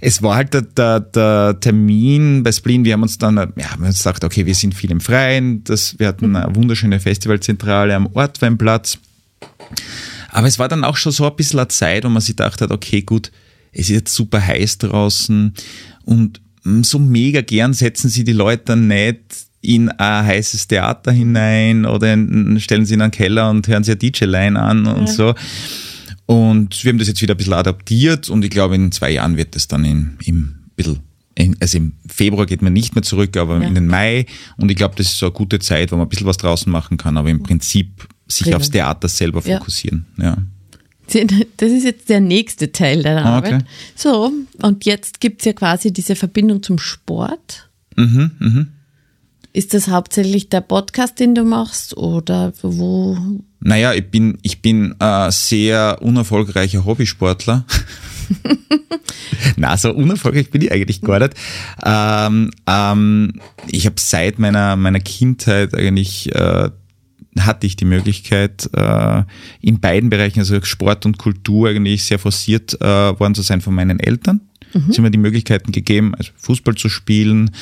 es 0.00 0.22
war 0.22 0.36
halt 0.36 0.54
der, 0.54 0.62
der, 0.62 1.00
der 1.00 1.58
Termin 1.60 2.44
bei 2.44 2.52
Spleen, 2.52 2.84
wir 2.84 2.92
haben 2.92 3.02
uns 3.02 3.18
dann, 3.18 3.36
ja, 3.36 3.48
wir 3.56 3.70
haben 3.70 3.84
uns 3.84 4.04
gedacht, 4.04 4.22
okay, 4.22 4.46
wir 4.46 4.54
sind 4.54 4.74
viel 4.74 4.92
im 4.92 5.00
Freien, 5.00 5.64
das, 5.64 5.98
wir 5.98 6.06
hatten 6.06 6.36
eine 6.36 6.54
wunderschöne 6.54 7.00
Festivalzentrale 7.00 7.94
am 7.94 8.06
Ortweinplatz. 8.14 8.98
Aber 10.30 10.46
es 10.46 10.58
war 10.58 10.68
dann 10.68 10.84
auch 10.84 10.96
schon 10.96 11.12
so 11.12 11.28
ein 11.28 11.34
bisschen 11.34 11.58
eine 11.58 11.68
Zeit, 11.68 12.04
wo 12.04 12.08
man 12.08 12.20
sich 12.20 12.36
gedacht 12.36 12.60
hat, 12.60 12.70
okay, 12.70 13.02
gut, 13.02 13.32
es 13.72 13.82
ist 13.82 13.90
jetzt 13.90 14.14
super 14.14 14.44
heiß 14.44 14.78
draußen 14.78 15.52
und 16.04 16.40
so 16.82 16.98
mega 16.98 17.42
gern 17.42 17.74
setzen 17.74 18.08
sie 18.10 18.24
die 18.24 18.32
Leute 18.32 18.64
dann 18.66 18.88
nicht 18.88 19.20
in 19.60 19.88
ein 19.90 20.26
heißes 20.26 20.68
Theater 20.68 21.12
hinein 21.12 21.84
oder 21.84 22.12
in, 22.12 22.58
stellen 22.60 22.86
sie 22.86 22.94
in 22.94 23.02
einen 23.02 23.10
Keller 23.10 23.50
und 23.50 23.66
hören 23.66 23.84
sie 23.84 23.92
eine 23.92 23.98
DJ-Line 23.98 24.60
an 24.60 24.86
und 24.86 25.06
ja. 25.06 25.12
so. 25.12 25.34
Und 26.26 26.84
wir 26.84 26.90
haben 26.90 26.98
das 26.98 27.08
jetzt 27.08 27.22
wieder 27.22 27.34
ein 27.34 27.36
bisschen 27.36 27.52
adaptiert 27.52 28.28
und 28.28 28.44
ich 28.44 28.50
glaube, 28.50 28.74
in 28.74 28.90
zwei 28.90 29.12
Jahren 29.12 29.36
wird 29.36 29.54
das 29.54 29.68
dann 29.68 29.84
in, 29.84 30.18
im 30.24 30.56
bisschen 30.74 31.00
also 31.60 31.76
im 31.78 31.92
Februar 32.08 32.46
geht 32.46 32.62
man 32.62 32.72
nicht 32.72 32.94
mehr 32.94 33.02
zurück, 33.02 33.36
aber 33.36 33.60
ja. 33.60 33.68
in 33.68 33.74
den 33.74 33.86
Mai. 33.86 34.26
Und 34.56 34.70
ich 34.70 34.76
glaube, 34.76 34.94
das 34.96 35.08
ist 35.08 35.18
so 35.18 35.26
eine 35.26 35.34
gute 35.34 35.58
Zeit, 35.58 35.92
wo 35.92 35.96
man 35.96 36.06
ein 36.06 36.08
bisschen 36.08 36.26
was 36.26 36.38
draußen 36.38 36.70
machen 36.72 36.96
kann, 36.96 37.16
aber 37.18 37.28
im 37.28 37.42
Prinzip 37.42 38.08
sich 38.26 38.44
Drinnen. 38.44 38.56
aufs 38.56 38.70
Theater 38.70 39.08
selber 39.08 39.42
fokussieren. 39.42 40.06
Ja. 40.16 40.38
Das 41.56 41.70
ist 41.70 41.84
jetzt 41.84 42.08
der 42.08 42.20
nächste 42.20 42.72
Teil 42.72 43.02
deiner 43.02 43.24
ah, 43.24 43.38
okay. 43.38 43.54
Arbeit. 43.54 43.66
So, 43.94 44.32
und 44.62 44.84
jetzt 44.86 45.20
gibt 45.20 45.42
es 45.42 45.44
ja 45.44 45.52
quasi 45.52 45.92
diese 45.92 46.16
Verbindung 46.16 46.62
zum 46.62 46.78
Sport. 46.78 47.68
Mhm, 47.96 48.30
mhm. 48.38 48.68
Ist 49.56 49.72
das 49.72 49.88
hauptsächlich 49.88 50.50
der 50.50 50.60
Podcast, 50.60 51.18
den 51.18 51.34
du 51.34 51.42
machst 51.42 51.96
oder 51.96 52.52
wo? 52.60 53.16
Naja, 53.60 53.94
ich 53.94 54.06
bin, 54.10 54.36
ich 54.42 54.60
bin 54.60 54.94
äh, 55.00 55.30
sehr 55.30 55.96
unerfolgreicher 56.02 56.84
Hobbysportler. 56.84 57.64
Na, 59.56 59.78
so 59.78 59.94
unerfolgreich 59.94 60.50
bin 60.50 60.60
ich 60.60 60.72
eigentlich 60.72 61.00
gar 61.00 61.20
nicht. 61.20 61.32
Ähm, 61.82 62.50
ähm, 62.66 63.40
ich 63.68 63.86
habe 63.86 63.96
seit 63.98 64.38
meiner, 64.38 64.76
meiner 64.76 65.00
Kindheit 65.00 65.74
eigentlich 65.74 66.34
äh, 66.34 66.68
hatte 67.40 67.66
ich 67.66 67.76
die 67.76 67.86
Möglichkeit, 67.86 68.68
äh, 68.74 69.22
in 69.62 69.80
beiden 69.80 70.10
Bereichen, 70.10 70.40
also 70.40 70.60
Sport 70.60 71.06
und 71.06 71.16
Kultur, 71.16 71.70
eigentlich 71.70 72.04
sehr 72.04 72.18
forciert 72.18 72.78
äh, 72.82 73.18
worden 73.18 73.34
zu 73.34 73.40
sein 73.40 73.62
von 73.62 73.74
meinen 73.74 74.00
Eltern. 74.00 74.42
Mhm. 74.74 74.92
Sie 74.92 74.96
haben 74.96 75.04
mir 75.04 75.10
die 75.10 75.18
Möglichkeiten 75.18 75.72
gegeben, 75.72 76.14
also 76.14 76.32
Fußball 76.36 76.74
zu 76.74 76.88
spielen, 76.88 77.52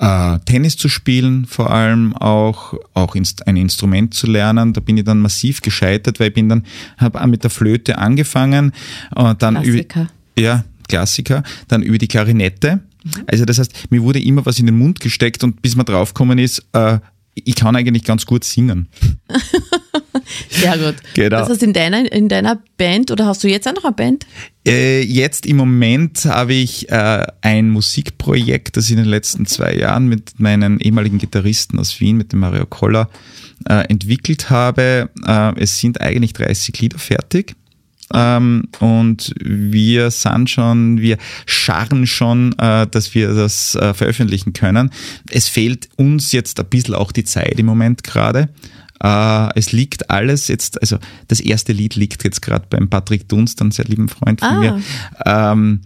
äh, 0.00 0.38
Tennis 0.46 0.76
zu 0.76 0.88
spielen, 0.88 1.44
vor 1.44 1.70
allem 1.70 2.16
auch, 2.16 2.74
auch 2.94 3.14
inst 3.14 3.46
ein 3.46 3.56
Instrument 3.56 4.14
zu 4.14 4.26
lernen. 4.26 4.72
Da 4.72 4.80
bin 4.80 4.96
ich 4.96 5.04
dann 5.04 5.20
massiv 5.20 5.60
gescheitert, 5.60 6.18
weil 6.18 6.28
ich 6.28 6.34
bin 6.34 6.48
dann, 6.48 6.64
habe 6.96 7.24
mit 7.26 7.44
der 7.44 7.50
Flöte 7.50 7.98
angefangen 7.98 8.72
und 9.14 9.42
dann 9.42 9.62
Klassiker. 9.62 10.00
über, 10.00 10.42
ja, 10.42 10.64
Klassiker, 10.88 11.42
dann 11.68 11.82
über 11.82 11.98
die 11.98 12.08
Klarinette. 12.08 12.80
Also 13.26 13.44
das 13.44 13.58
heißt, 13.58 13.90
mir 13.90 14.02
wurde 14.02 14.20
immer 14.20 14.44
was 14.44 14.58
in 14.58 14.66
den 14.66 14.78
Mund 14.78 15.00
gesteckt 15.00 15.44
und 15.44 15.62
bis 15.62 15.76
man 15.76 15.86
draufgekommen 15.86 16.38
ist, 16.38 16.64
äh, 16.72 16.98
ich 17.34 17.54
kann 17.54 17.76
eigentlich 17.76 18.04
ganz 18.04 18.26
gut 18.26 18.44
singen. 18.44 18.88
Sehr 20.50 20.78
gut. 20.78 20.96
Genau. 21.14 21.38
Das 21.38 21.48
heißt, 21.48 21.62
in 21.62 21.72
deiner, 21.72 22.10
in 22.10 22.28
deiner 22.28 22.62
Band 22.76 23.10
oder 23.10 23.26
hast 23.26 23.42
du 23.44 23.48
jetzt 23.48 23.66
auch 23.68 23.74
noch 23.74 23.84
eine 23.84 23.94
Band? 23.94 24.26
Äh, 24.66 25.02
jetzt 25.02 25.46
im 25.46 25.56
Moment 25.56 26.24
habe 26.24 26.54
ich 26.54 26.90
äh, 26.90 27.26
ein 27.40 27.70
Musikprojekt, 27.70 28.76
das 28.76 28.86
ich 28.86 28.92
in 28.92 28.98
den 28.98 29.06
letzten 29.06 29.46
zwei 29.46 29.74
Jahren 29.74 30.08
mit 30.08 30.38
meinen 30.38 30.80
ehemaligen 30.80 31.18
Gitarristen 31.18 31.78
aus 31.78 32.00
Wien, 32.00 32.16
mit 32.16 32.32
dem 32.32 32.40
Mario 32.40 32.66
Koller, 32.66 33.08
äh, 33.68 33.86
entwickelt 33.88 34.50
habe. 34.50 35.10
Äh, 35.26 35.60
es 35.60 35.78
sind 35.78 36.00
eigentlich 36.00 36.32
30 36.34 36.78
Lieder 36.80 36.98
fertig. 36.98 37.54
Ähm, 38.12 38.64
und 38.80 39.32
wir 39.40 40.10
sind 40.10 40.50
schon, 40.50 41.00
wir 41.00 41.18
scharren 41.46 42.06
schon, 42.06 42.52
äh, 42.58 42.86
dass 42.86 43.14
wir 43.14 43.34
das 43.34 43.74
äh, 43.74 43.94
veröffentlichen 43.94 44.52
können. 44.52 44.90
Es 45.30 45.48
fehlt 45.48 45.88
uns 45.96 46.32
jetzt 46.32 46.58
ein 46.60 46.66
bisschen 46.66 46.94
auch 46.94 47.12
die 47.12 47.24
Zeit 47.24 47.58
im 47.58 47.66
Moment 47.66 48.02
gerade. 48.02 48.48
Äh, 49.02 49.58
es 49.58 49.72
liegt 49.72 50.10
alles 50.10 50.48
jetzt, 50.48 50.80
also 50.80 50.98
das 51.28 51.40
erste 51.40 51.72
Lied 51.72 51.94
liegt 51.94 52.24
jetzt 52.24 52.42
gerade 52.42 52.66
beim 52.68 52.88
Patrick 52.88 53.28
Dunst, 53.28 53.60
einem 53.60 53.70
sehr 53.70 53.86
lieben 53.86 54.08
Freund 54.08 54.40
von 54.40 54.48
ah. 54.48 54.60
mir, 54.60 54.82
ähm, 55.24 55.80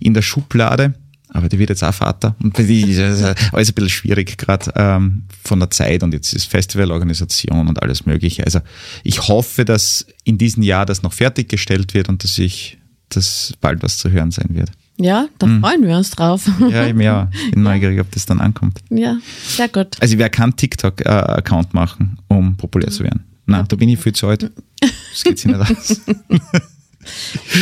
in 0.00 0.14
der 0.14 0.22
Schublade. 0.22 0.94
Aber 1.32 1.48
der 1.48 1.58
wird 1.58 1.70
jetzt 1.70 1.84
auch 1.84 1.94
Vater. 1.94 2.34
Und 2.42 2.58
das 2.58 2.66
ist 2.66 2.98
alles 2.98 3.68
ein 3.68 3.74
bisschen 3.74 3.88
schwierig, 3.88 4.36
gerade 4.36 4.72
ähm, 4.74 5.24
von 5.44 5.60
der 5.60 5.70
Zeit 5.70 6.02
und 6.02 6.12
jetzt 6.12 6.32
ist 6.32 6.46
Festivalorganisation 6.46 7.68
und 7.68 7.82
alles 7.82 8.06
Mögliche. 8.06 8.44
Also 8.44 8.60
ich 9.04 9.28
hoffe, 9.28 9.64
dass 9.64 10.06
in 10.24 10.38
diesem 10.38 10.62
Jahr 10.62 10.86
das 10.86 11.02
noch 11.02 11.12
fertiggestellt 11.12 11.94
wird 11.94 12.08
und 12.08 12.24
dass 12.24 12.36
ich 12.38 12.78
dass 13.10 13.54
bald 13.60 13.82
was 13.82 13.98
zu 13.98 14.10
hören 14.10 14.30
sein 14.30 14.48
wird. 14.50 14.70
Ja, 14.96 15.28
da 15.38 15.46
hm. 15.46 15.60
freuen 15.60 15.82
wir 15.82 15.96
uns 15.96 16.10
drauf. 16.10 16.48
Ja, 16.70 16.86
eben 16.86 17.00
ja. 17.00 17.30
Bin 17.50 17.62
neugierig, 17.62 18.00
ob 18.00 18.10
das 18.12 18.26
dann 18.26 18.40
ankommt. 18.40 18.80
Ja, 18.90 19.18
sehr 19.46 19.68
gut. 19.68 19.96
Also 20.00 20.18
wer 20.18 20.28
kann 20.28 20.54
TikTok-Account 20.54 21.74
machen, 21.74 22.18
um 22.28 22.56
populär 22.56 22.90
zu 22.90 23.04
werden? 23.04 23.24
Na, 23.46 23.62
da 23.62 23.76
bin 23.76 23.88
ich 23.88 23.98
viel 23.98 24.12
zu 24.12 24.28
alt. 24.28 24.50
Das 24.80 25.24
geht 25.24 25.38
sich 25.38 25.50
nicht 25.50 25.60
aus. 25.60 26.00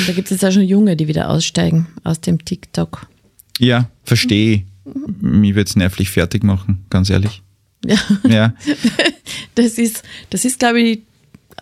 Da 0.08 0.12
gibt 0.12 0.26
es 0.26 0.30
jetzt 0.30 0.44
auch 0.44 0.50
schon 0.50 0.64
Junge, 0.64 0.96
die 0.96 1.06
wieder 1.06 1.30
aussteigen 1.30 1.86
aus 2.02 2.20
dem 2.20 2.44
TikTok. 2.44 3.06
Ja, 3.58 3.90
verstehe. 4.04 4.64
Mich 5.20 5.54
wird 5.54 5.68
es 5.68 5.76
nervlich 5.76 6.10
fertig 6.10 6.44
machen, 6.44 6.84
ganz 6.90 7.10
ehrlich. 7.10 7.42
Ja. 7.84 7.98
ja. 8.28 8.54
Das 9.54 9.76
ist, 9.76 10.04
das 10.30 10.44
ist, 10.44 10.60
glaube 10.60 10.80
ich, 10.80 11.00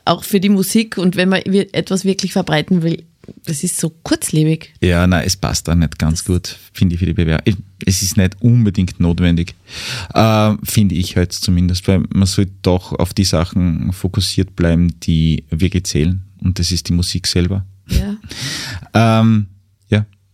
auch 0.05 0.23
für 0.23 0.39
die 0.39 0.51
Musik 0.51 0.99
und 0.99 1.17
wenn 1.17 1.31
man 1.31 1.41
etwas 1.41 2.05
wirklich 2.05 2.35
verbreiten 2.35 2.83
will, 2.83 3.05
das 3.45 3.65
ist 3.65 3.79
so 3.79 3.91
kurzlebig. 3.91 4.75
Ja, 4.81 5.07
nein, 5.07 5.25
es 5.27 5.37
passt 5.37 5.67
da 5.67 5.75
nicht 5.75 5.99
ganz 5.99 6.21
das 6.21 6.27
gut, 6.27 6.59
finde 6.73 6.95
ich, 6.95 7.01
für 7.01 7.07
die 7.07 7.15
Bewerbung. 7.15 7.57
Es 7.85 8.03
ist 8.03 8.17
nicht 8.17 8.37
unbedingt 8.41 9.01
notwendig, 9.01 9.55
äh, 10.15 10.55
finde 10.63 10.95
ich 10.95 11.17
halt 11.17 11.33
zumindest, 11.33 11.89
weil 11.89 12.05
man 12.13 12.27
sollte 12.27 12.53
doch 12.63 12.93
auf 12.93 13.15
die 13.15 13.25
Sachen 13.25 13.93
fokussiert 13.93 14.57
bleiben, 14.57 15.01
die 15.01 15.45
wirklich 15.51 15.85
zählen. 15.85 16.23
Und 16.41 16.59
das 16.59 16.71
ist 16.71 16.89
die 16.89 16.93
Musik 16.93 17.27
selber. 17.27 17.65
Ja. 17.89 18.17
ähm, 19.23 19.47
ja. 19.49 19.56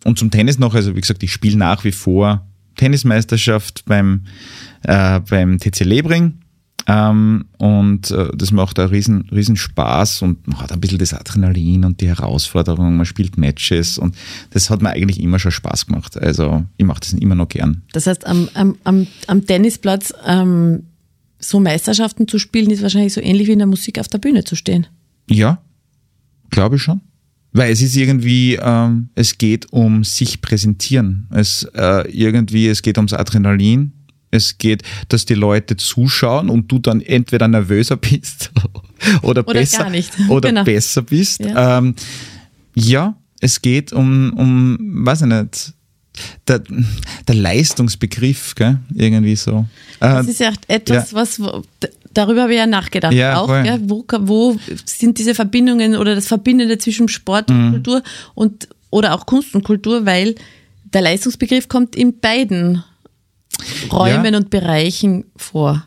Und 0.05 0.19
zum 0.19 0.31
Tennis 0.31 0.59
noch, 0.59 0.75
also 0.75 0.97
wie 0.97 1.01
gesagt, 1.01 1.23
ich 1.23 1.33
spiele 1.33 1.57
nach 1.57 1.85
wie 1.85 1.93
vor 1.93 2.47
Tennismeisterschaft 2.77 3.85
beim, 3.85 4.25
äh, 4.83 5.21
beim 5.21 5.59
TC 5.59 5.81
Lebring 5.81 6.43
ähm, 6.87 7.45
und 7.59 8.11
äh, 8.11 8.31
das 8.35 8.51
macht 8.51 8.79
einen 8.79 8.89
riesen, 8.89 9.29
riesen 9.31 9.57
Spaß 9.57 10.23
und 10.23 10.47
man 10.49 10.61
hat 10.61 10.73
ein 10.73 10.81
bisschen 10.81 10.99
das 10.99 11.15
Adrenalin 11.15 11.85
und 11.85 12.01
die 12.01 12.09
Herausforderung, 12.09 12.97
man 12.97 13.07
spielt 13.07 13.39
Matches 13.39 13.99
und 13.99 14.17
das 14.51 14.71
hat 14.71 14.83
mir 14.83 14.91
eigentlich 14.91 15.21
immer 15.21 15.39
schon 15.39 15.53
Spaß 15.53 15.87
gemacht. 15.87 16.17
Also 16.17 16.65
ich 16.77 16.85
mache 16.85 17.01
das 17.01 17.13
immer 17.13 17.35
noch 17.35 17.49
gern. 17.49 17.83
Das 17.93 18.07
heißt, 18.07 18.27
am, 18.27 18.49
am, 18.55 18.77
am, 18.85 19.07
am 19.27 19.47
Tennisplatz 19.47 20.13
ähm, 20.27 20.85
so 21.39 21.61
Meisterschaften 21.61 22.27
zu 22.27 22.39
spielen, 22.39 22.71
ist 22.71 22.83
wahrscheinlich 22.83 23.13
so 23.13 23.21
ähnlich 23.21 23.49
wie 23.49 23.53
in 23.53 23.59
der 23.59 23.69
Musik 23.69 23.99
auf 23.99 24.09
der 24.09 24.19
Bühne 24.19 24.45
zu 24.45 24.57
stehen. 24.57 24.87
Ja, 25.29 25.63
glaube 26.51 26.77
ich 26.77 26.83
schon. 26.83 27.01
Weil 27.53 27.71
es 27.73 27.83
ist 27.83 27.97
irgendwie, 27.97 28.59
ähm, 28.61 29.09
es 29.15 29.37
geht 29.39 29.73
um 29.73 30.05
sich 30.05 30.41
präsentieren. 30.41 31.27
Es 31.31 31.65
äh, 31.75 32.09
irgendwie, 32.11 32.69
es 32.69 32.81
geht 32.83 32.97
ums 32.99 33.13
Adrenalin 33.13 33.93
Es 34.31 34.57
geht, 34.57 34.83
dass 35.09 35.27
die 35.27 35.35
Leute 35.35 35.77
zuschauen 35.77 36.49
und 36.49 36.73
du 36.73 36.79
dann 36.79 37.03
entweder 37.03 37.49
nervöser 37.49 37.97
bist 37.97 38.51
oder, 39.23 39.23
Oder 39.23 39.43
besser 39.43 39.79
gar 39.85 39.91
nicht. 39.91 40.11
oder 40.31 40.49
Genau. 40.49 40.65
besser 40.65 41.03
bist. 41.03 41.41
Ja. 41.41 41.79
Ähm, 41.79 41.95
ja, 42.75 43.15
es 43.41 43.61
geht 43.61 43.93
um, 43.93 44.33
um, 44.35 44.79
weiß 45.07 45.23
ich 45.23 45.27
nicht, 45.27 45.75
der, 46.49 46.63
der 47.29 47.35
Leistungsbegriff, 47.35 48.55
gell? 48.55 48.79
irgendwie 48.95 49.37
so. 49.37 49.67
Äh, 50.01 50.09
Das 50.09 50.29
ist 50.29 50.41
ja 50.41 50.53
etwas, 50.69 51.13
was 51.13 51.39
wo- 51.41 51.63
d- 51.83 51.89
darüber 52.15 52.43
habe 52.43 52.53
ich 52.53 52.59
ja 52.59 52.67
nachgedacht. 52.67 53.13
Ja, 53.13 53.39
auch, 53.39 53.47
voll. 53.47 53.63
gell? 53.63 53.81
Wo, 53.85 54.05
wo 54.21 54.57
sind 54.85 55.19
diese 55.19 55.35
Verbindungen 55.35 55.97
oder 55.97 56.15
das 56.15 56.27
Verbindende 56.29 56.79
zwischen 56.79 57.09
Sport 57.09 57.51
und 57.51 57.67
Mhm. 57.69 57.71
Kultur 57.73 58.03
und 58.35 58.69
oder 58.91 59.15
auch 59.15 59.25
Kunst 59.27 59.55
und 59.55 59.65
Kultur, 59.65 60.05
weil 60.07 60.35
der 60.93 61.01
Leistungsbegriff 61.03 61.69
kommt 61.69 61.97
in 61.97 62.21
beiden 62.21 62.85
Räumen 63.91 64.33
Ja. 64.35 64.39
und 64.39 64.51
Bereichen 64.51 65.25
vor. 65.37 65.87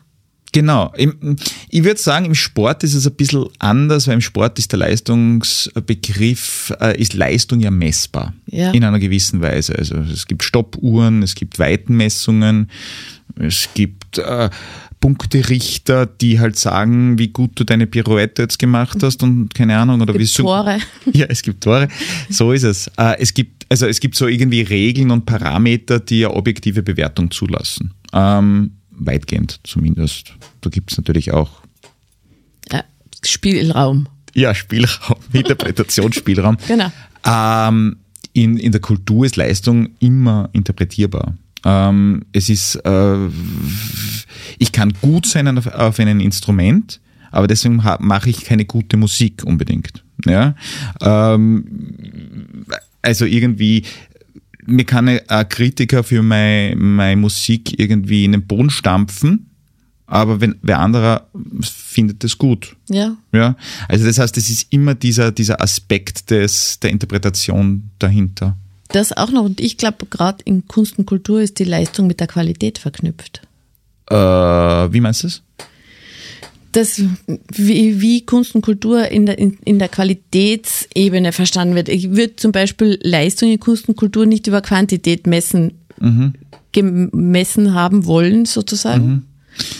Genau. 0.52 0.92
Ich 0.96 1.84
würde 1.84 2.00
sagen, 2.00 2.24
im 2.24 2.34
Sport 2.34 2.82
ist 2.82 2.94
es 2.94 3.06
ein 3.06 3.14
bisschen 3.14 3.44
anders, 3.58 4.06
weil 4.06 4.14
im 4.14 4.20
Sport 4.22 4.58
ist 4.58 4.72
der 4.72 4.78
Leistungsbegriff, 4.78 6.72
äh, 6.80 6.98
ist 7.00 7.14
Leistung 7.14 7.60
ja 7.60 7.70
messbar. 7.70 8.32
Ja. 8.46 8.70
In 8.70 8.82
einer 8.84 8.98
gewissen 8.98 9.42
Weise. 9.42 9.76
Also 9.76 9.96
es 9.96 10.26
gibt 10.26 10.42
Stoppuhren, 10.44 11.22
es 11.22 11.34
gibt 11.34 11.58
Weitenmessungen, 11.58 12.70
es 13.38 13.68
gibt 13.74 14.18
äh, 14.18 14.48
Punkterichter, 15.00 16.06
die 16.06 16.40
halt 16.40 16.56
sagen, 16.58 17.18
wie 17.18 17.28
gut 17.28 17.52
du 17.54 17.64
deine 17.64 17.86
Pirouette 17.86 18.42
jetzt 18.42 18.58
gemacht 18.58 19.02
hast 19.02 19.22
und 19.22 19.54
keine 19.54 19.76
Ahnung, 19.78 20.00
oder 20.00 20.14
Es 20.14 20.18
wie 20.18 20.24
gibt 20.24 20.30
syn- 20.34 20.44
Tore. 20.46 20.78
Ja, 21.12 21.26
es 21.28 21.42
gibt 21.42 21.62
Tore. 21.62 21.88
So 22.30 22.52
ist 22.52 22.62
es. 22.64 22.88
Äh, 22.96 23.16
es 23.20 23.32
gibt, 23.34 23.66
also 23.68 23.86
es 23.86 24.00
gibt 24.00 24.16
so 24.16 24.26
irgendwie 24.26 24.62
Regeln 24.62 25.10
und 25.10 25.26
Parameter, 25.26 26.00
die 26.00 26.24
eine 26.26 26.34
objektive 26.34 26.82
Bewertung 26.82 27.30
zulassen. 27.30 27.92
Ähm, 28.12 28.72
weitgehend 28.90 29.60
zumindest. 29.64 30.34
Da 30.62 30.70
gibt 30.70 30.90
es 30.92 30.96
natürlich 30.98 31.32
auch 31.32 31.50
Ja, 32.72 32.82
Spielraum. 33.24 34.08
ja, 34.34 34.54
Spielraum, 34.54 35.16
Interpretationsspielraum. 35.32 36.56
Genau. 36.66 36.90
Ähm, 37.24 37.96
in, 38.32 38.56
in 38.58 38.72
der 38.72 38.80
Kultur 38.80 39.24
ist 39.26 39.36
Leistung 39.36 39.90
immer 39.98 40.48
interpretierbar. 40.52 41.36
Ähm, 41.68 42.22
es 42.30 42.48
ist, 42.48 42.76
äh, 42.76 43.26
ich 44.58 44.70
kann 44.70 44.92
gut 45.02 45.26
sein 45.26 45.58
auf, 45.58 45.66
auf 45.66 45.98
einem 45.98 46.20
Instrument, 46.20 47.00
aber 47.32 47.48
deswegen 47.48 47.82
mache 47.98 48.30
ich 48.30 48.44
keine 48.44 48.64
gute 48.66 48.96
Musik 48.96 49.42
unbedingt. 49.44 50.04
Ja? 50.24 50.54
Ähm, 51.00 52.64
also 53.02 53.24
irgendwie, 53.24 53.82
mir 54.64 54.84
kann 54.84 55.08
ein 55.08 55.48
Kritiker 55.48 56.04
für 56.04 56.22
meine, 56.22 56.76
meine 56.76 57.20
Musik 57.20 57.76
irgendwie 57.80 58.24
in 58.24 58.32
den 58.32 58.46
Boden 58.46 58.70
stampfen, 58.70 59.50
aber 60.06 60.40
wenn 60.40 60.54
wer 60.62 60.78
anderer 60.78 61.26
findet 61.62 62.22
es 62.22 62.38
gut. 62.38 62.76
Ja. 62.88 63.16
Ja, 63.32 63.56
also 63.88 64.06
das 64.06 64.20
heißt, 64.20 64.36
es 64.36 64.50
ist 64.50 64.72
immer 64.72 64.94
dieser, 64.94 65.32
dieser 65.32 65.60
Aspekt 65.60 66.30
des, 66.30 66.78
der 66.78 66.90
Interpretation 66.90 67.90
dahinter. 67.98 68.56
Das 68.88 69.12
auch 69.12 69.30
noch. 69.30 69.44
Und 69.44 69.60
ich 69.60 69.76
glaube, 69.76 70.06
gerade 70.06 70.38
in 70.44 70.66
Kunst 70.68 70.98
und 70.98 71.06
Kultur 71.06 71.40
ist 71.40 71.58
die 71.58 71.64
Leistung 71.64 72.06
mit 72.06 72.20
der 72.20 72.26
Qualität 72.26 72.78
verknüpft. 72.78 73.42
Äh, 74.08 74.14
wie 74.14 75.00
meinst 75.00 75.22
du 75.22 75.26
das? 75.28 75.42
das, 76.76 77.02
wie, 77.48 78.00
wie 78.02 78.26
Kunst 78.26 78.54
und 78.54 78.60
Kultur 78.60 79.08
in 79.08 79.24
der, 79.24 79.38
in, 79.38 79.56
in 79.64 79.78
der 79.78 79.88
Qualitätsebene 79.88 81.32
verstanden 81.32 81.74
wird. 81.74 81.88
Ich 81.88 82.10
würde 82.10 82.36
zum 82.36 82.52
Beispiel 82.52 82.98
Leistung 83.02 83.50
in 83.50 83.58
Kunst 83.58 83.88
und 83.88 83.96
Kultur 83.96 84.26
nicht 84.26 84.46
über 84.46 84.60
Quantität 84.60 85.26
messen, 85.26 85.72
gemessen 86.72 87.72
haben 87.72 88.04
wollen, 88.04 88.44
sozusagen, 88.44 89.26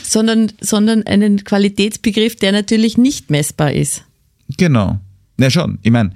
sondern, 0.03 0.53
sondern 0.61 1.03
einen 1.03 1.45
Qualitätsbegriff, 1.45 2.37
der 2.37 2.53
natürlich 2.53 2.97
nicht 2.97 3.31
messbar 3.31 3.73
ist. 3.73 4.05
Genau. 4.57 4.99
Na 5.37 5.51
schon, 5.51 5.79
ich 5.83 5.91
meine, 5.91 6.13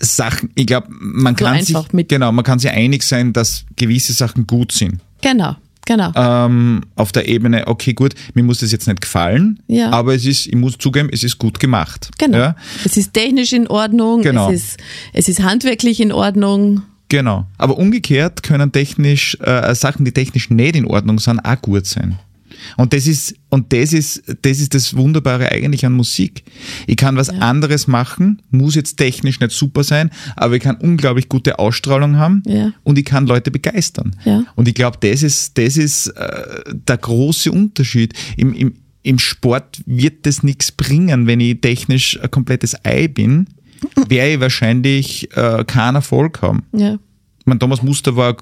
Sachen, 0.00 0.50
ich 0.54 0.66
glaube, 0.66 0.88
man 0.90 1.36
So 1.36 1.44
kann 1.44 1.62
sich, 1.62 1.76
genau, 2.08 2.32
man 2.32 2.44
kann 2.44 2.58
sich 2.58 2.70
einig 2.70 3.02
sein, 3.02 3.32
dass 3.32 3.64
gewisse 3.76 4.12
Sachen 4.12 4.46
gut 4.46 4.72
sind. 4.72 5.00
Genau, 5.22 5.56
genau. 5.86 6.12
Ähm, 6.14 6.82
auf 6.96 7.12
der 7.12 7.28
Ebene, 7.28 7.66
okay, 7.66 7.92
gut, 7.94 8.14
mir 8.34 8.42
muss 8.42 8.58
das 8.58 8.72
jetzt 8.72 8.86
nicht 8.86 9.00
gefallen, 9.00 9.60
Ja. 9.68 9.90
aber 9.90 10.14
es 10.14 10.26
ist, 10.26 10.46
ich 10.46 10.54
muss 10.56 10.76
zugeben, 10.78 11.08
es 11.12 11.22
ist 11.24 11.38
gut 11.38 11.60
gemacht. 11.60 12.10
Genau. 12.18 12.38
Ja? 12.38 12.56
Es 12.84 12.96
ist 12.96 13.12
technisch 13.14 13.52
in 13.52 13.66
Ordnung, 13.68 14.22
Genau. 14.22 14.50
es, 14.50 14.62
ist, 14.64 14.76
es 15.12 15.28
ist 15.28 15.42
handwerklich 15.42 16.00
in 16.00 16.12
Ordnung. 16.12 16.82
Genau. 17.08 17.46
Aber 17.58 17.76
umgekehrt 17.78 18.42
können 18.42 18.72
technisch, 18.72 19.36
äh, 19.40 19.74
Sachen, 19.74 20.04
die 20.04 20.12
technisch 20.12 20.50
nicht 20.50 20.74
in 20.74 20.86
Ordnung 20.86 21.18
sind, 21.20 21.38
auch 21.40 21.60
gut 21.62 21.86
sein. 21.86 22.18
Und 22.76 22.92
das 22.92 23.06
ist, 23.06 23.34
und 23.50 23.72
das 23.72 23.92
ist, 23.92 24.22
das 24.42 24.60
ist 24.60 24.74
das 24.74 24.96
Wunderbare 24.96 25.50
eigentlich 25.52 25.84
an 25.86 25.92
Musik. 25.92 26.44
Ich 26.86 26.96
kann 26.96 27.16
was 27.16 27.28
anderes 27.30 27.86
machen, 27.86 28.42
muss 28.50 28.74
jetzt 28.74 28.96
technisch 28.96 29.40
nicht 29.40 29.52
super 29.52 29.84
sein, 29.84 30.10
aber 30.36 30.56
ich 30.56 30.62
kann 30.62 30.76
unglaublich 30.76 31.28
gute 31.28 31.58
Ausstrahlung 31.58 32.16
haben 32.16 32.42
Ja. 32.46 32.72
und 32.82 32.98
ich 32.98 33.04
kann 33.04 33.26
Leute 33.26 33.50
begeistern. 33.50 34.16
Ja. 34.24 34.44
Und 34.54 34.68
ich 34.68 34.74
glaube, 34.74 34.98
das 35.00 35.22
ist, 35.22 35.56
das 35.58 35.76
ist 35.76 36.08
äh, 36.08 36.62
der 36.72 36.96
große 36.98 37.50
Unterschied. 37.52 38.14
Im, 38.36 38.54
im, 38.54 38.74
Im 39.02 39.18
Sport 39.18 39.82
wird 39.86 40.24
das 40.26 40.42
nichts 40.42 40.72
bringen, 40.72 41.26
wenn 41.26 41.40
ich 41.40 41.60
technisch 41.60 42.18
ein 42.20 42.30
komplettes 42.30 42.74
Ei 42.84 43.06
bin, 43.08 43.46
werde 44.08 44.32
ich 44.34 44.40
wahrscheinlich 44.40 45.28
äh, 45.36 45.62
keinen 45.66 45.96
Erfolg 45.96 46.40
haben. 46.42 46.62
Ja. 46.72 46.94
Ich 47.38 47.46
meine, 47.46 47.58
Thomas 47.58 47.82
Muster 47.82 48.16
war 48.16 48.36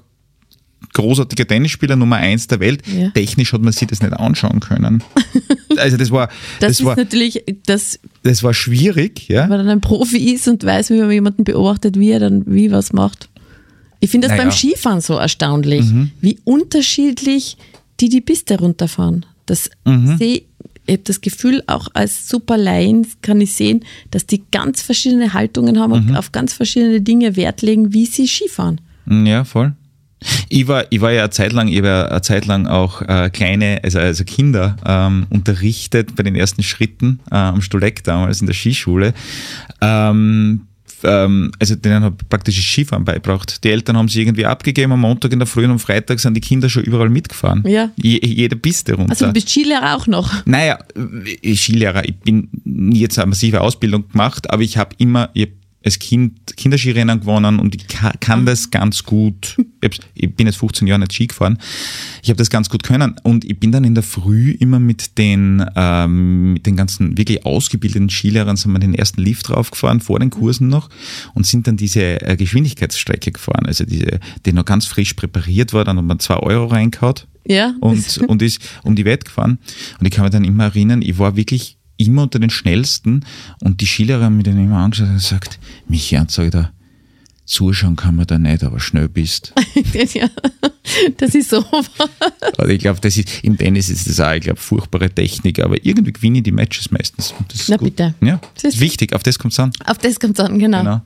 großartiger 0.93 1.47
Tennisspieler, 1.47 1.95
Nummer 1.95 2.17
eins 2.17 2.47
der 2.47 2.59
Welt. 2.59 2.83
Ja. 2.87 3.09
Technisch 3.09 3.53
hat 3.53 3.61
man 3.61 3.73
sich 3.73 3.87
das 3.87 4.01
nicht 4.01 4.13
anschauen 4.13 4.59
können. 4.59 5.03
Also 5.75 5.97
das 5.97 6.11
war, 6.11 6.27
Das, 6.27 6.37
das, 6.59 6.79
ist 6.81 6.85
war, 6.85 6.95
natürlich, 6.95 7.43
das, 7.65 7.99
das 8.21 8.43
war 8.43 8.53
schwierig, 8.53 9.27
ja. 9.27 9.41
wenn 9.41 9.49
man 9.49 9.57
dann 9.57 9.69
ein 9.69 9.81
Profi 9.81 10.31
ist 10.31 10.47
und 10.47 10.63
weiß, 10.63 10.91
wie 10.91 10.99
man 10.99 11.09
jemanden 11.09 11.45
beobachtet, 11.45 11.97
wie 11.97 12.11
er 12.11 12.19
dann 12.19 12.43
wie 12.45 12.69
was 12.71 12.93
macht. 12.93 13.27
Ich 13.99 14.11
finde 14.11 14.27
das 14.27 14.37
Naja. 14.37 14.49
beim 14.49 14.55
Skifahren 14.55 15.01
so 15.01 15.15
erstaunlich, 15.15 15.83
wie 16.21 16.37
unterschiedlich 16.43 17.57
die 17.99 18.09
die 18.09 18.21
Piste 18.21 18.59
runterfahren. 18.59 19.25
Das 19.47 19.71
sehe 20.19 20.43
ich 20.85 20.93
habe 20.93 21.03
das 21.05 21.21
Gefühl, 21.21 21.63
auch 21.67 21.87
als 21.93 22.27
Superlaien 22.27 23.07
kann 23.21 23.39
ich 23.39 23.53
sehen, 23.53 23.85
dass 24.11 24.25
die 24.25 24.43
ganz 24.51 24.81
verschiedene 24.81 25.33
Haltungen 25.33 25.79
haben 25.79 25.93
und 25.93 26.15
auf 26.15 26.31
ganz 26.31 26.53
verschiedene 26.53 27.01
Dinge 27.01 27.35
Wert 27.35 27.61
legen, 27.61 27.93
wie 27.93 28.05
sie 28.05 28.27
Skifahren. 28.27 28.81
Ja, 29.09 29.43
voll. 29.43 29.73
Ich 30.49 30.67
war, 30.67 30.85
ich 30.89 31.01
war 31.01 31.11
ja 31.11 31.21
eine 31.21 31.29
Zeit 31.29 31.53
lang, 31.53 31.67
ich 31.67 31.81
war 31.81 31.89
ja 31.89 32.05
eine 32.05 32.21
Zeit 32.21 32.45
lang 32.45 32.67
auch 32.67 33.01
äh, 33.01 33.29
kleine, 33.29 33.79
also, 33.83 33.99
also 33.99 34.23
Kinder 34.23 34.75
ähm, 34.85 35.25
unterrichtet 35.29 36.15
bei 36.15 36.23
den 36.23 36.35
ersten 36.35 36.63
Schritten 36.63 37.19
äh, 37.31 37.35
am 37.35 37.61
Stuleck 37.61 38.03
damals 38.03 38.41
in 38.41 38.47
der 38.47 38.53
Skischule. 38.53 39.13
Ähm, 39.81 40.61
ähm, 41.03 41.51
also 41.59 41.75
denen 41.75 42.03
habe 42.03 42.15
ich 42.19 42.29
praktisch 42.29 42.59
Skifahren 42.61 43.05
beigebracht. 43.05 43.63
Die 43.63 43.69
Eltern 43.69 43.97
haben 43.97 44.07
sie 44.07 44.21
irgendwie 44.21 44.45
abgegeben 44.45 44.93
am 44.93 45.01
Montag 45.01 45.31
in 45.33 45.39
der 45.39 45.47
Früh 45.47 45.65
und 45.65 45.71
am 45.71 45.79
Freitag 45.79 46.19
sind 46.19 46.33
die 46.33 46.41
Kinder 46.41 46.69
schon 46.69 46.83
überall 46.83 47.09
mitgefahren. 47.09 47.63
Ja. 47.67 47.89
Je, 47.95 48.19
jede 48.23 48.55
Piste 48.55 48.93
runter. 48.93 49.11
Also 49.11 49.27
du 49.27 49.33
bist 49.33 49.49
Skilehrer 49.49 49.95
auch 49.95 50.07
noch. 50.07 50.45
Naja, 50.45 50.79
ich 51.41 51.61
Skilehrer, 51.61 52.05
ich 52.05 52.15
bin 52.15 52.49
nie 52.63 53.01
jetzt 53.01 53.19
eine 53.19 53.27
massive 53.27 53.61
Ausbildung 53.61 54.07
gemacht, 54.09 54.49
aber 54.49 54.61
ich 54.63 54.77
habe 54.77 54.95
immer, 54.97 55.29
ich 55.33 55.43
hab 55.43 55.62
als 55.85 55.99
Kind 55.99 56.55
Kinderskirennen 56.55 57.19
gewonnen 57.19 57.59
und 57.59 57.75
ich 57.75 57.87
ka- 57.87 58.13
kann 58.19 58.45
das 58.45 58.71
ganz 58.71 59.03
gut. 59.03 59.57
Ich, 60.15 60.33
bin 60.35 60.47
jetzt 60.47 60.55
15 60.57 60.87
Jahre 60.87 61.01
nicht 61.01 61.13
Ski 61.13 61.27
gefahren. 61.27 61.57
Ich 62.21 62.29
habe 62.29 62.37
das 62.37 62.49
ganz 62.49 62.69
gut 62.69 62.83
können 62.83 63.15
und 63.23 63.43
ich 63.43 63.59
bin 63.59 63.71
dann 63.73 63.83
in 63.83 63.95
der 63.95 64.03
Früh 64.03 64.51
immer 64.51 64.79
mit 64.79 65.17
den, 65.17 65.65
ähm, 65.75 66.53
mit 66.53 66.65
den 66.65 66.77
ganzen 66.77 67.17
wirklich 67.17 67.45
ausgebildeten 67.45 68.09
Skilehrern 68.09 68.55
sind 68.55 68.71
wir 68.71 68.79
den 68.79 68.93
ersten 68.93 69.21
Lift 69.21 69.49
draufgefahren, 69.49 69.99
vor 69.99 70.19
den 70.19 70.29
Kursen 70.29 70.69
noch 70.69 70.89
und 71.33 71.45
sind 71.45 71.67
dann 71.67 71.75
diese 71.75 72.21
äh, 72.21 72.37
Geschwindigkeitsstrecke 72.37 73.31
gefahren, 73.33 73.65
also 73.65 73.83
diese, 73.83 74.19
die 74.45 74.53
noch 74.53 74.65
ganz 74.65 74.85
frisch 74.85 75.13
präpariert 75.15 75.73
war, 75.73 75.83
dann 75.83 75.97
hat 75.97 76.05
man 76.05 76.19
zwei 76.19 76.37
Euro 76.37 76.67
reingehauen 76.67 77.15
Ja. 77.45 77.73
und, 77.81 78.17
und 78.19 78.41
ist 78.41 78.61
um 78.83 78.95
die 78.95 79.03
Welt 79.05 79.25
gefahren. 79.25 79.59
Und 79.99 80.05
ich 80.05 80.11
kann 80.11 80.23
mich 80.23 80.31
dann 80.31 80.45
immer 80.45 80.65
erinnern, 80.65 81.01
ich 81.01 81.17
war 81.17 81.35
wirklich 81.35 81.77
immer 81.97 82.23
unter 82.23 82.39
den 82.39 82.49
Schnellsten 82.49 83.25
und 83.61 83.81
die 83.81 83.85
Skilehrer 83.85 84.25
haben 84.25 84.37
mich 84.37 84.45
dann 84.45 84.57
immer 84.57 84.77
angeschaut 84.77 85.07
und 85.09 85.15
gesagt, 85.15 85.59
Michi, 85.87 86.19
sag 86.27 86.45
ich 86.45 86.51
da, 86.51 86.71
zuschauen 87.45 87.95
kann 87.95 88.15
man 88.15 88.25
da 88.25 88.37
nicht, 88.37 88.63
aber 88.63 88.79
schnell 88.79 89.09
bist. 89.09 89.53
ja. 90.13 90.29
Das 91.17 91.35
ist 91.35 91.49
so. 91.49 91.63
Also 92.57 92.71
ich 92.71 92.79
glaube, 92.79 92.99
das 93.01 93.17
ist, 93.17 93.43
im 93.43 93.57
Tennis 93.57 93.89
ist 93.89 94.07
das 94.07 94.19
auch, 94.19 94.31
ich 94.33 94.41
glaube, 94.41 94.59
furchtbare 94.59 95.09
Technik, 95.09 95.59
aber 95.59 95.83
irgendwie 95.85 96.13
gewinne 96.13 96.37
ich 96.39 96.43
die 96.43 96.51
Matches 96.51 96.91
meistens. 96.91 97.33
Und 97.37 97.51
das 97.53 97.61
ist 97.61 97.69
Na 97.69 97.77
gut. 97.77 97.95
bitte. 97.95 98.13
Ja, 98.21 98.39
Das 98.55 98.63
ist 98.75 98.79
wichtig, 98.79 99.13
auf 99.13 99.23
das 99.23 99.39
kommt 99.39 99.53
es 99.53 99.59
an. 99.59 99.71
Auf 99.85 99.97
das 99.97 100.19
kommt 100.19 100.37
es 100.39 100.45
an, 100.45 100.59
genau. 100.59 100.79
Genau. 100.79 101.01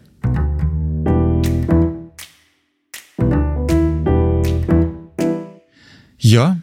Ja, 6.20 6.58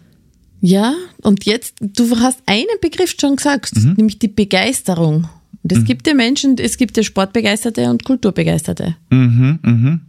Ja, 0.67 0.95
und 1.21 1.45
jetzt, 1.45 1.75
du 1.79 2.19
hast 2.21 2.39
einen 2.47 2.65
Begriff 2.81 3.15
schon 3.21 3.37
gesagt, 3.37 3.77
Mhm. 3.77 3.93
nämlich 3.99 4.19
die 4.19 4.29
Begeisterung. 4.29 5.29
Und 5.63 5.73
es 5.73 5.85
gibt 5.85 6.07
ja 6.07 6.15
Menschen, 6.15 6.57
es 6.57 6.79
gibt 6.79 6.97
ja 6.97 7.03
Sportbegeisterte 7.03 7.91
und 7.91 8.03
Kulturbegeisterte. 8.03 8.97
mhm, 9.11 9.59
mhm. 9.63 10.01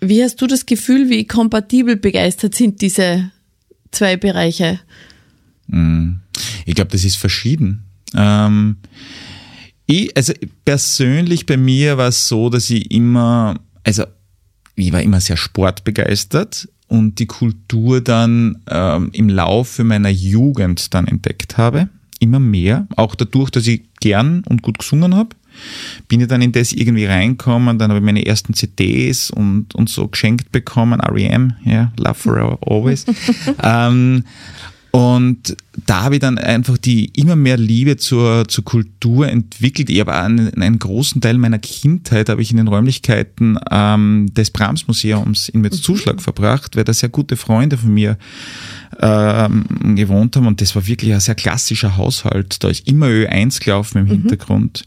Wie 0.00 0.22
hast 0.22 0.40
du 0.40 0.46
das 0.46 0.64
Gefühl, 0.64 1.10
wie 1.10 1.26
kompatibel 1.26 1.96
begeistert 1.96 2.54
sind 2.54 2.80
diese 2.80 3.30
zwei 3.90 4.16
Bereiche? 4.16 4.80
Mhm. 5.66 6.20
Ich 6.64 6.74
glaube, 6.74 6.90
das 6.90 7.04
ist 7.04 7.16
verschieden. 7.16 7.84
Ähm, 8.14 8.76
ich, 9.84 10.16
also 10.16 10.32
persönlich 10.64 11.44
bei 11.44 11.58
mir 11.58 11.98
war 11.98 12.08
es 12.08 12.28
so, 12.28 12.48
dass 12.48 12.70
ich 12.70 12.90
immer, 12.90 13.60
also 13.84 14.04
ich 14.74 14.90
war 14.90 15.02
immer 15.02 15.20
sehr 15.20 15.36
sportbegeistert 15.36 16.66
und 16.88 17.18
die 17.18 17.26
Kultur 17.26 18.00
dann 18.00 18.58
ähm, 18.68 19.10
im 19.12 19.28
Laufe 19.28 19.84
meiner 19.84 20.08
Jugend 20.08 20.94
dann 20.94 21.06
entdeckt 21.06 21.56
habe. 21.58 21.88
Immer 22.18 22.40
mehr. 22.40 22.88
Auch 22.96 23.14
dadurch, 23.14 23.50
dass 23.50 23.66
ich 23.66 23.82
gern 24.00 24.42
und 24.48 24.62
gut 24.62 24.78
gesungen 24.78 25.14
habe. 25.14 25.30
Bin 26.08 26.20
ich 26.20 26.28
dann 26.28 26.42
in 26.42 26.52
das 26.52 26.72
irgendwie 26.72 27.06
reinkommen, 27.06 27.78
dann 27.78 27.90
habe 27.90 27.98
ich 27.98 28.04
meine 28.04 28.24
ersten 28.24 28.54
CDs 28.54 29.30
und, 29.30 29.74
und 29.74 29.88
so 29.88 30.06
geschenkt 30.06 30.52
bekommen, 30.52 31.00
REM, 31.00 31.54
ja, 31.64 31.72
yeah, 31.72 31.92
Love 31.96 32.14
Forever 32.14 32.58
Always. 32.64 33.04
ähm, 33.62 34.24
und 34.90 35.54
da 35.86 36.02
habe 36.02 36.14
ich 36.14 36.20
dann 36.20 36.38
einfach 36.38 36.78
die 36.78 37.06
immer 37.06 37.36
mehr 37.36 37.58
Liebe 37.58 37.98
zur, 37.98 38.48
zur 38.48 38.64
Kultur 38.64 39.28
entwickelt. 39.28 39.90
Ich 39.90 40.00
habe 40.00 40.14
einen, 40.14 40.54
einen 40.60 40.78
großen 40.78 41.20
Teil 41.20 41.36
meiner 41.36 41.58
Kindheit 41.58 42.30
habe 42.30 42.40
ich 42.40 42.50
in 42.50 42.56
den 42.56 42.68
Räumlichkeiten 42.68 43.58
ähm, 43.70 44.32
des 44.32 44.50
Brahms 44.50 44.88
Museums 44.88 45.50
in 45.50 45.60
Metzzuschlag 45.60 46.16
mhm. 46.16 46.20
verbracht, 46.20 46.74
weil 46.74 46.84
da 46.84 46.94
sehr 46.94 47.10
gute 47.10 47.36
Freunde 47.36 47.76
von 47.76 47.92
mir 47.92 48.16
ähm, 49.00 49.66
gewohnt 49.94 50.36
haben 50.36 50.46
und 50.46 50.60
das 50.62 50.74
war 50.74 50.86
wirklich 50.86 51.12
ein 51.12 51.20
sehr 51.20 51.34
klassischer 51.34 51.98
Haushalt. 51.98 52.64
Da 52.64 52.68
ist 52.68 52.88
immer 52.88 53.06
Ö1 53.06 53.62
gelaufen 53.62 53.98
im 53.98 54.04
mhm. 54.04 54.10
Hintergrund. 54.10 54.84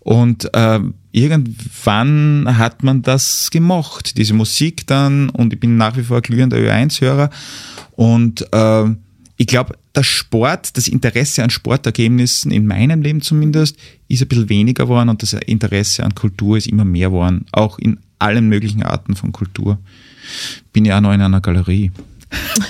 Und 0.00 0.54
äh, 0.54 0.80
irgendwann 1.10 2.56
hat 2.56 2.84
man 2.84 3.02
das 3.02 3.50
gemocht, 3.50 4.16
diese 4.16 4.34
Musik 4.34 4.86
dann 4.86 5.28
und 5.28 5.52
ich 5.52 5.58
bin 5.58 5.76
nach 5.76 5.96
wie 5.96 6.04
vor 6.04 6.20
glühender 6.20 6.56
Ö1-Hörer 6.56 7.30
und 7.96 8.46
äh, 8.52 8.84
ich 9.40 9.46
glaube, 9.46 9.78
der 9.94 10.02
Sport, 10.02 10.76
das 10.76 10.86
Interesse 10.86 11.42
an 11.42 11.48
Sportergebnissen, 11.48 12.52
in 12.52 12.66
meinem 12.66 13.00
Leben 13.00 13.22
zumindest, 13.22 13.74
ist 14.06 14.20
ein 14.20 14.28
bisschen 14.28 14.50
weniger 14.50 14.84
geworden 14.84 15.08
und 15.08 15.22
das 15.22 15.32
Interesse 15.32 16.04
an 16.04 16.14
Kultur 16.14 16.58
ist 16.58 16.66
immer 16.66 16.84
mehr 16.84 17.08
geworden. 17.08 17.46
Auch 17.50 17.78
in 17.78 18.00
allen 18.18 18.50
möglichen 18.50 18.82
Arten 18.82 19.16
von 19.16 19.32
Kultur. 19.32 19.78
Bin 20.74 20.84
ja 20.84 20.98
auch 20.98 21.00
noch 21.00 21.14
in 21.14 21.22
einer 21.22 21.40
Galerie. 21.40 21.90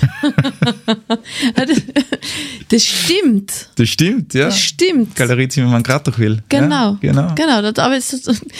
das 2.69 2.85
stimmt. 2.85 3.71
Das 3.75 3.89
stimmt, 3.89 4.35
ja. 4.35 4.45
Das 4.45 4.61
stimmt. 4.61 5.17
Galerie 5.17 5.49
Zimmermann 5.49 5.83
Gratochwil. 5.83 6.45
Genau. 6.51 6.99
Ja, 7.03 7.11
genau. 7.13 7.35
genau. 7.35 7.63
Das, 7.63 7.85
aber 7.85 7.99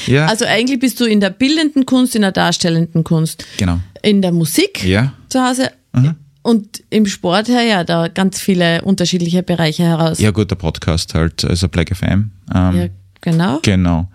ja. 0.09 0.27
Also 0.27 0.47
eigentlich 0.47 0.81
bist 0.81 0.99
du 0.99 1.05
in 1.05 1.21
der 1.21 1.31
bildenden 1.31 1.87
Kunst, 1.87 2.17
in 2.17 2.23
der 2.23 2.33
darstellenden 2.33 3.05
Kunst. 3.05 3.47
Genau. 3.57 3.79
In 4.03 4.21
der 4.21 4.33
Musik 4.33 4.83
ja. 4.83 5.13
zu 5.29 5.41
Hause. 5.41 5.71
Mhm. 5.93 6.17
Und 6.43 6.83
im 6.89 7.07
Sport 7.07 7.49
her 7.49 7.63
ja 7.63 7.85
da 7.85 8.09
ganz 8.09 8.41
viele 8.41 8.83
unterschiedliche 8.83 9.43
Bereiche 9.43 9.83
heraus. 9.83 10.19
Ja 10.21 10.31
gut, 10.31 10.51
der 10.51 10.57
Podcast 10.57 11.15
halt, 11.15 11.45
also 11.45 11.69
Black 11.69 11.95
FM. 11.95 12.31
Ähm, 12.55 12.77
ja, 12.77 12.89
genau. 13.21 13.59
Genau. 13.63 14.11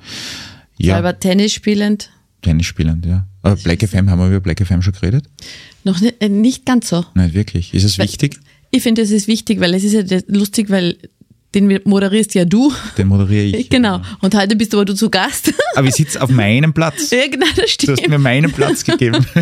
Ja. 0.78 0.96
Selber 0.96 1.20
Tennis 1.20 1.54
spielend. 1.54 2.10
Tennis 2.42 2.66
spielend, 2.66 3.06
ja. 3.06 3.28
Aber 3.44 3.56
Black 3.58 3.88
FM, 3.88 4.10
haben 4.10 4.20
wir 4.20 4.28
über 4.28 4.40
Black 4.40 4.66
FM 4.66 4.82
schon 4.82 4.94
geredet? 4.94 5.26
Noch 5.84 6.02
nicht, 6.02 6.16
äh, 6.20 6.30
nicht 6.30 6.66
ganz 6.66 6.90
so. 6.90 7.06
Nein, 7.14 7.34
wirklich. 7.34 7.74
Ist 7.74 7.84
es 7.84 8.00
wichtig? 8.00 8.40
Ich 8.72 8.82
finde, 8.82 9.04
es 9.04 9.12
ist 9.12 9.28
wichtig, 9.28 9.60
weil 9.60 9.74
es 9.76 9.84
ist 9.84 9.94
ja 9.94 10.20
lustig, 10.28 10.70
weil 10.72 10.98
den 11.54 11.80
moderierst 11.86 12.36
ja 12.36 12.44
du. 12.44 12.74
Den 12.98 13.08
moderiere 13.08 13.46
ich. 13.58 13.70
Genau. 13.70 14.02
Und 14.22 14.36
heute 14.36 14.56
bist 14.56 14.74
aber 14.74 14.84
du 14.84 14.94
zu 14.94 15.10
Gast. 15.10 15.54
Aber 15.76 15.88
ich 15.88 15.96
sitze 15.96 16.22
auf 16.22 16.30
meinem 16.30 16.74
Platz. 16.74 17.12
Ja, 17.12 17.28
genau, 17.28 17.46
das 17.56 17.70
stimmt. 17.70 18.00
Du 18.00 18.02
hast 18.04 18.10
mir 18.10 18.20
meinen 18.20 18.52
Platz 18.52 18.84
gegeben. 18.84 19.26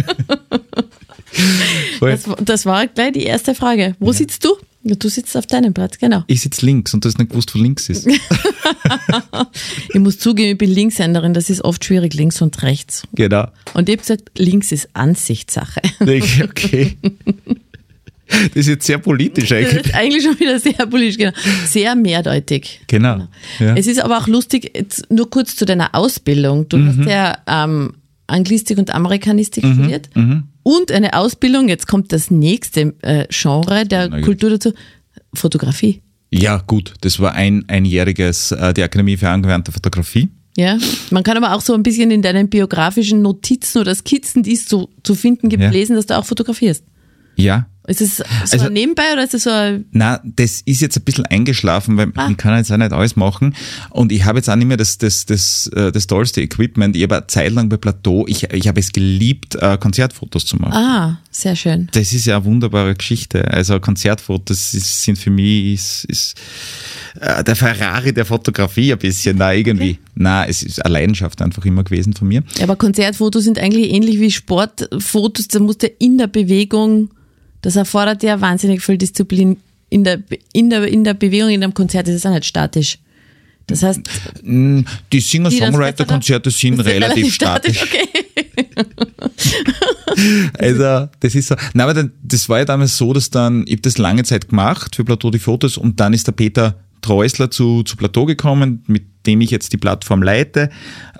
Das, 2.00 2.24
das, 2.44 2.66
war 2.66 2.88
gleich 2.88 3.14
die 3.14 3.24
erste 3.24 3.56
Frage. 3.56 3.96
Wo 4.00 4.08
ja. 4.08 4.14
sitzt 4.14 4.44
du? 4.46 4.56
Du 4.84 5.08
sitzt 5.08 5.38
auf 5.38 5.48
deinem 5.48 5.74
Platz, 5.74 5.98
genau. 5.98 6.24
Ich 6.28 6.42
sitze 6.42 6.66
links 6.66 6.94
und 6.94 7.06
du 7.06 7.08
hast 7.08 7.18
nicht 7.18 7.30
gewusst, 7.30 7.56
wo 7.56 7.60
links 7.60 7.88
ist. 7.88 8.06
ich 9.94 10.00
muss 10.00 10.20
zugeben, 10.20 10.52
ich 10.52 10.58
bin 10.58 10.70
Linkshänderin, 10.70 11.34
das 11.34 11.50
ist 11.50 11.64
oft 11.64 11.86
schwierig, 11.86 12.14
links 12.14 12.42
und 12.42 12.62
rechts. 12.64 13.04
Genau. 13.14 13.48
Und 13.74 13.88
ich 13.88 13.94
habe 13.94 14.02
gesagt, 14.02 14.38
links 14.38 14.74
ist 14.74 14.90
Ansichtssache. 14.94 15.82
Okay. 16.02 16.98
Das 18.28 18.56
ist 18.56 18.68
jetzt 18.68 18.86
sehr 18.86 18.98
politisch 18.98 19.52
eigentlich. 19.52 19.78
Das 19.78 19.86
ist 19.86 19.96
eigentlich 19.96 20.24
schon 20.24 20.40
wieder 20.40 20.60
sehr 20.60 20.86
politisch, 20.88 21.18
genau. 21.18 21.34
Sehr 21.66 21.96
mehrdeutig. 21.96 22.82
Genau. 22.88 23.14
genau. 23.14 23.28
Ja. 23.60 23.76
Es 23.76 23.86
ist 23.86 24.02
aber 24.02 24.18
auch 24.18 24.28
lustig, 24.28 24.72
jetzt 24.76 25.10
nur 25.12 25.30
kurz 25.30 25.56
zu 25.56 25.66
deiner 25.66 25.94
Ausbildung. 25.94 26.68
Du 26.68 26.78
mhm. 26.78 27.00
hast 27.00 27.10
ja 27.10 27.38
ähm, 27.48 27.94
Anglistik 28.28 28.78
und 28.80 28.94
Amerikanistik 28.94 29.64
mhm. 29.64 29.74
studiert. 29.74 30.10
Mhm 30.16 30.44
und 30.64 30.92
eine 30.92 31.14
Ausbildung, 31.14 31.70
jetzt 31.70 31.88
kommt 31.88 32.12
das 32.12 32.32
nächste 32.32 32.96
äh, 33.02 33.28
Genre 33.30 33.86
der 33.86 34.10
Na, 34.10 34.22
Kultur 34.22 34.50
dazu, 34.50 34.74
Fotografie. 35.34 36.02
Ja, 36.32 36.58
gut, 36.66 36.94
das 37.02 37.20
war 37.20 37.34
ein 37.34 37.66
einjähriges, 37.68 38.52
äh, 38.52 38.74
die 38.74 38.82
Akademie 38.82 39.18
für 39.18 39.30
angewandte 39.30 39.72
Fotografie. 39.72 40.30
Ja, 40.56 40.78
man 41.12 41.24
kann 41.24 41.38
aber 41.38 41.56
auch 41.56 41.62
so 41.62 41.74
ein 41.74 41.84
bisschen 41.84 42.12
in 42.12 42.22
deinen 42.22 42.50
biografischen 42.50 43.22
Notizen 43.22 43.80
oder 43.80 43.94
Skizzen, 43.94 44.44
die 44.44 44.54
es 44.54 44.68
so 44.68 44.90
zu 45.04 45.16
finden 45.16 45.50
gibt, 45.50 45.64
ja. 45.64 45.70
lesen, 45.70 45.96
dass 45.96 46.06
du 46.06 46.18
auch 46.18 46.26
fotografierst. 46.26 46.84
Ja, 47.36 47.68
ist 47.88 48.02
es 48.02 48.18
so 48.18 48.24
also, 48.52 48.70
nebenbei 48.70 49.12
oder 49.12 49.24
ist 49.24 49.34
es 49.34 49.44
so 49.44 49.50
ein 49.50 49.86
Na, 49.92 50.22
das 50.24 50.62
ist 50.62 50.82
jetzt 50.82 50.98
ein 50.98 51.04
bisschen 51.04 51.26
eingeschlafen, 51.26 51.98
weil 51.98 52.08
ah. 52.16 52.24
man 52.24 52.38
kann 52.38 52.58
jetzt 52.58 52.72
auch 52.72 52.78
nicht 52.78 52.94
alles 52.94 53.16
machen. 53.16 53.56
Und 53.90 54.12
ich 54.12 54.24
habe 54.24 54.40
jetzt 54.40 54.50
auch 54.50 54.56
nicht 54.56 54.68
mehr 54.68 54.78
das, 54.78 54.98
das, 54.98 55.26
das, 55.26 55.70
das, 55.74 55.88
äh, 55.88 55.92
das 55.92 56.08
tollste 56.08 56.42
Equipment. 56.42 56.96
Ich 56.96 57.04
habe 57.04 57.18
eine 57.18 57.28
Zeit 57.28 57.52
lang 57.52 57.70
bei 57.70 57.78
Plateau, 57.78 58.26
ich, 58.28 58.52
ich 58.52 58.68
habe 58.68 58.80
es 58.80 58.92
geliebt, 58.92 59.56
äh, 59.56 59.78
Konzertfotos 59.78 60.46
zu 60.46 60.58
machen. 60.58 60.74
Ah, 60.74 61.20
sehr 61.32 61.56
schön. 61.56 61.90
Das 61.94 62.14
ist 62.14 62.26
ja 62.26 62.38
eine 62.38 62.46
wunderbare 62.46 62.96
Geschichte. 62.96 63.50
Also 63.52 63.80
Konzertfotos 63.80 64.74
ist, 64.74 65.04
sind 65.04 65.18
für 65.18 65.32
mich 65.32 65.74
ist, 65.74 66.06
ist 66.06 66.36
äh, 67.20 67.44
der 67.44 67.56
Ferrari 67.56 68.14
der 68.14 68.26
Fotografie 68.26 68.94
ein 68.94 69.00
bisschen. 69.00 69.38
Na, 69.38 69.54
irgendwie. 69.54 69.92
Okay. 69.92 70.00
Na, 70.16 70.46
es 70.46 70.64
ist 70.64 70.84
eine 70.86 70.94
Leidenschaft 70.94 71.42
einfach 71.42 71.66
immer 71.66 71.84
gewesen 71.84 72.14
von 72.14 72.28
mir. 72.28 72.44
Ja, 72.58 72.64
aber 72.64 72.76
Konzertfotos 72.76 73.44
sind 73.44 73.60
eigentlich 73.60 73.92
ähnlich 73.92 74.20
wie 74.20 74.32
Sportfotos. 74.32 75.48
Da 75.50 75.60
musst 75.60 75.84
du 75.84 75.88
in 75.88 76.18
der 76.18 76.28
Bewegung 76.28 77.10
das 77.64 77.78
erfordert 77.78 78.22
ja 78.24 78.40
wahnsinnig 78.42 78.84
viel 78.84 78.98
Disziplin 78.98 79.58
in 79.90 80.04
der, 80.04 80.20
in 80.52 80.70
der, 80.70 80.88
in 80.88 81.04
der 81.04 81.14
Bewegung, 81.14 81.50
in 81.50 81.64
einem 81.64 81.74
Konzert 81.74 82.08
ist 82.08 82.16
es 82.16 82.26
auch 82.26 82.32
nicht 82.32 82.46
statisch. 82.46 83.00
Das 83.68 83.82
heißt. 83.82 84.02
Mm, 84.44 84.82
die 85.12 85.20
Singer-Songwriter-Konzerte 85.22 86.52
sind 86.52 86.80
relativ, 86.82 87.26
relativ 87.26 87.34
statisch. 87.34 87.78
statisch. 87.78 87.94
Okay. 87.94 88.70
also, 90.58 91.10
das 91.20 91.36
ist 91.36 91.48
so. 91.48 91.56
Nein, 91.74 91.90
aber 91.90 92.10
das 92.22 92.50
war 92.50 92.60
ja 92.60 92.66
damals 92.66 92.98
so, 92.98 93.14
dass 93.14 93.30
dann, 93.30 93.64
ich 93.66 93.74
habe 93.74 93.82
das 93.82 93.98
lange 93.98 94.24
Zeit 94.24 94.50
gemacht 94.50 94.96
für 94.96 95.06
Plateau 95.06 95.32
die 95.32 95.40
Fotos 95.40 95.78
und 95.78 96.00
dann 96.02 96.14
ist 96.14 96.28
der 96.28 96.34
Peter 96.34 96.76
Treusler 97.02 97.50
zu, 97.50 97.84
zu 97.84 97.96
Plateau 97.96 98.26
gekommen, 98.26 98.84
mit 98.88 99.04
dem 99.26 99.40
ich 99.40 99.52
jetzt 99.52 99.72
die 99.72 99.78
Plattform 99.78 100.22
leite 100.22 100.70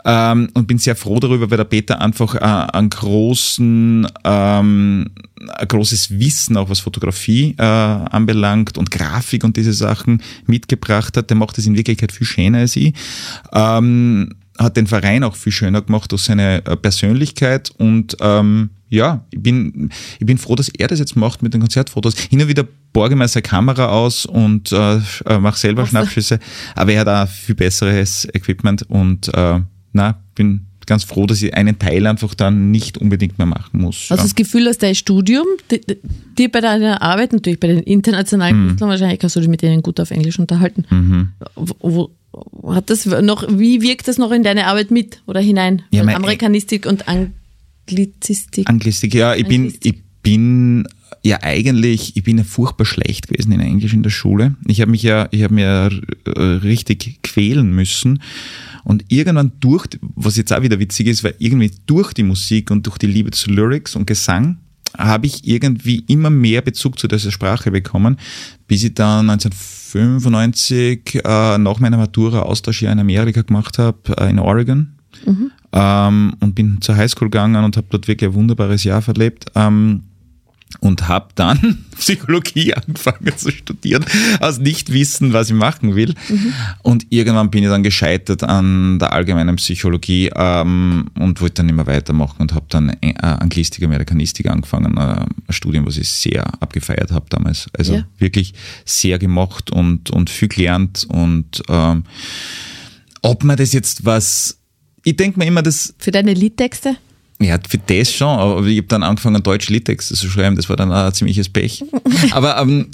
ähm, 0.06 0.50
und 0.54 0.68
bin 0.68 0.78
sehr 0.78 0.96
froh 0.96 1.20
darüber, 1.20 1.50
weil 1.50 1.58
der 1.58 1.64
Peter 1.66 2.02
einfach 2.02 2.36
äh, 2.36 2.40
einen 2.40 2.90
großen, 2.90 4.08
ähm, 4.24 5.06
ein 5.58 5.68
großes 5.68 6.20
Wissen 6.20 6.58
auch 6.58 6.70
was 6.70 6.80
Fotografie 6.80 7.56
äh, 7.58 7.64
anbelangt 7.64 8.78
und 8.78 8.92
Grafik 8.92 9.44
und 9.44 9.58
diese 9.58 9.74
Sachen 9.74 10.22
mitgebracht 10.46 11.18
hat. 11.18 11.30
Der 11.30 11.38
macht 11.38 11.58
das 11.58 11.66
in 11.66 11.76
Wirklichkeit 11.76 12.12
viel 12.12 12.28
schöner 12.28 12.60
als 12.60 12.76
ich. 12.76 12.94
Ähm, 13.54 14.36
hat 14.60 14.78
den 14.78 14.88
Verein 14.88 15.24
auch 15.24 15.36
viel 15.36 15.52
schöner 15.52 15.82
gemacht 15.82 16.12
durch 16.12 16.24
seine 16.24 16.66
äh, 16.66 16.76
Persönlichkeit 16.78 17.72
und 17.78 18.18
ähm, 18.22 18.70
ja, 18.90 19.26
ich 19.32 19.42
bin, 19.42 19.90
ich 20.20 20.26
bin 20.28 20.38
froh, 20.38 20.56
dass 20.56 20.70
er 20.70 20.88
das 20.88 21.00
jetzt 21.00 21.16
macht 21.16 21.42
mit 21.42 21.52
den 21.56 21.62
Konzertfotos. 21.62 22.16
Hin 22.16 22.40
und 22.40 22.48
wieder 22.48 22.64
borge 22.94 23.16
mir 23.16 23.28
seine 23.28 23.42
Kamera 23.42 23.88
aus 23.88 24.28
und 24.28 24.72
äh, 24.72 24.98
äh 25.26 25.40
mache 25.40 25.58
selber 25.58 25.88
Schnappschüsse, 25.88 26.40
aber 26.76 26.94
er 26.94 27.00
hat 27.00 27.08
auch 27.08 27.28
viel 27.28 27.56
besseres 27.56 28.28
Equipment 28.34 28.84
und 28.84 29.34
äh, 29.34 29.62
na, 29.94 30.20
bin 30.36 30.66
ganz 30.86 31.04
froh, 31.04 31.26
dass 31.26 31.42
ich 31.42 31.54
einen 31.54 31.80
Teil 31.80 32.06
einfach 32.08 32.34
dann 32.34 32.72
nicht 32.72 32.98
unbedingt 32.98 33.38
mehr 33.38 33.48
machen 33.48 33.82
muss. 33.82 34.08
Hast 34.10 34.20
du 34.20 34.24
das 34.24 34.36
Gefühl, 34.36 34.66
dass 34.66 34.78
dein 34.78 34.96
Studium 34.96 35.46
dir 36.38 36.52
bei 36.52 36.62
deiner 36.62 37.02
Arbeit, 37.02 37.34
natürlich 37.34 37.60
bei 37.60 37.68
den 37.68 37.80
internationalen 37.80 38.62
mhm. 38.62 38.68
Künstlern, 38.68 38.90
wahrscheinlich 38.90 39.20
kannst 39.20 39.36
du 39.36 39.40
dich 39.40 39.50
mit 39.50 39.62
denen 39.62 39.82
gut 39.82 40.00
auf 40.00 40.12
Englisch 40.12 40.40
unterhalten. 40.40 40.86
Mhm. 40.90 41.30
Wo, 41.56 42.12
hat 42.68 42.90
das 42.90 43.06
noch, 43.06 43.46
wie 43.50 43.82
wirkt 43.82 44.08
das 44.08 44.18
noch 44.18 44.32
in 44.32 44.44
deine 44.44 44.68
Arbeit 44.68 44.92
mit 44.92 45.22
oder 45.28 45.40
hinein? 45.40 45.84
Ja, 45.92 46.04
Amerikanistik 46.04 46.86
und 46.86 47.06
Anglizistik. 47.08 48.70
Anglistik, 48.70 49.14
ja, 49.14 49.36
ich 49.36 49.48
bin, 49.48 49.74
ich 49.84 49.96
bin 50.24 50.88
ja 51.22 51.40
eigentlich, 51.42 52.18
ich 52.18 52.24
bin 52.24 52.38
ja 52.38 52.44
furchtbar 52.44 52.86
schlecht 52.86 53.28
gewesen 53.28 53.52
in 53.52 53.60
Englisch 53.60 53.94
in 53.94 54.04
der 54.04 54.10
Schule. 54.10 54.56
Ich 54.68 54.82
habe 54.82 54.92
mich 54.92 55.04
ja, 55.04 55.28
ich 55.32 55.44
habe 55.44 55.54
mir 55.54 55.90
äh, 56.26 56.40
richtig 56.40 57.20
quälen 57.22 57.72
müssen 57.74 58.20
und 58.84 59.06
irgendwann 59.08 59.54
durch, 59.60 59.88
was 60.16 60.38
jetzt 60.38 60.52
auch 60.54 60.62
wieder 60.62 60.80
witzig 60.80 61.08
ist, 61.08 61.24
weil 61.24 61.36
irgendwie 61.40 61.72
durch 61.86 62.14
die 62.14 62.24
Musik 62.24 62.72
und 62.72 62.86
durch 62.86 62.98
die 62.98 63.08
Liebe 63.08 63.32
zu 63.32 63.50
Lyrics 63.50 63.96
und 63.96 64.08
Gesang 64.08 64.58
habe 64.98 65.26
ich 65.26 65.48
irgendwie 65.48 66.04
immer 66.08 66.30
mehr 66.30 66.62
Bezug 66.62 67.00
zu 67.00 67.08
dieser 67.08 67.32
Sprache 67.32 67.72
bekommen, 67.72 68.18
bis 68.68 68.84
ich 68.84 68.94
dann 68.94 69.30
1995 69.30 71.22
äh, 71.24 71.58
nach 71.58 71.80
meiner 71.80 71.98
Matura 71.98 72.42
Austausch 72.42 72.84
in 72.84 73.00
Amerika 73.00 73.42
gemacht 73.42 73.80
habe, 73.80 73.98
äh, 74.18 74.30
in 74.30 74.40
Oregon. 74.40 74.94
Mhm. 75.26 75.52
Ähm, 75.72 76.34
und 76.40 76.56
bin 76.56 76.82
zur 76.82 76.96
Highschool 76.96 77.30
gegangen 77.30 77.64
und 77.64 77.78
habe 77.78 77.88
dort 77.90 78.08
wirklich 78.08 78.30
ein 78.30 78.36
wunderbares 78.36 78.84
Jahr 78.84 79.02
verlebt. 79.02 79.46
Ähm, 79.56 80.04
und 80.80 81.08
habe 81.08 81.30
dann 81.36 81.86
Psychologie 81.98 82.74
angefangen 82.74 83.38
zu 83.38 83.52
studieren, 83.52 84.06
aus 84.40 84.60
Nichtwissen, 84.60 85.34
was 85.34 85.50
ich 85.50 85.56
machen 85.56 85.96
will. 85.96 86.14
Mhm. 86.30 86.54
Und 86.82 87.06
irgendwann 87.10 87.52
bin 87.52 87.64
ich 87.64 87.70
dann 87.70 87.84
gescheitert 87.84 88.44
an 88.44 89.00
der 89.00 89.14
allgemeinen 89.14 89.56
Psychologie 89.58 90.32
ähm, 90.36 91.10
und 91.18 91.42
wollte 91.42 91.56
dann 91.56 91.70
immer 91.70 91.88
weitermachen 91.88 92.38
und 92.40 92.54
habe 92.54 92.66
dann 92.70 92.90
äh, 93.02 93.14
Anglistik, 93.22 93.84
Amerikanistik 93.84 94.48
angefangen, 94.48 94.98
äh, 94.98 95.26
ein 95.26 95.28
Studium, 95.50 95.86
was 95.86 95.98
ich 95.98 96.10
sehr 96.10 96.46
abgefeiert 96.62 97.12
habe 97.12 97.26
damals. 97.30 97.68
Also 97.78 97.96
ja. 97.96 98.06
wirklich 98.18 98.54
sehr 98.86 99.20
gemacht 99.20 99.72
und, 99.72 100.10
und 100.10 100.30
viel 100.30 100.48
gelernt 100.48 101.06
und 101.10 101.64
ähm, 101.70 102.04
ob 103.22 103.44
man 103.44 103.58
das 103.58 103.72
jetzt 103.74 104.06
was, 104.06 104.60
ich 105.04 105.16
denke 105.16 105.40
mir 105.40 105.46
immer, 105.46 105.64
das... 105.64 105.96
Für 105.98 106.12
deine 106.12 106.34
Liedtexte? 106.34 106.98
Ja, 107.44 107.58
für 107.68 107.78
das 107.78 108.12
schon, 108.12 108.28
aber 108.28 108.66
ich 108.66 108.78
habe 108.78 108.88
dann 108.88 109.04
angefangen, 109.04 109.44
deutsche 109.44 109.74
Liedtexte 109.74 110.16
zu 110.16 110.30
schreiben, 110.30 110.56
das 110.56 110.70
war 110.70 110.76
dann 110.76 110.92
ein 110.92 111.14
ziemliches 111.14 111.50
Pech. 111.50 111.84
aber, 112.32 112.58
ähm, 112.62 112.88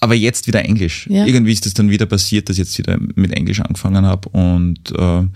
aber 0.00 0.14
jetzt 0.14 0.46
wieder 0.46 0.64
Englisch. 0.64 1.06
Ja. 1.08 1.24
Irgendwie 1.26 1.52
ist 1.52 1.64
das 1.64 1.74
dann 1.74 1.90
wieder 1.90 2.06
passiert, 2.06 2.48
dass 2.48 2.56
ich 2.56 2.64
jetzt 2.64 2.78
wieder 2.78 2.98
mit 3.14 3.32
Englisch 3.32 3.60
angefangen 3.60 4.04
habe 4.04 4.28
und 4.30 4.78
äh, 4.98 5.26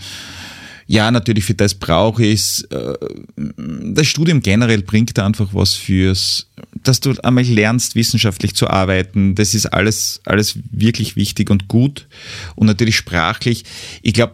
ja, 0.91 1.11
natürlich 1.11 1.45
für 1.45 1.55
das 1.55 1.75
brauche 1.75 2.25
ich 2.25 2.41
es. 2.41 2.63
Äh, 2.71 2.95
das 3.37 4.07
Studium 4.07 4.41
generell 4.41 4.81
bringt 4.81 5.17
da 5.19 5.27
einfach 5.27 5.51
was 5.53 5.75
fürs, 5.75 6.49
dass 6.83 7.01
du 7.01 7.15
einmal 7.23 7.45
lernst, 7.45 7.95
wissenschaftlich 7.95 8.55
zu 8.55 8.69
arbeiten. 8.69 9.35
Das 9.35 9.53
ist 9.53 9.67
alles, 9.67 10.23
alles 10.25 10.59
wirklich 10.71 11.15
wichtig 11.15 11.51
und 11.51 11.69
gut. 11.69 12.09
Und 12.55 12.69
natürlich 12.69 12.97
sprachlich. 12.97 13.65
Ich 14.01 14.15
glaube, 14.15 14.33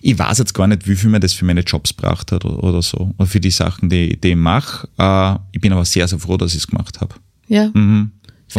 ich 0.00 0.18
weiß 0.18 0.38
jetzt 0.38 0.54
gar 0.54 0.66
nicht, 0.66 0.86
wie 0.88 0.96
viel 0.96 1.10
mir 1.10 1.20
das 1.20 1.32
für 1.32 1.44
meine 1.44 1.60
Jobs 1.60 1.96
gebracht 1.96 2.32
hat 2.32 2.44
oder, 2.44 2.62
oder 2.62 2.82
so. 2.82 3.12
Oder 3.18 3.26
für 3.26 3.40
die 3.40 3.50
Sachen, 3.50 3.88
die, 3.88 4.18
die 4.20 4.30
ich 4.30 4.36
mache. 4.36 4.88
Äh, 4.98 5.36
ich 5.52 5.60
bin 5.60 5.72
aber 5.72 5.84
sehr, 5.84 6.06
sehr 6.08 6.18
froh, 6.18 6.36
dass 6.36 6.52
ich 6.52 6.58
es 6.58 6.66
gemacht 6.66 7.00
habe. 7.00 7.14
Ja. 7.48 7.70
Mhm. 7.72 8.12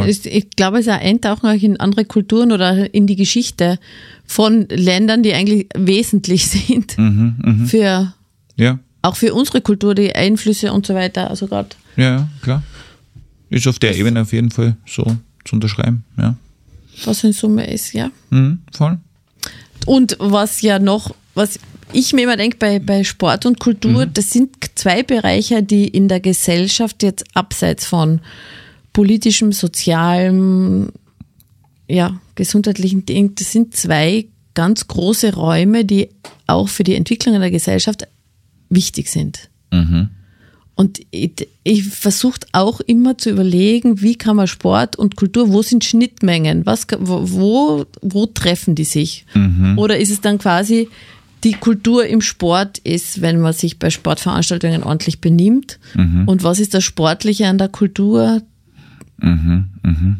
Ich 0.03 0.49
glaube, 0.55 0.79
es 0.79 0.87
ist 0.87 0.91
ein 0.91 0.99
Eintauchen 0.99 1.47
auch 1.47 1.61
in 1.61 1.79
andere 1.79 2.05
Kulturen 2.05 2.51
oder 2.51 2.93
in 2.93 3.07
die 3.07 3.15
Geschichte 3.15 3.79
von 4.25 4.67
Ländern, 4.69 5.23
die 5.23 5.33
eigentlich 5.33 5.67
wesentlich 5.75 6.47
sind 6.47 6.97
mhm, 6.97 7.35
mh. 7.41 7.65
für 7.67 8.13
ja. 8.57 8.79
auch 9.01 9.15
für 9.15 9.33
unsere 9.33 9.61
Kultur, 9.61 9.95
die 9.95 10.13
Einflüsse 10.13 10.73
und 10.73 10.85
so 10.85 10.95
weiter. 10.95 11.29
Also 11.29 11.47
gerade. 11.47 11.69
Ja, 11.95 12.27
klar. 12.41 12.63
Ist 13.49 13.67
auf 13.67 13.79
der 13.79 13.95
Ebene 13.95 14.21
auf 14.21 14.33
jeden 14.33 14.51
Fall 14.51 14.75
so 14.85 15.15
zu 15.45 15.55
unterschreiben, 15.55 16.03
ja. 16.17 16.35
Was 17.05 17.23
in 17.23 17.33
Summe 17.33 17.69
ist, 17.69 17.93
ja. 17.93 18.09
Mhm, 18.31 18.59
voll. 18.71 18.97
Und 19.85 20.17
was 20.19 20.61
ja 20.61 20.79
noch, 20.79 21.15
was 21.33 21.59
ich 21.93 22.13
mir 22.13 22.23
immer 22.23 22.37
denke 22.37 22.57
bei, 22.57 22.79
bei 22.79 23.03
Sport 23.03 23.45
und 23.45 23.59
Kultur, 23.59 24.05
mhm. 24.05 24.13
das 24.13 24.31
sind 24.31 24.55
zwei 24.75 25.03
Bereiche, 25.03 25.63
die 25.63 25.87
in 25.87 26.07
der 26.07 26.19
Gesellschaft 26.19 27.03
jetzt 27.03 27.25
abseits 27.35 27.85
von 27.85 28.21
politischem, 28.93 29.51
sozialem, 29.51 30.89
ja, 31.87 32.19
gesundheitlichen 32.35 33.05
Dingen, 33.05 33.35
das 33.35 33.51
sind 33.51 33.75
zwei 33.75 34.25
ganz 34.53 34.87
große 34.87 35.35
Räume, 35.35 35.85
die 35.85 36.09
auch 36.47 36.69
für 36.69 36.83
die 36.83 36.95
Entwicklung 36.95 37.35
einer 37.35 37.51
Gesellschaft 37.51 38.07
wichtig 38.69 39.09
sind. 39.09 39.49
Mhm. 39.71 40.09
Und 40.75 40.99
ich, 41.11 41.47
ich 41.63 41.85
versuche 41.85 42.41
auch 42.51 42.81
immer 42.81 43.17
zu 43.17 43.29
überlegen, 43.29 44.01
wie 44.01 44.15
kann 44.15 44.35
man 44.35 44.47
Sport 44.47 44.97
und 44.97 45.15
Kultur, 45.15 45.51
wo 45.53 45.61
sind 45.61 45.85
Schnittmengen? 45.85 46.65
Was, 46.65 46.85
wo, 46.99 47.85
wo 48.01 48.25
treffen 48.25 48.75
die 48.75 48.83
sich? 48.83 49.25
Mhm. 49.33 49.77
Oder 49.77 49.97
ist 49.97 50.11
es 50.11 50.19
dann 50.19 50.37
quasi, 50.37 50.89
die 51.45 51.53
Kultur 51.53 52.05
im 52.05 52.19
Sport 52.19 52.79
ist, 52.79 53.21
wenn 53.21 53.39
man 53.39 53.53
sich 53.53 53.79
bei 53.79 53.89
Sportveranstaltungen 53.89 54.83
ordentlich 54.83 55.21
benimmt? 55.21 55.79
Mhm. 55.93 56.27
Und 56.27 56.43
was 56.43 56.59
ist 56.59 56.73
das 56.73 56.83
Sportliche 56.83 57.47
an 57.47 57.57
der 57.57 57.69
Kultur? 57.69 58.41
Mhm. 59.17 59.65
mhm. 59.81 60.17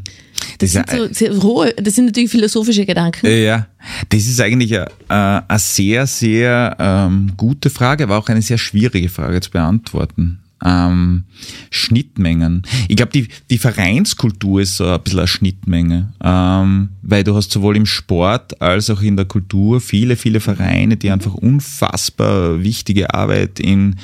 Das, 0.60 0.72
das, 0.72 1.18
sind 1.18 1.34
so 1.34 1.40
rohe, 1.42 1.74
das 1.74 1.96
sind 1.96 2.06
natürlich 2.06 2.30
philosophische 2.30 2.86
Gedanken. 2.86 3.28
Ja, 3.28 3.68
das 4.08 4.26
ist 4.26 4.40
eigentlich 4.40 4.74
eine, 4.74 5.50
eine 5.50 5.60
sehr, 5.60 6.08
sehr 6.08 6.78
ähm, 6.80 7.34
gute 7.36 7.70
Frage, 7.70 8.06
aber 8.06 8.18
auch 8.18 8.30
eine 8.30 8.42
sehr 8.42 8.58
schwierige 8.58 9.10
Frage 9.10 9.42
zu 9.42 9.52
beantworten 9.52 10.40
ähm, 10.64 11.26
Schnittmengen. 11.70 12.64
Ich 12.88 12.96
glaube, 12.96 13.12
die, 13.12 13.28
die 13.50 13.58
Vereinskultur 13.58 14.62
ist 14.62 14.78
so 14.78 14.86
ein 14.86 15.02
bisschen 15.02 15.20
eine 15.20 15.28
Schnittmenge, 15.28 16.14
ähm, 16.24 16.90
weil 17.02 17.24
du 17.24 17.36
hast 17.36 17.52
sowohl 17.52 17.76
im 17.76 17.86
Sport 17.86 18.62
als 18.62 18.90
auch 18.90 19.02
in 19.02 19.18
der 19.18 19.26
Kultur 19.26 19.82
viele, 19.82 20.16
viele 20.16 20.40
Vereine, 20.40 20.98
die 20.98 21.12
einfach 21.12 21.34
unfassbar 21.34 22.64
wichtige 22.64 23.14
Arbeit 23.14 23.60
in, 23.60 23.96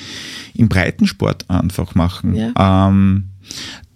im 0.54 0.70
Breitensport 0.70 1.50
einfach 1.50 1.96
machen. 1.96 2.36
Ja. 2.36 2.88
Ähm, 2.88 3.26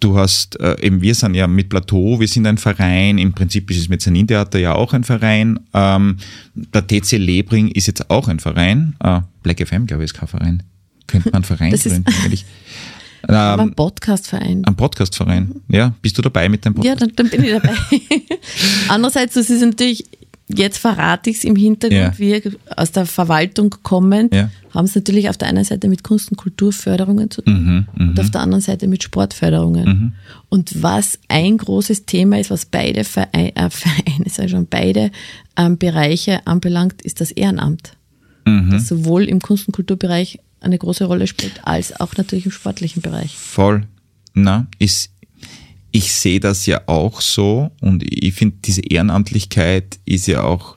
Du 0.00 0.18
hast 0.18 0.60
äh, 0.60 0.76
eben, 0.82 1.00
wir 1.00 1.14
sind 1.14 1.34
ja 1.34 1.46
mit 1.46 1.70
Plateau, 1.70 2.20
wir 2.20 2.28
sind 2.28 2.46
ein 2.46 2.58
Verein, 2.58 3.16
im 3.16 3.32
Prinzip 3.32 3.70
ist 3.70 3.78
es 3.78 3.88
mit 3.88 4.02
Theater 4.02 4.58
ja 4.58 4.74
auch 4.74 4.92
ein 4.92 5.04
Verein. 5.04 5.58
Ähm, 5.72 6.18
der 6.54 6.86
TC 6.86 7.12
Lebring 7.12 7.68
ist 7.68 7.86
jetzt 7.86 8.10
auch 8.10 8.28
ein 8.28 8.38
Verein. 8.38 8.94
Äh, 9.02 9.22
Black 9.42 9.66
FM, 9.66 9.86
glaube 9.86 10.04
ich, 10.04 10.10
ist 10.10 10.18
kein 10.18 10.28
Verein. 10.28 10.62
Könnte 11.06 11.28
man 11.28 11.36
einen 11.36 11.44
Verein 11.44 11.72
gründen 11.72 12.04
eigentlich. 12.22 12.44
Ähm, 13.28 13.60
ein 13.60 13.74
Podcastverein. 13.74 14.64
Ein 14.64 14.76
Podcastverein. 14.76 15.62
Ja, 15.68 15.94
bist 16.00 16.16
du 16.16 16.22
dabei 16.22 16.48
mit 16.48 16.64
deinem 16.64 16.74
Podcast? 16.74 17.00
Ja, 17.00 17.06
dann, 17.06 17.16
dann 17.16 17.28
bin 17.28 17.44
ich 17.44 17.50
dabei. 17.50 17.74
Andererseits, 18.88 19.34
das 19.34 19.50
ist 19.50 19.62
natürlich, 19.62 20.04
jetzt 20.48 20.78
verrate 20.78 21.30
ich 21.30 21.38
es 21.38 21.44
im 21.44 21.56
Hintergrund, 21.56 22.18
ja. 22.18 22.18
wir 22.18 22.42
aus 22.76 22.92
der 22.92 23.04
Verwaltung 23.06 23.74
kommen, 23.82 24.30
ja. 24.32 24.50
haben 24.72 24.84
es 24.84 24.94
natürlich 24.94 25.28
auf 25.28 25.36
der 25.36 25.48
einen 25.48 25.64
Seite 25.64 25.88
mit 25.88 26.04
Kunst- 26.04 26.30
und 26.30 26.36
Kulturförderungen 26.36 27.30
zu 27.30 27.42
tun 27.42 27.64
mhm, 27.64 27.86
und 27.98 28.14
mhm. 28.14 28.20
auf 28.20 28.30
der 28.30 28.42
anderen 28.42 28.62
Seite 28.62 28.86
mit 28.86 29.02
Sportförderungen. 29.02 29.88
Mhm. 29.88 30.12
Und 30.48 30.82
was 30.82 31.18
ein 31.26 31.58
großes 31.58 32.06
Thema 32.06 32.38
ist, 32.38 32.50
was 32.50 32.66
beide 32.66 33.02
Vereine, 33.02 33.56
äh, 33.56 33.70
Vereine 33.70 34.26
sag 34.28 34.50
schon, 34.50 34.66
beide 34.68 35.10
ähm, 35.56 35.78
Bereiche 35.78 36.46
anbelangt, 36.46 37.02
ist 37.02 37.20
das 37.20 37.32
Ehrenamt. 37.32 37.96
Mhm. 38.44 38.70
Das 38.70 38.86
sowohl 38.86 39.24
im 39.24 39.40
Kunst- 39.40 39.66
und 39.66 39.72
Kulturbereich 39.72 40.38
eine 40.66 40.78
große 40.78 41.04
Rolle 41.04 41.26
spielt, 41.26 41.66
als 41.66 41.98
auch 41.98 42.16
natürlich 42.16 42.44
im 42.44 42.52
sportlichen 42.52 43.02
Bereich. 43.02 43.36
Voll. 43.36 43.86
Na, 44.34 44.66
ist, 44.78 45.10
ich 45.90 46.12
sehe 46.12 46.40
das 46.40 46.66
ja 46.66 46.82
auch 46.86 47.20
so 47.20 47.70
und 47.80 48.02
ich 48.02 48.34
finde, 48.34 48.56
diese 48.64 48.82
Ehrenamtlichkeit 48.82 49.98
ist 50.04 50.26
ja 50.26 50.42
auch 50.42 50.76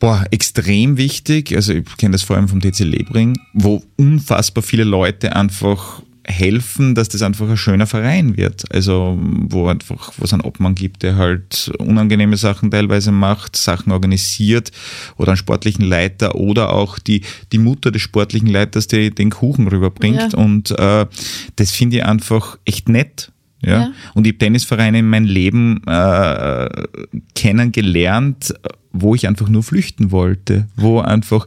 boah, 0.00 0.24
extrem 0.30 0.96
wichtig. 0.96 1.54
Also 1.54 1.74
ich 1.74 1.96
kenne 1.96 2.12
das 2.12 2.22
vor 2.22 2.36
allem 2.36 2.48
vom 2.48 2.60
TC 2.60 2.80
Lebring, 2.80 3.38
wo 3.52 3.84
unfassbar 3.96 4.64
viele 4.64 4.84
Leute 4.84 5.36
einfach 5.36 6.02
helfen, 6.30 6.94
dass 6.94 7.08
das 7.08 7.22
einfach 7.22 7.48
ein 7.48 7.56
schöner 7.56 7.86
Verein 7.86 8.36
wird. 8.36 8.64
Also 8.72 9.18
wo 9.20 9.68
einfach, 9.68 10.12
wo 10.16 10.24
es 10.24 10.32
einen 10.32 10.42
Obmann 10.42 10.74
gibt, 10.74 11.02
der 11.02 11.16
halt 11.16 11.70
unangenehme 11.78 12.36
Sachen 12.36 12.70
teilweise 12.70 13.12
macht, 13.12 13.56
Sachen 13.56 13.92
organisiert 13.92 14.70
oder 15.16 15.32
einen 15.32 15.36
sportlichen 15.36 15.84
Leiter 15.84 16.34
oder 16.34 16.72
auch 16.72 16.98
die, 16.98 17.22
die 17.52 17.58
Mutter 17.58 17.90
des 17.90 18.02
sportlichen 18.02 18.48
Leiters, 18.48 18.86
die 18.86 19.10
den 19.10 19.30
Kuchen 19.30 19.68
rüberbringt. 19.68 20.32
Ja. 20.32 20.38
Und 20.38 20.70
äh, 20.78 21.06
das 21.56 21.70
finde 21.70 21.98
ich 21.98 22.04
einfach 22.04 22.58
echt 22.64 22.88
nett. 22.88 23.32
Ja? 23.62 23.80
ja. 23.80 23.92
Und 24.14 24.26
ich 24.26 24.32
habe 24.32 24.38
Tennisvereine 24.38 25.00
in 25.00 25.08
meinem 25.08 25.26
Leben 25.26 25.82
äh, 25.86 26.68
kennengelernt, 27.34 28.54
wo 28.92 29.14
ich 29.14 29.28
einfach 29.28 29.48
nur 29.48 29.62
flüchten 29.62 30.10
wollte, 30.10 30.66
wo 30.76 31.00
einfach 31.00 31.46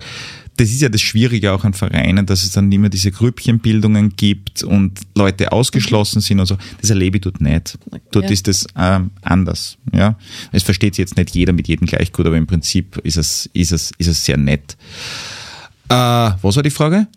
das 0.57 0.69
ist 0.69 0.81
ja 0.81 0.89
das 0.89 1.01
Schwierige 1.01 1.51
auch 1.51 1.63
an 1.63 1.73
Vereinen, 1.73 2.25
dass 2.25 2.43
es 2.43 2.51
dann 2.51 2.71
immer 2.71 2.89
diese 2.89 3.11
Grüppchenbildungen 3.11 4.15
gibt 4.15 4.63
und 4.63 4.99
Leute 5.15 5.51
ausgeschlossen 5.51 6.21
sind 6.21 6.39
und 6.39 6.45
so. 6.45 6.57
Das 6.79 6.89
erlebe 6.89 7.17
ich 7.17 7.21
dort 7.21 7.41
nicht. 7.41 7.77
Dort 8.11 8.25
ja. 8.25 8.31
ist 8.31 8.47
das 8.47 8.67
ähm, 8.77 9.11
anders. 9.21 9.77
Ja, 9.93 10.17
es 10.51 10.63
versteht 10.63 10.97
jetzt 10.97 11.17
nicht 11.17 11.31
jeder 11.31 11.53
mit 11.53 11.67
jedem 11.67 11.87
gleich 11.87 12.11
gut, 12.11 12.27
aber 12.27 12.37
im 12.37 12.47
Prinzip 12.47 12.97
ist 12.97 13.17
es, 13.17 13.49
ist 13.53 13.71
es, 13.71 13.91
ist 13.97 14.07
es 14.07 14.23
sehr 14.23 14.37
nett. 14.37 14.77
Äh, 15.89 15.95
was 15.95 16.55
war 16.55 16.63
die 16.63 16.69
Frage? 16.69 17.07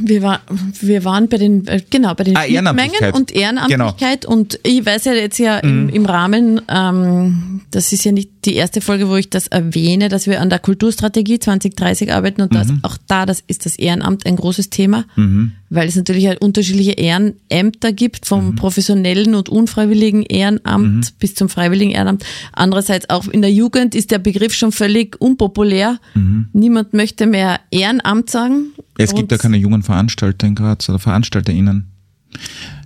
Wir, 0.00 0.22
war, 0.22 0.42
wir 0.80 1.04
waren 1.04 1.28
bei 1.28 1.38
den, 1.38 1.66
äh, 1.66 1.82
genau, 1.88 2.14
bei 2.14 2.24
den 2.24 2.36
ah, 2.36 2.72
Mengen 2.72 3.12
und 3.12 3.32
Ehrenamtlichkeit 3.32 4.22
genau. 4.22 4.32
und 4.32 4.60
ich 4.62 4.84
weiß 4.84 5.06
ja 5.06 5.14
jetzt 5.14 5.38
ja 5.38 5.60
mhm. 5.62 5.88
im, 5.88 5.88
im, 5.88 6.06
Rahmen, 6.06 6.60
ähm, 6.68 7.62
das 7.70 7.92
ist 7.92 8.04
ja 8.04 8.12
nicht 8.12 8.30
die 8.44 8.54
erste 8.54 8.80
Folge, 8.80 9.08
wo 9.08 9.16
ich 9.16 9.30
das 9.30 9.46
erwähne, 9.46 10.10
dass 10.10 10.26
wir 10.26 10.40
an 10.42 10.50
der 10.50 10.58
Kulturstrategie 10.58 11.38
2030 11.38 12.12
arbeiten 12.12 12.42
und 12.42 12.52
mhm. 12.52 12.56
das, 12.56 12.68
auch 12.82 12.98
da 13.06 13.24
das 13.24 13.42
ist 13.46 13.64
das 13.64 13.76
Ehrenamt 13.76 14.26
ein 14.26 14.36
großes 14.36 14.68
Thema, 14.68 15.06
mhm. 15.16 15.52
Weil 15.70 15.88
es 15.88 15.96
natürlich 15.96 16.26
halt 16.26 16.40
unterschiedliche 16.40 16.92
Ehrenämter 16.92 17.92
gibt, 17.92 18.26
vom 18.26 18.50
mhm. 18.50 18.54
professionellen 18.56 19.34
und 19.34 19.48
unfreiwilligen 19.48 20.22
Ehrenamt 20.22 20.96
mhm. 20.96 21.16
bis 21.18 21.34
zum 21.34 21.48
freiwilligen 21.48 21.90
Ehrenamt. 21.90 22.24
Andererseits 22.52 23.10
auch 23.10 23.28
in 23.28 23.42
der 23.42 23.52
Jugend 23.52 23.94
ist 23.94 24.10
der 24.10 24.18
Begriff 24.18 24.54
schon 24.54 24.72
völlig 24.72 25.20
unpopulär. 25.20 25.98
Mhm. 26.14 26.48
Niemand 26.52 26.94
möchte 26.94 27.26
mehr 27.26 27.60
Ehrenamt 27.70 28.30
sagen. 28.30 28.72
Es 28.96 29.14
gibt 29.14 29.30
ja 29.30 29.38
keine 29.38 29.56
jungen 29.56 29.82
Veranstalter 29.82 30.46
in 30.46 30.54
Graz 30.54 30.88
oder 30.88 30.98
VeranstalterInnen. 30.98 31.86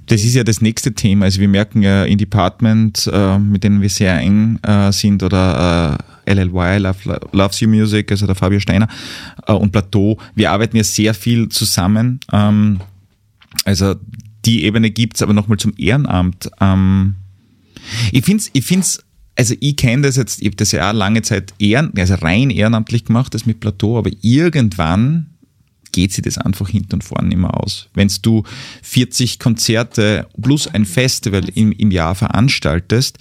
Das 0.07 0.25
ist 0.25 0.35
ja 0.35 0.45
das 0.45 0.61
nächste 0.61 0.93
Thema. 0.93 1.27
Also 1.27 1.41
wir 1.41 1.49
merken 1.49 1.83
ja 1.83 2.05
in 2.05 2.19
Department, 2.19 3.09
äh, 3.13 3.39
mit 3.39 3.65
denen 3.65 3.81
wir 3.81 3.89
sehr 3.89 4.19
eng 4.19 4.59
äh, 4.63 4.93
sind, 4.93 5.23
oder 5.23 5.99
äh, 5.99 6.12
LLY, 6.27 6.79
Love, 6.79 7.21
Loves 7.33 7.61
You 7.61 7.69
Music, 7.69 8.11
also 8.11 8.27
der 8.27 8.35
Fabio 8.35 8.61
Steiner 8.61 8.89
äh, 9.47 9.53
und 9.53 9.73
Plateau, 9.73 10.19
wir 10.35 10.51
arbeiten 10.51 10.77
ja 10.77 10.85
sehr 10.85 11.15
viel 11.15 11.49
zusammen. 11.49 12.21
Ähm, 12.33 12.81
also 13.65 13.95
die 14.45 14.65
Ebene 14.65 14.91
gibt 14.91 15.17
es 15.17 15.23
aber 15.23 15.33
nochmal 15.33 15.59
zum 15.59 15.75
Ehrenamt. 15.77 16.51
Ähm, 16.61 17.17
ich 18.11 18.25
finde 18.25 18.43
es, 18.43 18.51
ich 18.53 18.65
find's, 18.65 19.05
also 19.37 19.55
ich 19.61 19.77
kenne 19.77 20.03
das 20.03 20.17
jetzt, 20.17 20.41
ich 20.41 20.47
habe 20.47 20.57
das 20.57 20.73
ja 20.73 20.91
auch 20.91 20.95
lange 20.95 21.23
Zeit 21.23 21.55
ehren, 21.59 21.93
also 21.97 22.15
rein 22.15 22.51
ehrenamtlich 22.51 23.05
gemacht, 23.05 23.35
das 23.35 23.47
mit 23.47 23.61
Plateau, 23.61 23.99
aber 23.99 24.11
irgendwann 24.21 25.29
geht 25.93 26.13
sich 26.13 26.25
das 26.25 26.39
einfach 26.39 26.69
hinten 26.69 26.95
und 26.95 27.05
vorne 27.05 27.37
mehr 27.37 27.55
aus. 27.63 27.89
Wenn 27.95 28.11
du 28.23 28.45
40 28.83 29.39
Konzerte 29.39 30.27
plus 30.41 30.67
ein 30.67 30.87
Festival 30.87 31.45
im, 31.55 31.71
im 31.73 31.91
Jahr 31.91 32.15
veranstaltest 32.15 33.19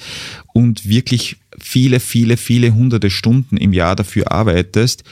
und 0.53 0.87
wirklich 0.87 1.40
viele, 1.63 1.99
viele, 1.99 2.37
viele 2.37 2.73
hunderte 2.73 3.09
Stunden 3.09 3.57
im 3.57 3.73
Jahr 3.73 3.95
dafür 3.95 4.31
arbeitest, 4.31 5.03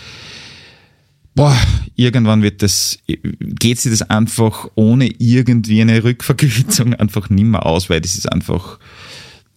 boah, 1.36 1.56
irgendwann 1.96 2.42
wird 2.42 2.62
das, 2.62 3.00
geht 3.08 3.80
sich 3.80 3.92
das 3.92 4.10
einfach 4.10 4.70
ohne 4.76 5.08
irgendwie 5.20 5.82
eine 5.82 6.04
Rückvergütung 6.04 6.94
einfach 6.96 7.30
nimmer 7.30 7.66
aus, 7.66 7.90
weil 7.90 8.02
das 8.02 8.16
ist 8.16 8.32
einfach 8.32 8.80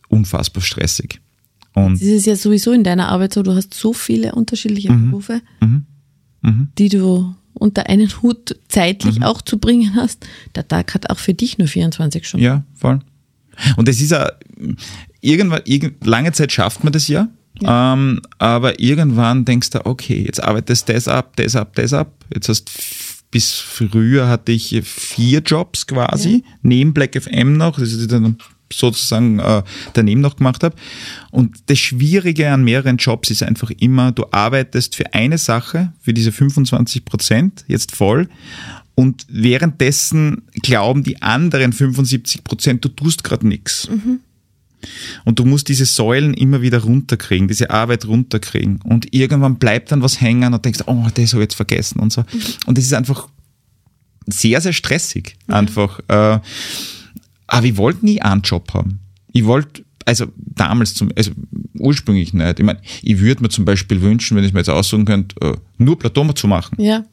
unfassbar 0.08 0.62
stressig. 0.62 1.20
Und 1.74 1.94
das 1.94 2.02
ist 2.02 2.26
ja 2.26 2.36
sowieso 2.36 2.72
in 2.72 2.84
deiner 2.84 3.08
Arbeit 3.08 3.32
so, 3.32 3.42
du 3.42 3.54
hast 3.54 3.74
so 3.74 3.92
viele 3.92 4.34
unterschiedliche 4.34 4.92
mhm. 4.92 5.10
Berufe, 5.10 5.40
mhm. 5.60 5.86
Mhm. 6.42 6.68
die 6.78 6.88
du 6.88 7.34
unter 7.54 7.88
einen 7.88 8.08
Hut 8.22 8.56
zeitlich 8.68 9.18
mhm. 9.18 9.24
auch 9.24 9.42
zu 9.42 9.58
bringen 9.58 9.94
hast. 9.94 10.26
Der 10.54 10.68
Tag 10.68 10.94
hat 10.94 11.10
auch 11.10 11.18
für 11.18 11.34
dich 11.34 11.58
nur 11.58 11.68
24 11.68 12.26
Stunden. 12.26 12.44
Ja, 12.44 12.64
voll. 12.74 13.00
Und 13.76 13.88
es 13.88 14.00
ist 14.00 14.10
ja, 14.10 14.30
irgendwann, 15.22 15.62
irgend, 15.64 16.06
lange 16.06 16.32
Zeit 16.32 16.52
schafft 16.52 16.84
man 16.84 16.92
das 16.92 17.08
ja, 17.08 17.28
ja. 17.60 17.94
Ähm, 17.94 18.20
aber 18.38 18.80
irgendwann 18.80 19.44
denkst 19.44 19.70
du, 19.70 19.86
okay, 19.86 20.22
jetzt 20.24 20.42
arbeitest 20.42 20.88
du 20.88 20.92
das 20.92 21.08
ab, 21.08 21.36
das 21.36 21.56
ab, 21.56 21.74
das 21.74 21.92
ab. 21.92 22.12
Jetzt 22.32 22.48
hast 22.48 22.70
bis 23.30 23.54
früher 23.54 24.28
hatte 24.28 24.52
ich 24.52 24.78
vier 24.84 25.40
Jobs 25.40 25.86
quasi, 25.86 26.44
ja. 26.44 26.52
neben 26.60 26.92
Black 26.92 27.20
FM 27.20 27.56
noch. 27.56 27.78
Das 27.78 27.92
ist 27.92 28.12
dann 28.12 28.36
sozusagen 28.70 29.38
äh, 29.38 29.62
daneben 29.94 30.20
noch 30.20 30.36
gemacht 30.36 30.62
habe. 30.62 30.76
Und 31.30 31.56
das 31.66 31.78
Schwierige 31.78 32.50
an 32.50 32.62
mehreren 32.62 32.98
Jobs 32.98 33.30
ist 33.30 33.42
einfach 33.42 33.70
immer, 33.70 34.12
du 34.12 34.26
arbeitest 34.30 34.96
für 34.96 35.14
eine 35.14 35.38
Sache, 35.38 35.92
für 36.00 36.12
diese 36.12 36.30
25 36.30 37.04
Prozent, 37.04 37.64
jetzt 37.68 37.96
voll. 37.96 38.28
Und 38.94 39.26
währenddessen 39.30 40.42
glauben 40.62 41.02
die 41.02 41.22
anderen 41.22 41.72
75 41.72 42.44
Prozent, 42.44 42.84
du 42.84 42.90
tust 42.90 43.24
gerade 43.24 43.48
nichts. 43.48 43.88
Mhm. 43.88 44.20
Und 45.24 45.38
du 45.38 45.44
musst 45.44 45.68
diese 45.68 45.84
Säulen 45.84 46.34
immer 46.34 46.62
wieder 46.62 46.82
runterkriegen, 46.82 47.48
diese 47.48 47.70
Arbeit 47.70 48.06
runterkriegen. 48.06 48.80
Und 48.82 49.12
irgendwann 49.14 49.56
bleibt 49.56 49.92
dann 49.92 50.02
was 50.02 50.20
hängen 50.20 50.52
und 50.54 50.64
denkst, 50.64 50.80
oh, 50.86 51.06
das 51.14 51.32
habe 51.32 51.42
ich 51.42 51.46
jetzt 51.46 51.54
vergessen 51.54 52.00
und 52.00 52.12
so. 52.12 52.22
Mhm. 52.22 52.42
Und 52.66 52.78
das 52.78 52.84
ist 52.84 52.94
einfach 52.94 53.28
sehr, 54.26 54.60
sehr 54.60 54.72
stressig. 54.72 55.36
Mhm. 55.46 55.54
Einfach. 55.54 56.00
Äh, 56.08 56.40
aber 57.46 57.66
ich 57.66 57.76
wollte 57.76 58.04
nie 58.04 58.22
einen 58.22 58.42
Job 58.42 58.72
haben. 58.74 59.00
Ich 59.32 59.44
wollte, 59.44 59.84
also 60.04 60.26
damals 60.36 60.94
zum, 60.94 61.10
also 61.16 61.32
ursprünglich 61.78 62.32
nicht. 62.32 62.58
Ich 62.58 62.64
meine, 62.64 62.80
ich 63.02 63.18
würde 63.18 63.42
mir 63.42 63.48
zum 63.48 63.64
Beispiel 63.64 64.00
wünschen, 64.00 64.36
wenn 64.36 64.44
ich 64.44 64.52
mir 64.52 64.60
jetzt 64.60 64.70
aussuchen 64.70 65.04
könnte, 65.04 65.36
äh, 65.40 65.56
nur 65.78 65.98
Platon 65.98 66.34
zu 66.34 66.46
machen. 66.46 66.80
Ja. 66.80 67.04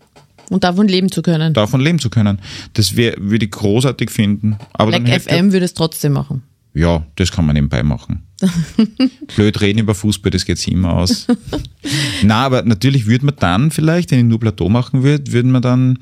Und 0.50 0.64
davon 0.64 0.88
leben 0.88 1.12
zu 1.12 1.22
können. 1.22 1.54
Davon 1.54 1.80
leben 1.80 2.00
zu 2.00 2.10
können. 2.10 2.40
Das 2.74 2.96
wär, 2.96 3.16
würde 3.20 3.46
ich 3.46 3.52
großartig 3.52 4.10
finden. 4.10 4.58
Aber 4.74 4.92
Black 4.92 5.06
dann 5.06 5.20
FM 5.20 5.52
würde 5.52 5.66
es 5.66 5.76
trotzdem 5.76 6.14
machen. 6.14 6.42
Ja, 6.74 7.06
das 7.16 7.32
kann 7.32 7.46
man 7.46 7.56
nebenbei 7.56 7.84
machen. 7.84 8.24
Blöd 9.36 9.60
reden 9.60 9.80
über 9.80 9.96
Fußball, 9.96 10.32
das 10.32 10.46
geht 10.46 10.60
sich 10.60 10.72
immer 10.72 10.94
aus. 10.94 11.28
Na, 12.24 12.46
aber 12.46 12.62
natürlich 12.64 13.06
würde 13.06 13.26
man 13.26 13.36
dann 13.38 13.72
vielleicht, 13.72 14.12
wenn 14.12 14.20
ich 14.20 14.26
nur 14.26 14.40
Plateau 14.40 14.70
machen 14.70 15.04
würde, 15.04 15.32
würden 15.32 15.52
wir 15.52 15.62
dann 15.62 16.00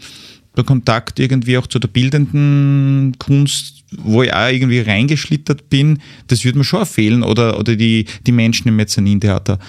der 0.55 0.65
Kontakt 0.65 1.19
irgendwie 1.19 1.57
auch 1.57 1.67
zu 1.67 1.79
der 1.79 1.87
bildenden 1.87 3.15
Kunst, 3.19 3.83
wo 3.91 4.23
ich 4.23 4.33
auch 4.33 4.49
irgendwie 4.49 4.79
reingeschlittert 4.79 5.69
bin, 5.69 5.99
das 6.27 6.43
würde 6.43 6.57
mir 6.57 6.63
schon 6.63 6.85
fehlen. 6.85 7.23
Oder, 7.23 7.59
oder 7.59 7.75
die, 7.75 8.05
die 8.25 8.31
Menschen 8.31 8.67
im 8.67 8.75
Mezzanintheater, 8.75 9.59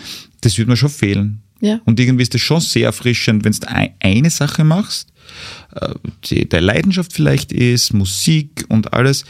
das 0.40 0.58
würde 0.58 0.70
mir 0.70 0.76
schon 0.76 0.88
fehlen. 0.88 1.42
Ja. 1.60 1.80
Und 1.84 2.00
irgendwie 2.00 2.22
ist 2.22 2.34
das 2.34 2.40
schon 2.40 2.60
sehr 2.60 2.86
erfrischend, 2.86 3.44
wenn 3.44 3.52
du 3.52 3.68
eine 4.00 4.30
Sache 4.30 4.64
machst, 4.64 5.12
äh, 5.74 5.94
die 6.24 6.48
deine 6.48 6.66
Leidenschaft 6.66 7.12
vielleicht 7.12 7.52
ist, 7.52 7.92
Musik 7.92 8.64
und 8.68 8.92
alles, 8.92 9.24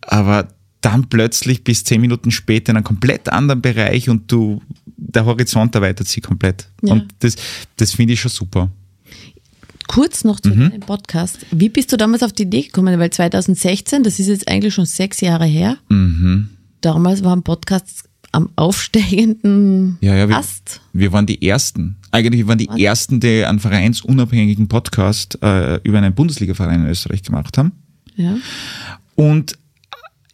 aber 0.00 0.48
dann 0.80 1.08
plötzlich 1.08 1.64
bis 1.64 1.84
zehn 1.84 2.00
Minuten 2.00 2.30
später 2.30 2.70
in 2.70 2.76
einem 2.76 2.84
komplett 2.84 3.28
anderen 3.28 3.62
Bereich 3.62 4.08
und 4.08 4.30
du, 4.30 4.62
der 4.96 5.24
Horizont 5.24 5.74
erweitert 5.74 6.08
sich 6.08 6.22
komplett. 6.22 6.68
Ja. 6.82 6.92
Und 6.92 7.06
das, 7.20 7.36
das 7.76 7.92
finde 7.92 8.12
ich 8.12 8.20
schon 8.20 8.30
super. 8.30 8.70
Kurz 9.88 10.24
noch 10.24 10.40
zu 10.40 10.50
mhm. 10.50 10.70
deinem 10.70 10.80
Podcast. 10.80 11.46
Wie 11.50 11.68
bist 11.68 11.92
du 11.92 11.96
damals 11.96 12.22
auf 12.22 12.32
die 12.32 12.42
Idee 12.42 12.62
gekommen? 12.62 12.98
Weil 12.98 13.10
2016, 13.10 14.02
das 14.02 14.18
ist 14.18 14.26
jetzt 14.28 14.48
eigentlich 14.48 14.74
schon 14.74 14.86
sechs 14.86 15.20
Jahre 15.20 15.46
her. 15.46 15.78
Mhm. 15.88 16.48
Damals 16.80 17.22
waren 17.24 17.42
Podcasts 17.42 18.04
am 18.32 18.50
aufsteigenden 18.56 19.98
ja, 20.00 20.14
ja, 20.14 20.28
wir, 20.28 20.36
Ast. 20.36 20.80
Wir 20.92 21.12
waren 21.12 21.26
die 21.26 21.46
Ersten. 21.46 21.96
Eigentlich 22.10 22.40
wir 22.40 22.48
waren 22.48 22.58
die 22.58 22.68
Was? 22.68 22.78
Ersten, 22.78 23.20
die 23.20 23.44
einen 23.44 23.60
vereinsunabhängigen 23.60 24.68
Podcast 24.68 25.38
äh, 25.42 25.76
über 25.84 25.98
einen 25.98 26.14
Bundesliga-Verein 26.14 26.82
in 26.82 26.90
Österreich 26.90 27.22
gemacht 27.22 27.56
haben. 27.56 27.72
Ja. 28.16 28.36
Und 29.14 29.56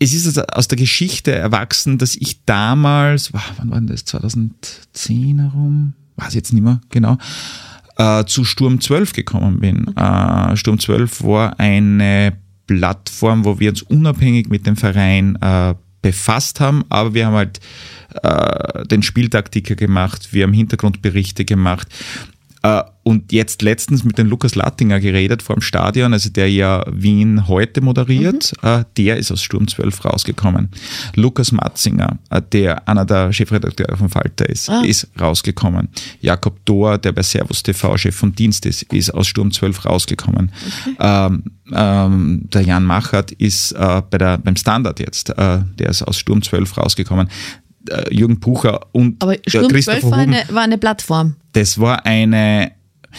es 0.02 0.12
ist 0.14 0.26
also 0.26 0.42
aus 0.52 0.68
der 0.68 0.78
Geschichte 0.78 1.32
erwachsen, 1.32 1.98
dass 1.98 2.16
ich 2.16 2.44
damals, 2.44 3.32
wann 3.32 3.70
war 3.70 3.80
das, 3.82 4.04
2010 4.04 5.38
herum, 5.38 5.94
weiß 6.16 6.34
jetzt 6.34 6.52
nicht 6.52 6.62
mehr 6.62 6.80
genau, 6.90 7.18
äh, 7.96 8.24
zu 8.24 8.44
Sturm 8.44 8.80
12 8.80 9.12
gekommen 9.12 9.60
bin. 9.60 9.88
Okay. 9.88 10.52
Äh, 10.52 10.56
Sturm 10.56 10.78
12 10.78 11.22
war 11.22 11.60
eine 11.60 12.36
Plattform, 12.66 13.44
wo 13.44 13.60
wir 13.60 13.70
uns 13.70 13.82
unabhängig 13.82 14.48
mit 14.48 14.66
dem 14.66 14.76
Verein 14.76 15.36
äh, 15.40 15.74
befasst 16.00 16.60
haben, 16.60 16.84
aber 16.88 17.14
wir 17.14 17.26
haben 17.26 17.34
halt 17.34 17.60
den 18.90 19.02
Spieltaktiker 19.02 19.74
gemacht, 19.74 20.34
wir 20.34 20.42
haben 20.42 20.52
Hintergrundberichte 20.52 21.46
gemacht 21.46 21.88
und 23.04 23.32
jetzt 23.32 23.62
letztens 23.62 24.04
mit 24.04 24.18
dem 24.18 24.28
Lukas 24.28 24.54
Lattinger 24.54 25.00
geredet 25.00 25.42
vor 25.42 25.56
dem 25.56 25.62
Stadion, 25.62 26.12
also 26.12 26.30
der 26.30 26.50
ja 26.50 26.84
Wien 26.88 27.48
heute 27.48 27.80
moderiert, 27.80 28.52
mhm. 28.62 28.68
Äh, 28.68 28.84
der 28.96 29.16
ist 29.16 29.32
aus 29.32 29.42
Sturm 29.42 29.66
12 29.66 30.04
rausgekommen. 30.04 30.68
Lukas 31.16 31.50
Matzinger, 31.50 32.18
äh, 32.30 32.40
der 32.52 32.86
einer 32.88 33.04
der 33.04 33.32
Chefredakteure 33.32 33.96
von 33.96 34.08
Falter 34.08 34.48
ist, 34.48 34.70
ah. 34.70 34.82
ist 34.82 35.08
rausgekommen. 35.20 35.88
Jakob 36.20 36.64
Dohr, 36.64 36.98
der 36.98 37.12
bei 37.12 37.22
Servus 37.22 37.62
TV 37.62 37.96
Chef 37.96 38.14
von 38.14 38.34
Dienst 38.34 38.66
ist, 38.66 38.82
ist 38.84 39.10
aus 39.10 39.26
Sturm 39.26 39.50
12 39.50 39.84
rausgekommen. 39.86 40.52
Okay. 40.82 40.96
Ähm, 41.00 41.42
ähm, 41.72 42.48
der 42.52 42.62
Jan 42.62 42.84
Machert 42.84 43.32
ist 43.32 43.72
äh, 43.72 44.02
bei 44.08 44.18
der, 44.18 44.38
beim 44.38 44.56
Standard 44.56 45.00
jetzt, 45.00 45.30
äh, 45.30 45.60
der 45.78 45.88
ist 45.88 46.02
aus 46.02 46.18
Sturm 46.18 46.42
12 46.42 46.76
rausgekommen 46.76 47.28
äh, 47.88 48.14
Jürgen 48.14 48.40
Pucher 48.40 48.80
und 48.92 49.22
Aber 49.22 49.36
Sturm 49.46 49.68
Christopher 49.68 50.00
12 50.00 50.12
war 50.12 50.18
eine, 50.18 50.44
war 50.50 50.62
eine 50.62 50.78
Plattform. 50.78 51.36
Das 51.52 51.78
war 51.78 52.06
eine, 52.06 52.72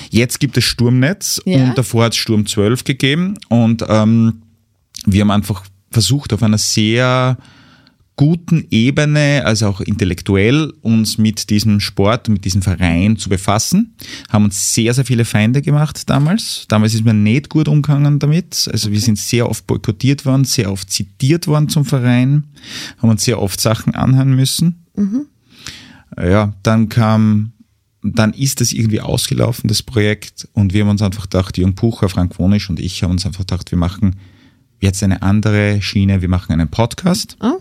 jetzt 0.09 0.39
gibt 0.39 0.57
es 0.57 0.64
Sturmnetz 0.64 1.41
ja. 1.45 1.64
und 1.64 1.78
davor 1.78 2.05
hat 2.05 2.14
es 2.14 2.18
Sturm 2.18 2.45
12 2.45 2.84
gegeben 2.84 3.38
und 3.49 3.84
ähm, 3.88 4.41
wir 5.05 5.22
haben 5.22 5.32
einfach 5.32 5.64
versucht, 5.91 6.34
auf 6.34 6.43
einer 6.43 6.57
sehr 6.57 7.38
guten 8.16 8.68
Ebene, 8.70 9.43
also 9.45 9.68
auch 9.68 9.82
intellektuell, 9.82 10.72
uns 10.82 11.18
mit 11.18 11.49
diesem 11.49 11.80
Sport, 11.80 12.30
mit 12.30 12.45
diesem 12.45 12.61
Verein 12.61 13.18
zu 13.18 13.30
befassen. 13.30 13.95
Haben 14.30 14.45
uns 14.45 14.74
sehr, 14.74 14.93
sehr 14.93 15.05
viele 15.05 15.26
Feinde 15.26 15.61
gemacht 15.61 16.09
damals. 16.09 16.66
Damals 16.68 16.93
ist 16.93 17.05
man 17.05 17.24
nicht 17.24 17.49
gut 17.49 17.68
umgegangen 17.68 18.20
damit. 18.20 18.70
Also 18.72 18.91
wir 18.91 18.99
sind 18.99 19.18
sehr 19.18 19.49
oft 19.49 19.66
boykottiert 19.66 20.26
worden, 20.26 20.45
sehr 20.45 20.72
oft 20.72 20.91
zitiert 20.91 21.47
worden 21.47 21.70
zum 21.70 21.86
Verein, 21.86 22.43
haben 22.99 23.09
uns 23.09 23.24
sehr 23.24 23.41
oft 23.41 23.59
Sachen 23.59 23.95
anhören 23.95 24.36
müssen. 24.36 24.86
Mhm. 24.95 25.26
Ja, 26.16 26.53
dann 26.61 26.89
kam, 26.89 27.53
dann 28.03 28.34
ist 28.34 28.61
das 28.61 28.74
irgendwie 28.74 29.01
ausgelaufen, 29.01 29.68
das 29.68 29.82
Projekt, 29.82 30.47
und 30.53 30.74
wir 30.74 30.82
haben 30.82 30.89
uns 30.89 31.01
einfach 31.01 31.24
gedacht, 31.24 31.57
Jürgen 31.57 31.74
Pucher, 31.74 32.09
Frank 32.09 32.38
Wonisch 32.38 32.70
und 32.70 32.80
ich 32.80 33.01
haben 33.01 33.11
uns 33.11 33.26
einfach 33.26 33.39
gedacht, 33.39 33.72
wir 33.72 33.80
machen 33.80 34.18
jetzt 34.80 35.01
eine 35.01 35.24
andere 35.24 35.82
Schiene, 35.82 36.22
wir 36.22 36.30
machen 36.30 36.51
einen 36.51 36.68
Podcast. 36.68 37.38
Oh 37.39 37.59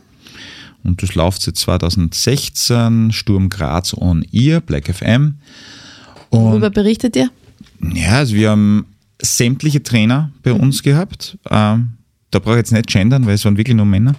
und 0.85 1.03
das 1.03 1.15
läuft 1.15 1.43
seit 1.43 1.57
2016, 1.57 3.13
Sturm 3.13 3.49
Graz 3.49 3.95
on 3.95 4.25
Ear, 4.33 4.61
Black 4.61 4.93
FM. 4.93 5.37
Und 6.31 6.41
Worüber 6.41 6.71
berichtet 6.71 7.17
ihr? 7.17 7.31
Ja, 7.95 8.19
also 8.19 8.35
wir 8.35 8.51
haben 8.51 8.87
sämtliche 9.21 9.83
Trainer 9.83 10.33
bei 10.43 10.53
uns 10.53 10.83
gehabt. 10.83 11.39
Ähm, 11.51 11.93
da 12.31 12.39
brauche 12.39 12.55
ich 12.55 12.59
jetzt 12.59 12.73
nicht 12.73 12.87
gendern, 12.87 13.27
weil 13.27 13.35
es 13.35 13.45
waren 13.45 13.57
wirklich 13.57 13.77
nur 13.77 13.87
Männer. 13.87 14.15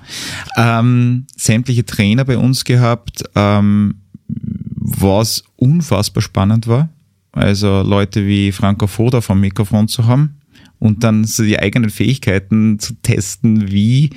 Ähm, 0.55 1.25
sämtliche 1.35 1.85
Trainer 1.85 2.23
bei 2.25 2.37
uns 2.37 2.63
gehabt, 2.63 3.23
ähm, 3.35 3.95
was 4.27 5.43
unfassbar 5.55 6.21
spannend 6.21 6.67
war. 6.67 6.89
Also 7.31 7.81
Leute 7.81 8.27
wie 8.27 8.51
Franco 8.51 8.85
Foda 8.85 9.21
vom 9.21 9.39
Mikrofon 9.39 9.87
zu 9.87 10.05
haben 10.05 10.35
und 10.77 11.03
dann 11.03 11.23
so 11.25 11.43
die 11.43 11.57
eigenen 11.57 11.89
Fähigkeiten 11.89 12.77
zu 12.77 12.93
testen, 13.01 13.71
wie 13.71 14.11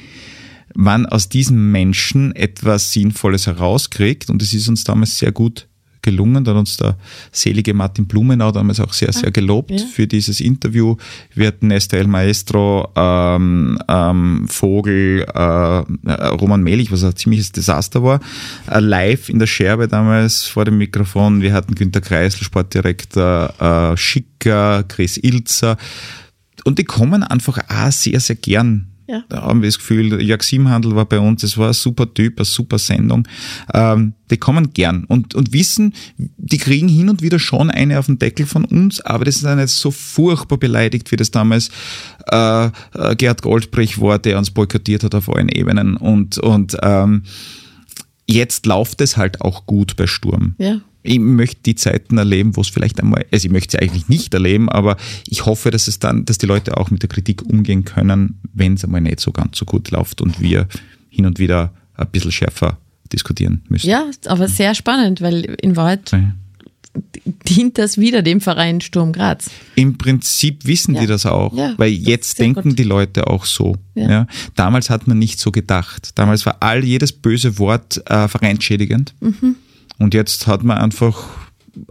man 0.77 1.07
aus 1.07 1.29
diesem 1.29 1.73
Menschen 1.73 2.35
etwas 2.35 2.93
Sinnvolles 2.93 3.47
herauskriegt. 3.47 4.31
Und 4.31 4.43
es 4.43 4.53
ist 4.53 4.69
uns 4.69 4.85
damals 4.85 5.19
sehr 5.19 5.33
gut 5.33 5.67
gelungen. 6.07 6.45
Da 6.45 6.53
hat 6.53 6.59
uns 6.59 6.77
der 6.77 6.97
selige 7.33 7.75
Martin 7.75 8.07
Blumenau 8.07 8.53
damals 8.53 8.81
auch 8.81 8.93
sehr, 8.93 9.13
sehr 9.13 9.33
gelobt 9.33 9.73
ja. 9.73 9.79
für 9.79 10.07
dieses 10.07 10.41
Interview. 10.41 10.97
Wir 11.35 11.49
hatten 11.49 11.71
Esther 11.71 11.99
El 11.99 12.07
Maestro, 12.07 12.91
ähm, 12.95 13.79
ähm, 13.89 14.47
Vogel, 14.49 15.27
äh, 15.35 16.19
Roman 16.29 16.63
Melich, 16.63 16.93
was 16.93 17.03
ein 17.03 17.17
ziemliches 17.17 17.51
Desaster 17.51 18.03
war, 18.03 18.21
äh, 18.71 18.79
live 18.79 19.29
in 19.29 19.41
der 19.41 19.49
Scherbe 19.49 19.89
damals 19.89 20.45
vor 20.45 20.65
dem 20.65 20.79
Mikrofon. 20.79 21.43
Wir 21.43 21.53
hatten 21.53 21.75
Günter 21.75 22.01
Kreisel, 22.01 22.45
Sportdirektor, 22.45 23.93
äh, 23.93 23.97
Schicker, 23.97 24.85
Chris 24.85 25.17
Ilzer. 25.17 25.77
Und 26.65 26.79
die 26.79 26.85
kommen 26.85 27.25
einfach 27.25 27.59
auch 27.69 27.93
sehr, 27.93 28.21
sehr 28.21 28.37
gern 28.37 28.96
Ja. 29.09 29.23
da 29.29 29.43
haben 29.43 29.63
wir 29.63 29.69
das 29.69 29.79
Gefühl, 29.79 30.21
Jörg 30.21 30.43
Siebenhandel 30.43 30.97
war 30.97 31.05
bei 31.05 31.19
uns, 31.19 31.43
es 31.43 31.57
war 31.57 31.69
ein 31.69 31.75
super 31.75 32.13
Typ, 32.13 32.39
eine 32.39 32.45
super 32.45 32.79
Sendung. 32.79 33.29
Ähm, 33.73 34.15
die 34.31 34.37
kommen 34.37 34.73
gern 34.73 35.05
und, 35.05 35.35
und 35.35 35.53
wissen, 35.53 35.95
die 36.17 36.59
kriegen 36.59 36.89
hin 36.89 37.09
und 37.09 37.23
wieder 37.23 37.39
schon 37.39 37.71
eine 37.71 37.99
auf 37.99 38.07
den 38.07 38.19
Deckel 38.19 38.47
von 38.47 38.65
uns, 38.65 39.01
aber 39.01 39.25
das 39.25 39.37
ist 39.37 39.45
dann 39.45 39.59
nicht 39.59 39.71
so 39.71 39.91
furchtbar 39.91 40.59
beleidigt, 40.59 41.13
wie 41.13 41.17
das 41.17 41.31
damals 41.31 41.71
äh, 42.31 42.67
äh, 42.67 42.71
Gerd 43.17 43.43
Goldbrich 43.43 44.01
war, 44.01 44.19
der 44.19 44.39
uns 44.39 44.51
boykottiert 44.51 45.05
hat 45.05 45.15
auf 45.15 45.29
allen 45.29 45.49
Ebenen. 45.49 45.97
Und, 45.97 46.39
und 46.39 46.77
ähm, 46.83 47.23
jetzt 48.27 48.67
läuft 48.67 49.01
es 49.01 49.17
halt 49.17 49.41
auch 49.41 49.67
gut 49.67 49.97
bei 49.97 50.07
Sturm. 50.07 50.55
Ja. 50.59 50.81
Ich 51.07 51.19
möchte 51.19 51.61
die 51.65 51.75
Zeiten 51.75 52.19
erleben, 52.19 52.57
wo 52.57 52.61
es 52.61 52.69
vielleicht 52.69 53.01
einmal, 53.01 53.25
also 53.33 53.47
ich 53.47 53.53
möchte 53.53 53.73
sie 53.73 53.79
eigentlich 53.83 54.09
nicht 54.09 54.35
erleben, 54.35 54.69
aber 54.69 54.97
ich 55.29 55.47
hoffe, 55.47 55.71
dass 55.71 55.89
es 55.89 55.99
dann, 55.99 56.25
dass 56.25 56.39
die 56.39 56.47
Leute 56.47 56.77
auch 56.77 56.91
mit 56.91 57.03
der 57.03 57.09
Kritik 57.09 57.43
umgehen 57.43 57.85
können, 57.85 58.39
wenn 58.53 58.75
es 58.75 58.85
einmal 58.85 59.01
nicht 59.01 59.21
so 59.21 59.33
ganz 59.33 59.57
so 59.59 59.65
gut 59.65 59.91
läuft 59.91 60.21
und 60.21 60.41
wir 60.41 60.67
hin 61.09 61.27
und 61.27 61.39
wieder 61.39 61.73
ein 61.95 62.09
bisschen 62.11 62.33
schärfer 62.33 62.79
diskutieren 63.13 63.63
müssen. 63.69 63.89
Ja, 63.89 64.05
aber 64.27 64.49
sehr 64.49 64.75
spannend, 64.75 65.21
weil 65.21 65.57
in 65.63 65.77
Wahrheit 65.77 66.11
Ja. 66.13 66.35
dient 67.49 67.79
das 67.79 67.99
wieder 67.99 68.23
dem 68.23 68.41
Verein 68.41 68.81
Sturm 68.81 69.13
Graz. 69.13 69.51
Im 69.75 69.99
Prinzip 69.99 70.65
wissen 70.67 70.95
Ja. 70.95 71.03
die 71.03 71.07
das 71.07 71.27
auch, 71.27 71.55
Ja, 71.57 71.75
weil 71.77 71.91
jetzt 71.93 72.39
denken 72.39 72.71
gut. 72.71 72.79
die 72.79 72.85
Leute 72.85 73.27
auch 73.29 73.45
so. 73.45 73.77
Ja. 73.95 74.27
Damals 74.55 74.89
hat 74.91 75.07
man 75.07 75.19
nicht 75.19 75.39
so 75.39 75.53
gedacht. 75.53 76.11
Damals 76.15 76.47
war 76.47 76.57
all 76.61 76.85
jedes 76.85 77.13
böse 77.13 77.59
Wort 77.59 78.03
äh, 78.11 78.29
vereinsschädigend. 78.29 79.15
Mhm. 79.21 79.57
Und 79.99 80.15
jetzt 80.15 80.47
hat 80.47 80.63
man 80.63 80.79
einfach 80.79 81.25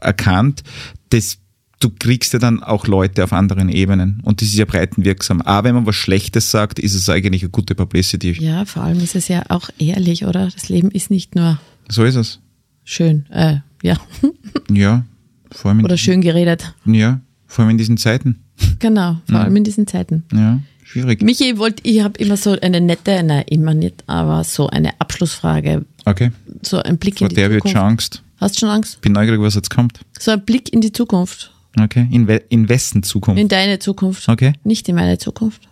erkannt, 0.01 0.63
dass 1.09 1.37
du 1.79 1.89
kriegst 1.89 2.33
ja 2.33 2.39
dann 2.39 2.63
auch 2.63 2.87
Leute 2.87 3.23
auf 3.23 3.33
anderen 3.33 3.69
Ebenen. 3.69 4.21
Und 4.23 4.41
das 4.41 4.49
ist 4.49 4.55
ja 4.55 4.65
breitenwirksam. 4.65 5.41
Aber 5.41 5.67
wenn 5.67 5.75
man 5.75 5.85
was 5.85 5.95
Schlechtes 5.95 6.49
sagt, 6.51 6.79
ist 6.79 6.95
es 6.95 7.09
eigentlich 7.09 7.43
eine 7.43 7.51
gute 7.51 7.75
Publicity. 7.75 8.31
Ja, 8.41 8.65
vor 8.65 8.83
allem 8.83 8.99
ist 9.01 9.15
es 9.15 9.27
ja 9.27 9.43
auch 9.49 9.69
ehrlich, 9.77 10.25
oder? 10.25 10.49
Das 10.53 10.69
Leben 10.69 10.89
ist 10.91 11.11
nicht 11.11 11.35
nur 11.35 11.59
So 11.89 12.03
ist 12.03 12.15
es. 12.15 12.39
schön, 12.83 13.25
äh, 13.31 13.57
ja, 13.83 13.97
Ja. 14.71 15.05
Vor 15.51 15.71
allem 15.71 15.83
oder 15.83 15.97
schön 15.97 16.21
geredet. 16.21 16.73
Ja, 16.85 17.21
vor 17.45 17.63
allem 17.63 17.71
in 17.71 17.77
diesen 17.77 17.97
Zeiten. 17.97 18.43
Genau, 18.79 19.17
vor 19.29 19.39
allem 19.39 19.55
in 19.55 19.63
diesen 19.63 19.85
Zeiten. 19.87 20.23
Ja, 20.33 20.59
schwierig. 20.83 21.21
Michi, 21.21 21.57
wollt, 21.57 21.81
ich 21.83 22.01
habe 22.01 22.17
immer 22.19 22.35
so 22.35 22.57
eine 22.59 22.81
nette, 22.81 23.21
nein, 23.23 23.43
immer 23.47 23.73
nicht, 23.73 24.03
aber 24.07 24.43
so 24.43 24.67
eine 24.67 24.99
Abschlussfrage, 24.99 25.85
Okay. 26.05 26.31
so 26.61 26.77
ein 26.77 26.97
Blick 26.97 27.17
Vor 27.19 27.25
in 27.25 27.29
die 27.29 27.35
der 27.35 27.49
wird 27.49 27.61
Zukunft. 27.61 27.77
schon 27.77 27.87
Angst. 27.87 28.23
Hast 28.37 28.55
du 28.55 28.59
schon 28.59 28.69
Angst? 28.69 29.01
Bin 29.01 29.13
neugierig, 29.13 29.39
was 29.41 29.55
jetzt 29.55 29.69
kommt. 29.69 29.99
So 30.19 30.31
ein 30.31 30.43
Blick 30.45 30.71
in 30.73 30.81
die 30.81 30.91
Zukunft, 30.91 31.51
Okay. 31.79 32.07
In, 32.11 32.27
we 32.27 32.35
in 32.49 32.69
wessen 32.69 33.03
Zukunft? 33.03 33.39
in 33.41 33.47
deine 33.47 33.79
Zukunft, 33.79 34.27
Okay. 34.29 34.53
nicht 34.63 34.87
in 34.87 34.95
meine 34.95 35.17
Zukunft. 35.17 35.67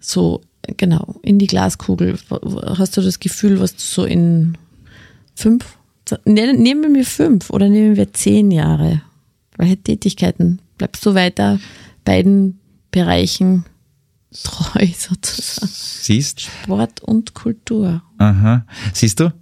So, 0.00 0.40
genau, 0.76 1.16
in 1.22 1.38
die 1.38 1.46
Glaskugel. 1.46 2.16
Hast 2.78 2.96
du 2.96 3.00
das 3.02 3.20
Gefühl, 3.20 3.60
was 3.60 3.72
du 3.76 3.82
so 3.82 4.04
in 4.04 4.56
fünf, 5.34 5.64
ne- 6.24 6.54
nehmen 6.54 6.94
wir 6.94 7.04
fünf 7.04 7.50
oder 7.50 7.68
nehmen 7.68 7.96
wir 7.96 8.12
zehn 8.12 8.50
Jahre? 8.50 9.02
Welche 9.56 9.76
Tätigkeiten? 9.76 10.60
Bleibst 10.78 11.04
du 11.04 11.14
weiter 11.14 11.58
beiden 12.04 12.58
Bereichen 12.90 13.64
treu 14.32 14.86
sozusagen? 14.96 15.72
Siehst? 15.72 16.40
Sport 16.40 17.00
und 17.00 17.34
Kultur. 17.34 18.02
Aha. 18.18 18.64
Siehst 18.92 19.20
du? 19.20 19.32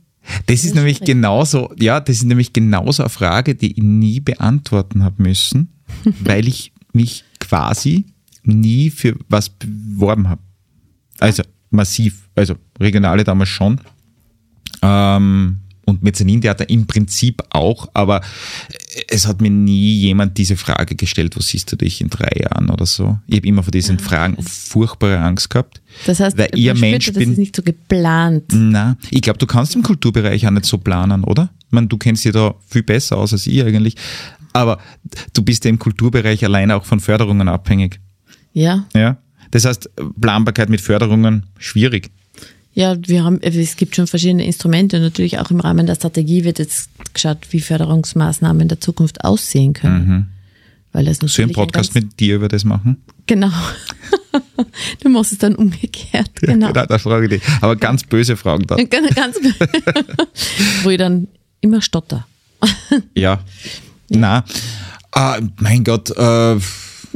Das 0.47 0.65
ist 0.65 0.75
nämlich 0.75 1.01
genauso, 1.01 1.73
ja, 1.79 2.01
das 2.01 2.17
ist 2.17 2.25
nämlich 2.25 2.53
genauso 2.53 3.03
eine 3.03 3.11
Frage, 3.11 3.55
die 3.55 3.73
ich 3.73 3.83
nie 3.83 4.21
beantworten 4.21 5.03
habe 5.03 5.23
müssen, 5.23 5.73
weil 6.21 6.47
ich 6.49 6.73
mich 6.93 7.25
quasi 7.41 8.07
nie 8.43 8.91
für 8.91 9.17
was 9.29 9.49
beworben 9.49 10.29
habe. 10.29 10.43
Also 11.19 11.43
massiv, 11.71 12.29
also 12.35 12.57
regionale 12.79 13.25
damals 13.25 13.49
schon. 13.49 13.81
Ähm, 14.83 15.61
und 15.89 16.03
Mezzanintheater 16.03 16.69
im 16.69 16.87
Prinzip 16.87 17.43
auch, 17.51 17.89
aber 17.95 18.21
es 19.09 19.27
hat 19.27 19.41
mir 19.41 19.51
nie 19.51 19.95
jemand 20.01 20.39
diese 20.39 20.57
Frage 20.57 20.95
gestellt, 20.95 21.37
wo 21.37 21.41
siehst 21.41 21.73
du 21.73 21.77
dich 21.77 22.01
in 22.01 22.11
drei 22.11 22.31
Jahren 22.41 22.71
oder 22.71 22.87
so. 22.87 23.19
Ich 23.27 23.37
habe 23.37 23.47
immer 23.49 23.63
vor 23.63 23.71
diesen 23.71 23.99
Fragen 23.99 24.37
furchtbare 24.43 25.19
Angst 25.19 25.51
gehabt. 25.51 25.81
Das 26.07 26.21
heißt, 26.21 26.37
weil 26.37 26.49
spürt, 26.49 26.79
Mensch 26.81 27.07
das 27.07 27.15
bin. 27.15 27.33
ist 27.33 27.39
nicht 27.39 27.57
so 27.57 27.63
geplant. 27.63 28.45
Na, 28.53 28.97
ich 29.11 29.23
glaube, 29.23 29.39
du 29.39 29.47
kannst 29.47 29.75
im 29.75 29.83
Kulturbereich 29.83 30.47
auch 30.47 30.51
nicht 30.51 30.67
so 30.67 30.79
planen, 30.79 31.25
oder? 31.25 31.51
Ich 31.67 31.73
meine, 31.73 31.87
du 31.87 31.97
kennst 31.97 32.25
dich 32.25 32.33
da 32.33 32.55
viel 32.67 32.83
besser 32.83 33.17
aus 33.17 33.33
als 33.33 33.47
ich 33.47 33.63
eigentlich. 33.63 33.97
Aber 34.53 34.79
du 35.33 35.43
bist 35.43 35.65
ja 35.65 35.71
im 35.71 35.79
Kulturbereich 35.79 36.45
alleine 36.45 36.77
auch 36.77 36.85
von 36.85 37.01
Förderungen 37.01 37.49
abhängig. 37.49 38.01
Ja, 38.53 38.87
Ja? 38.95 39.19
Das 39.51 39.65
heißt, 39.65 39.89
Planbarkeit 40.21 40.69
mit 40.69 40.81
Förderungen, 40.83 41.47
schwierig. 41.59 42.11
Ja, 42.79 42.95
wir 43.09 43.25
haben, 43.25 43.41
es 43.43 43.75
gibt 43.75 43.97
schon 43.97 44.07
verschiedene 44.07 44.47
Instrumente. 44.47 45.01
Natürlich 45.01 45.41
auch 45.41 45.51
im 45.51 45.59
Rahmen 45.59 45.89
der 45.89 45.97
Strategie 45.97 46.45
wird 46.45 46.61
jetzt 46.61 46.91
geschaut, 47.13 47.39
wie 47.51 47.59
Förderungsmaßnahmen 47.59 48.63
in 48.63 48.69
der 48.69 48.81
Zukunft 48.81 49.25
aussehen 49.25 49.73
können. 49.73 50.29
Weil 50.93 51.07
das 51.07 51.17
So 51.17 51.27
natürlich 51.27 51.57
einen 51.57 51.67
Podcast 51.67 51.97
ein 51.97 52.05
mit 52.05 52.21
dir 52.21 52.37
über 52.37 52.47
das 52.47 52.63
machen? 52.63 53.03
Genau. 53.27 53.51
du 55.03 55.09
machst 55.09 55.33
es 55.33 55.39
dann 55.39 55.57
umgekehrt. 55.57 56.31
Genau. 56.41 56.73
Ja, 56.73 56.87
da 56.87 56.99
frage 57.01 57.25
ich 57.25 57.41
dich. 57.41 57.53
Aber 57.61 57.75
ganz 57.75 58.05
böse 58.05 58.37
Fragen 58.37 58.65
da. 58.69 58.77
Ganz, 58.85 59.13
ganz 59.13 59.37
wo 60.85 60.91
ich 60.91 60.99
dann 60.99 61.27
immer 61.61 61.83
stotter. 61.83 62.29
Ja. 63.13 63.41
Na, 64.09 64.45
ah, 65.11 65.41
mein 65.59 65.83
Gott, 65.83 66.11
äh, 66.17 66.57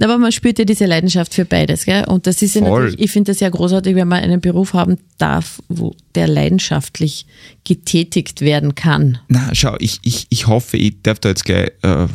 Aber 0.01 0.19
man 0.19 0.33
spürt 0.33 0.59
ja 0.59 0.65
diese 0.65 0.87
Leidenschaft 0.87 1.35
für 1.35 1.45
beides, 1.45 1.85
gell? 1.85 2.05
Und 2.05 2.27
das 2.27 2.41
ist 2.43 2.55
ja 2.55 2.63
Voll. 2.63 2.85
natürlich, 2.85 3.05
ich 3.05 3.11
finde 3.11 3.33
das 3.33 3.41
ja 3.41 3.49
großartig, 3.49 3.95
wenn 3.95 4.09
man 4.09 4.23
einen 4.23 4.41
Beruf 4.41 4.73
haben 4.73 4.99
darf, 5.19 5.63
wo 5.69 5.95
der 6.15 6.29
leidenschaftlich 6.29 7.27
getätigt 7.65 8.41
werden 8.41 8.75
kann. 8.75 9.19
na, 9.29 9.51
schau, 9.53 9.77
ich, 9.79 10.01
ich, 10.03 10.27
ich 10.31 10.47
hoffe, 10.47 10.77
ich 10.77 11.03
darf 11.03 11.19
da 11.19 11.29
jetzt 11.29 11.45
gleich 11.45 11.73
äh, 11.83 11.89
ein 11.89 12.09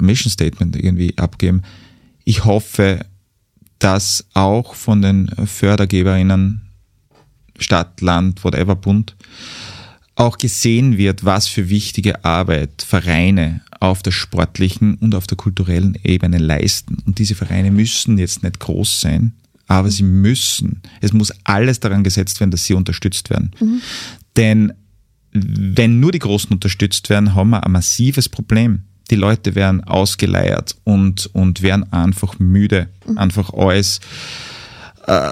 Mission 0.00 0.30
Statement 0.30 0.76
irgendwie 0.76 1.16
abgeben. 1.16 1.62
Ich 2.24 2.44
hoffe, 2.44 3.06
dass 3.78 4.26
auch 4.34 4.74
von 4.74 5.02
den 5.02 5.28
FördergeberInnen, 5.28 6.62
Stadt, 7.58 8.00
Land, 8.00 8.44
whatever, 8.44 8.76
Bund, 8.76 9.16
auch 10.14 10.36
gesehen 10.36 10.98
wird, 10.98 11.24
was 11.24 11.46
für 11.46 11.68
wichtige 11.68 12.24
Arbeit 12.24 12.82
Vereine 12.86 13.62
auf 13.80 14.02
der 14.02 14.10
sportlichen 14.10 14.94
und 14.96 15.14
auf 15.14 15.26
der 15.26 15.36
kulturellen 15.36 15.96
Ebene 16.02 16.38
leisten. 16.38 16.98
Und 17.06 17.18
diese 17.18 17.34
Vereine 17.34 17.70
müssen 17.70 18.18
jetzt 18.18 18.42
nicht 18.42 18.58
groß 18.58 19.00
sein, 19.00 19.32
aber 19.66 19.90
sie 19.90 20.02
müssen. 20.02 20.82
Es 21.00 21.12
muss 21.12 21.32
alles 21.44 21.80
daran 21.80 22.04
gesetzt 22.04 22.40
werden, 22.40 22.50
dass 22.50 22.64
sie 22.64 22.74
unterstützt 22.74 23.30
werden. 23.30 23.52
Denn 24.36 24.72
wenn 25.32 26.00
nur 26.00 26.12
die 26.12 26.18
Großen 26.18 26.50
unterstützt 26.50 27.10
werden, 27.10 27.34
haben 27.34 27.50
wir 27.50 27.64
ein 27.64 27.72
massives 27.72 28.28
Problem. 28.28 28.82
Die 29.10 29.16
Leute 29.16 29.54
werden 29.54 29.84
ausgeleiert 29.84 30.76
und, 30.84 31.26
und 31.34 31.62
werden 31.62 31.90
einfach 31.92 32.38
müde, 32.38 32.88
einfach 33.16 33.52
alles 33.52 34.00
äh, 35.06 35.30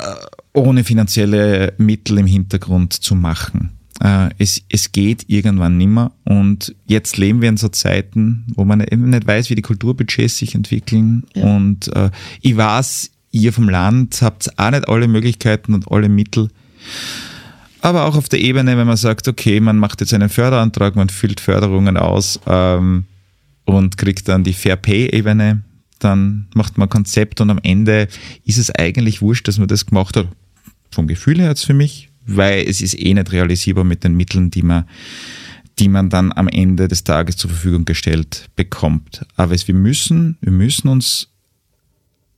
ohne 0.52 0.84
finanzielle 0.84 1.74
Mittel 1.76 2.18
im 2.18 2.26
Hintergrund 2.26 2.94
zu 2.94 3.14
machen. 3.14 3.75
Äh, 4.02 4.30
es, 4.38 4.62
es 4.68 4.92
geht 4.92 5.24
irgendwann 5.28 5.78
nimmer 5.78 6.12
und 6.24 6.74
jetzt 6.86 7.16
leben 7.16 7.40
wir 7.40 7.48
in 7.48 7.56
so 7.56 7.68
Zeiten, 7.68 8.44
wo 8.54 8.64
man 8.64 8.80
eben 8.80 9.10
nicht 9.10 9.26
weiß, 9.26 9.48
wie 9.50 9.54
die 9.54 9.62
Kulturbudgets 9.62 10.38
sich 10.38 10.54
entwickeln 10.54 11.24
Ja. 11.34 11.44
und 11.56 11.88
äh, 11.94 12.10
ich 12.42 12.56
weiß, 12.56 13.10
ihr 13.32 13.52
vom 13.52 13.68
Land 13.68 14.20
habt 14.22 14.58
auch 14.58 14.70
nicht 14.70 14.88
alle 14.88 15.08
Möglichkeiten 15.08 15.72
und 15.74 15.90
alle 15.90 16.08
Mittel, 16.08 16.50
aber 17.80 18.04
auch 18.06 18.16
auf 18.16 18.28
der 18.28 18.40
Ebene, 18.40 18.76
wenn 18.76 18.86
man 18.86 18.96
sagt, 18.96 19.28
okay, 19.28 19.60
man 19.60 19.78
macht 19.78 20.00
jetzt 20.00 20.12
einen 20.12 20.28
Förderantrag, 20.28 20.96
man 20.96 21.08
füllt 21.08 21.40
Förderungen 21.40 21.96
aus 21.96 22.40
ähm, 22.46 23.04
und 23.64 23.96
kriegt 23.96 24.28
dann 24.28 24.44
die 24.44 24.54
Fair 24.54 24.76
Pay-Ebene, 24.76 25.62
dann 26.00 26.48
macht 26.54 26.78
man 26.78 26.86
ein 26.86 26.90
Konzept 26.90 27.40
und 27.40 27.48
am 27.50 27.60
Ende 27.62 28.08
ist 28.44 28.58
es 28.58 28.70
eigentlich 28.70 29.22
wurscht, 29.22 29.46
dass 29.48 29.58
man 29.58 29.68
das 29.68 29.86
gemacht 29.86 30.16
hat. 30.16 30.28
Vom 30.90 31.06
Gefühl 31.06 31.38
her 31.38 31.48
jetzt 31.48 31.64
für 31.64 31.74
mich, 31.74 32.10
weil 32.26 32.66
es 32.68 32.80
ist 32.80 32.98
eh 32.98 33.14
nicht 33.14 33.32
realisierbar 33.32 33.84
mit 33.84 34.04
den 34.04 34.16
Mitteln, 34.16 34.50
die 34.50 34.62
man, 34.62 34.84
die 35.78 35.88
man 35.88 36.10
dann 36.10 36.32
am 36.32 36.48
Ende 36.48 36.88
des 36.88 37.04
Tages 37.04 37.36
zur 37.36 37.50
Verfügung 37.50 37.84
gestellt 37.84 38.48
bekommt. 38.56 39.26
Aber 39.36 39.54
es, 39.54 39.68
wir 39.68 39.74
müssen, 39.74 40.38
wir 40.40 40.52
müssen 40.52 40.88
uns 40.88 41.28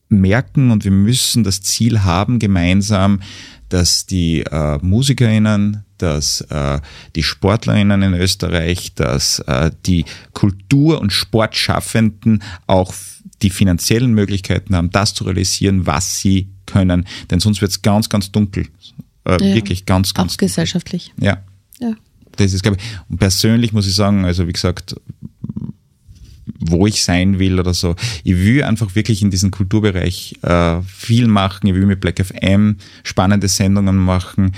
merken 0.08 0.70
und 0.70 0.84
wir 0.84 0.90
müssen 0.90 1.44
das 1.44 1.62
Ziel 1.62 2.02
haben 2.04 2.38
gemeinsam, 2.38 3.20
dass 3.68 4.06
die 4.06 4.40
äh, 4.40 4.78
MusikerInnen, 4.80 5.84
dass 5.98 6.40
äh, 6.42 6.80
die 7.16 7.22
Sportlerinnen 7.22 8.02
in 8.02 8.14
Österreich, 8.14 8.94
dass 8.94 9.40
äh, 9.40 9.70
die 9.84 10.04
Kultur- 10.32 11.00
und 11.00 11.12
Sportschaffenden 11.12 12.42
auch 12.66 12.94
die 13.42 13.50
finanziellen 13.50 14.12
Möglichkeiten 14.12 14.74
haben, 14.74 14.90
das 14.90 15.14
zu 15.14 15.24
realisieren, 15.24 15.86
was 15.86 16.20
sie 16.20 16.48
können. 16.66 17.06
Denn 17.30 17.40
sonst 17.40 17.60
wird 17.60 17.70
es 17.70 17.82
ganz, 17.82 18.08
ganz 18.08 18.32
dunkel. 18.32 18.66
Äh, 19.24 19.32
Ja. 19.32 19.54
Wirklich 19.54 19.86
ganz, 19.86 20.14
ganz 20.14 20.34
Auch 20.34 20.36
gesellschaftlich. 20.38 21.12
Ja, 21.20 21.38
Ja. 21.80 21.92
das 22.36 22.52
ist, 22.52 22.62
glaube 22.62 22.78
ich, 22.80 22.84
und 23.08 23.18
persönlich 23.18 23.72
muss 23.72 23.86
ich 23.86 23.94
sagen, 23.94 24.24
also 24.24 24.46
wie 24.48 24.52
gesagt, 24.52 24.94
wo 26.60 26.86
ich 26.86 27.02
sein 27.04 27.38
will 27.38 27.60
oder 27.60 27.72
so. 27.74 27.94
Ich 28.24 28.36
will 28.36 28.62
einfach 28.64 28.94
wirklich 28.94 29.22
in 29.22 29.30
diesem 29.30 29.50
Kulturbereich 29.50 30.36
äh, 30.42 30.82
viel 30.82 31.28
machen. 31.28 31.66
Ich 31.68 31.74
will 31.74 31.86
mit 31.86 32.00
Black 32.00 32.24
FM 32.24 32.76
spannende 33.04 33.48
Sendungen 33.48 33.96
machen. 33.96 34.52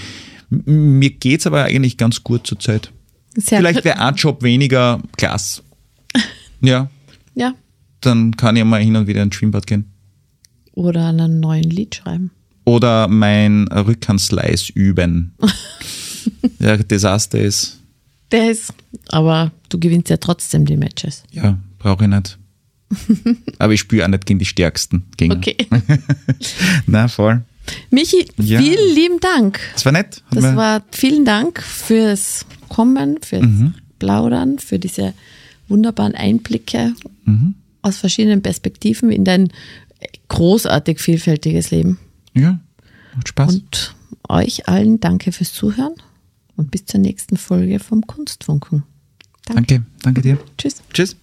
M- 0.51 0.99
Mir 0.99 1.11
geht's 1.11 1.47
aber 1.47 1.65
eigentlich 1.65 1.97
ganz 1.97 2.23
gut 2.25 2.47
zurzeit. 2.47 2.91
Sehr 3.37 3.59
Vielleicht 3.59 3.85
wäre 3.85 3.99
ein 4.01 4.15
Job 4.15 4.43
weniger 4.43 5.01
klasse. 5.17 5.63
Ja, 6.63 6.91
Ja. 7.35 7.55
dann 8.01 8.37
kann 8.37 8.57
ich 8.57 8.65
mal 8.65 8.83
hin 8.83 8.97
und 8.97 9.07
wieder 9.07 9.23
ins 9.23 9.35
Schwimmbad 9.35 9.67
gehen. 9.67 9.87
Oder 10.73 11.09
einen 11.09 11.41
neuen 11.41 11.65
Lied 11.71 11.95
schreiben. 11.97 12.31
Oder 12.65 13.09
mein 13.09 13.67
Rückhandslice 13.69 14.71
üben. 14.75 15.35
ja, 16.59 16.77
Desaster 16.77 17.39
ist, 17.41 17.79
Der 18.33 18.51
ist, 18.51 18.73
aber 19.09 19.51
du 19.71 19.79
gewinnst 19.79 20.11
ja 20.11 20.17
trotzdem 20.19 20.65
die 20.67 20.77
Matches. 20.77 21.23
ja, 21.33 21.59
brauche 21.79 22.05
ich 22.05 22.11
nicht. 22.11 22.39
Aber 23.61 23.73
ich 23.73 23.79
spüre 23.81 24.05
auch 24.05 24.09
nicht 24.09 24.27
gegen 24.27 24.41
die 24.41 24.45
stärksten 24.45 25.05
Gegner. 25.17 25.37
Okay. 25.37 25.57
Na, 26.87 27.07
voll. 27.07 27.43
Michi, 27.91 28.27
Ja. 28.37 28.61
vielen 28.61 28.95
lieben 28.97 29.21
Dank. 29.21 29.61
Das 29.75 29.85
war 29.85 29.93
nett. 29.93 30.25
Hat 30.29 30.37
Das 30.39 30.57
war 30.57 30.83
vielen 30.91 31.25
Dank 31.25 31.63
fürs 31.63 32.47
Kommen, 32.69 33.19
fürs 33.23 33.43
Mhm. 33.43 33.75
Plaudern, 34.01 34.59
für 34.59 34.81
diese 34.81 35.15
wunderbaren 35.69 36.17
Einblicke 36.17 36.93
Mhm. 37.27 37.55
aus 37.83 37.99
verschiedenen 37.99 38.43
Perspektiven 38.43 39.13
in 39.13 39.25
dein 39.25 39.53
großartig 40.27 40.99
vielfältiges 40.99 41.71
Leben. 41.71 41.99
Ja, 42.35 42.61
macht 43.15 43.29
Spaß. 43.29 43.55
Und 43.55 43.95
euch 44.29 44.69
allen 44.69 45.01
danke 45.01 45.33
fürs 45.33 45.53
Zuhören 45.53 45.95
und 46.57 46.71
bis 46.71 46.85
zur 46.85 47.01
nächsten 47.01 47.37
Folge 47.37 47.79
vom 47.79 48.07
Kunstfunken. 48.07 48.85
Danke, 49.47 49.75
danke, 49.75 49.87
danke 50.03 50.23
dir. 50.23 50.39
Tschüss. 50.57 50.83
Tschüss. 50.93 51.17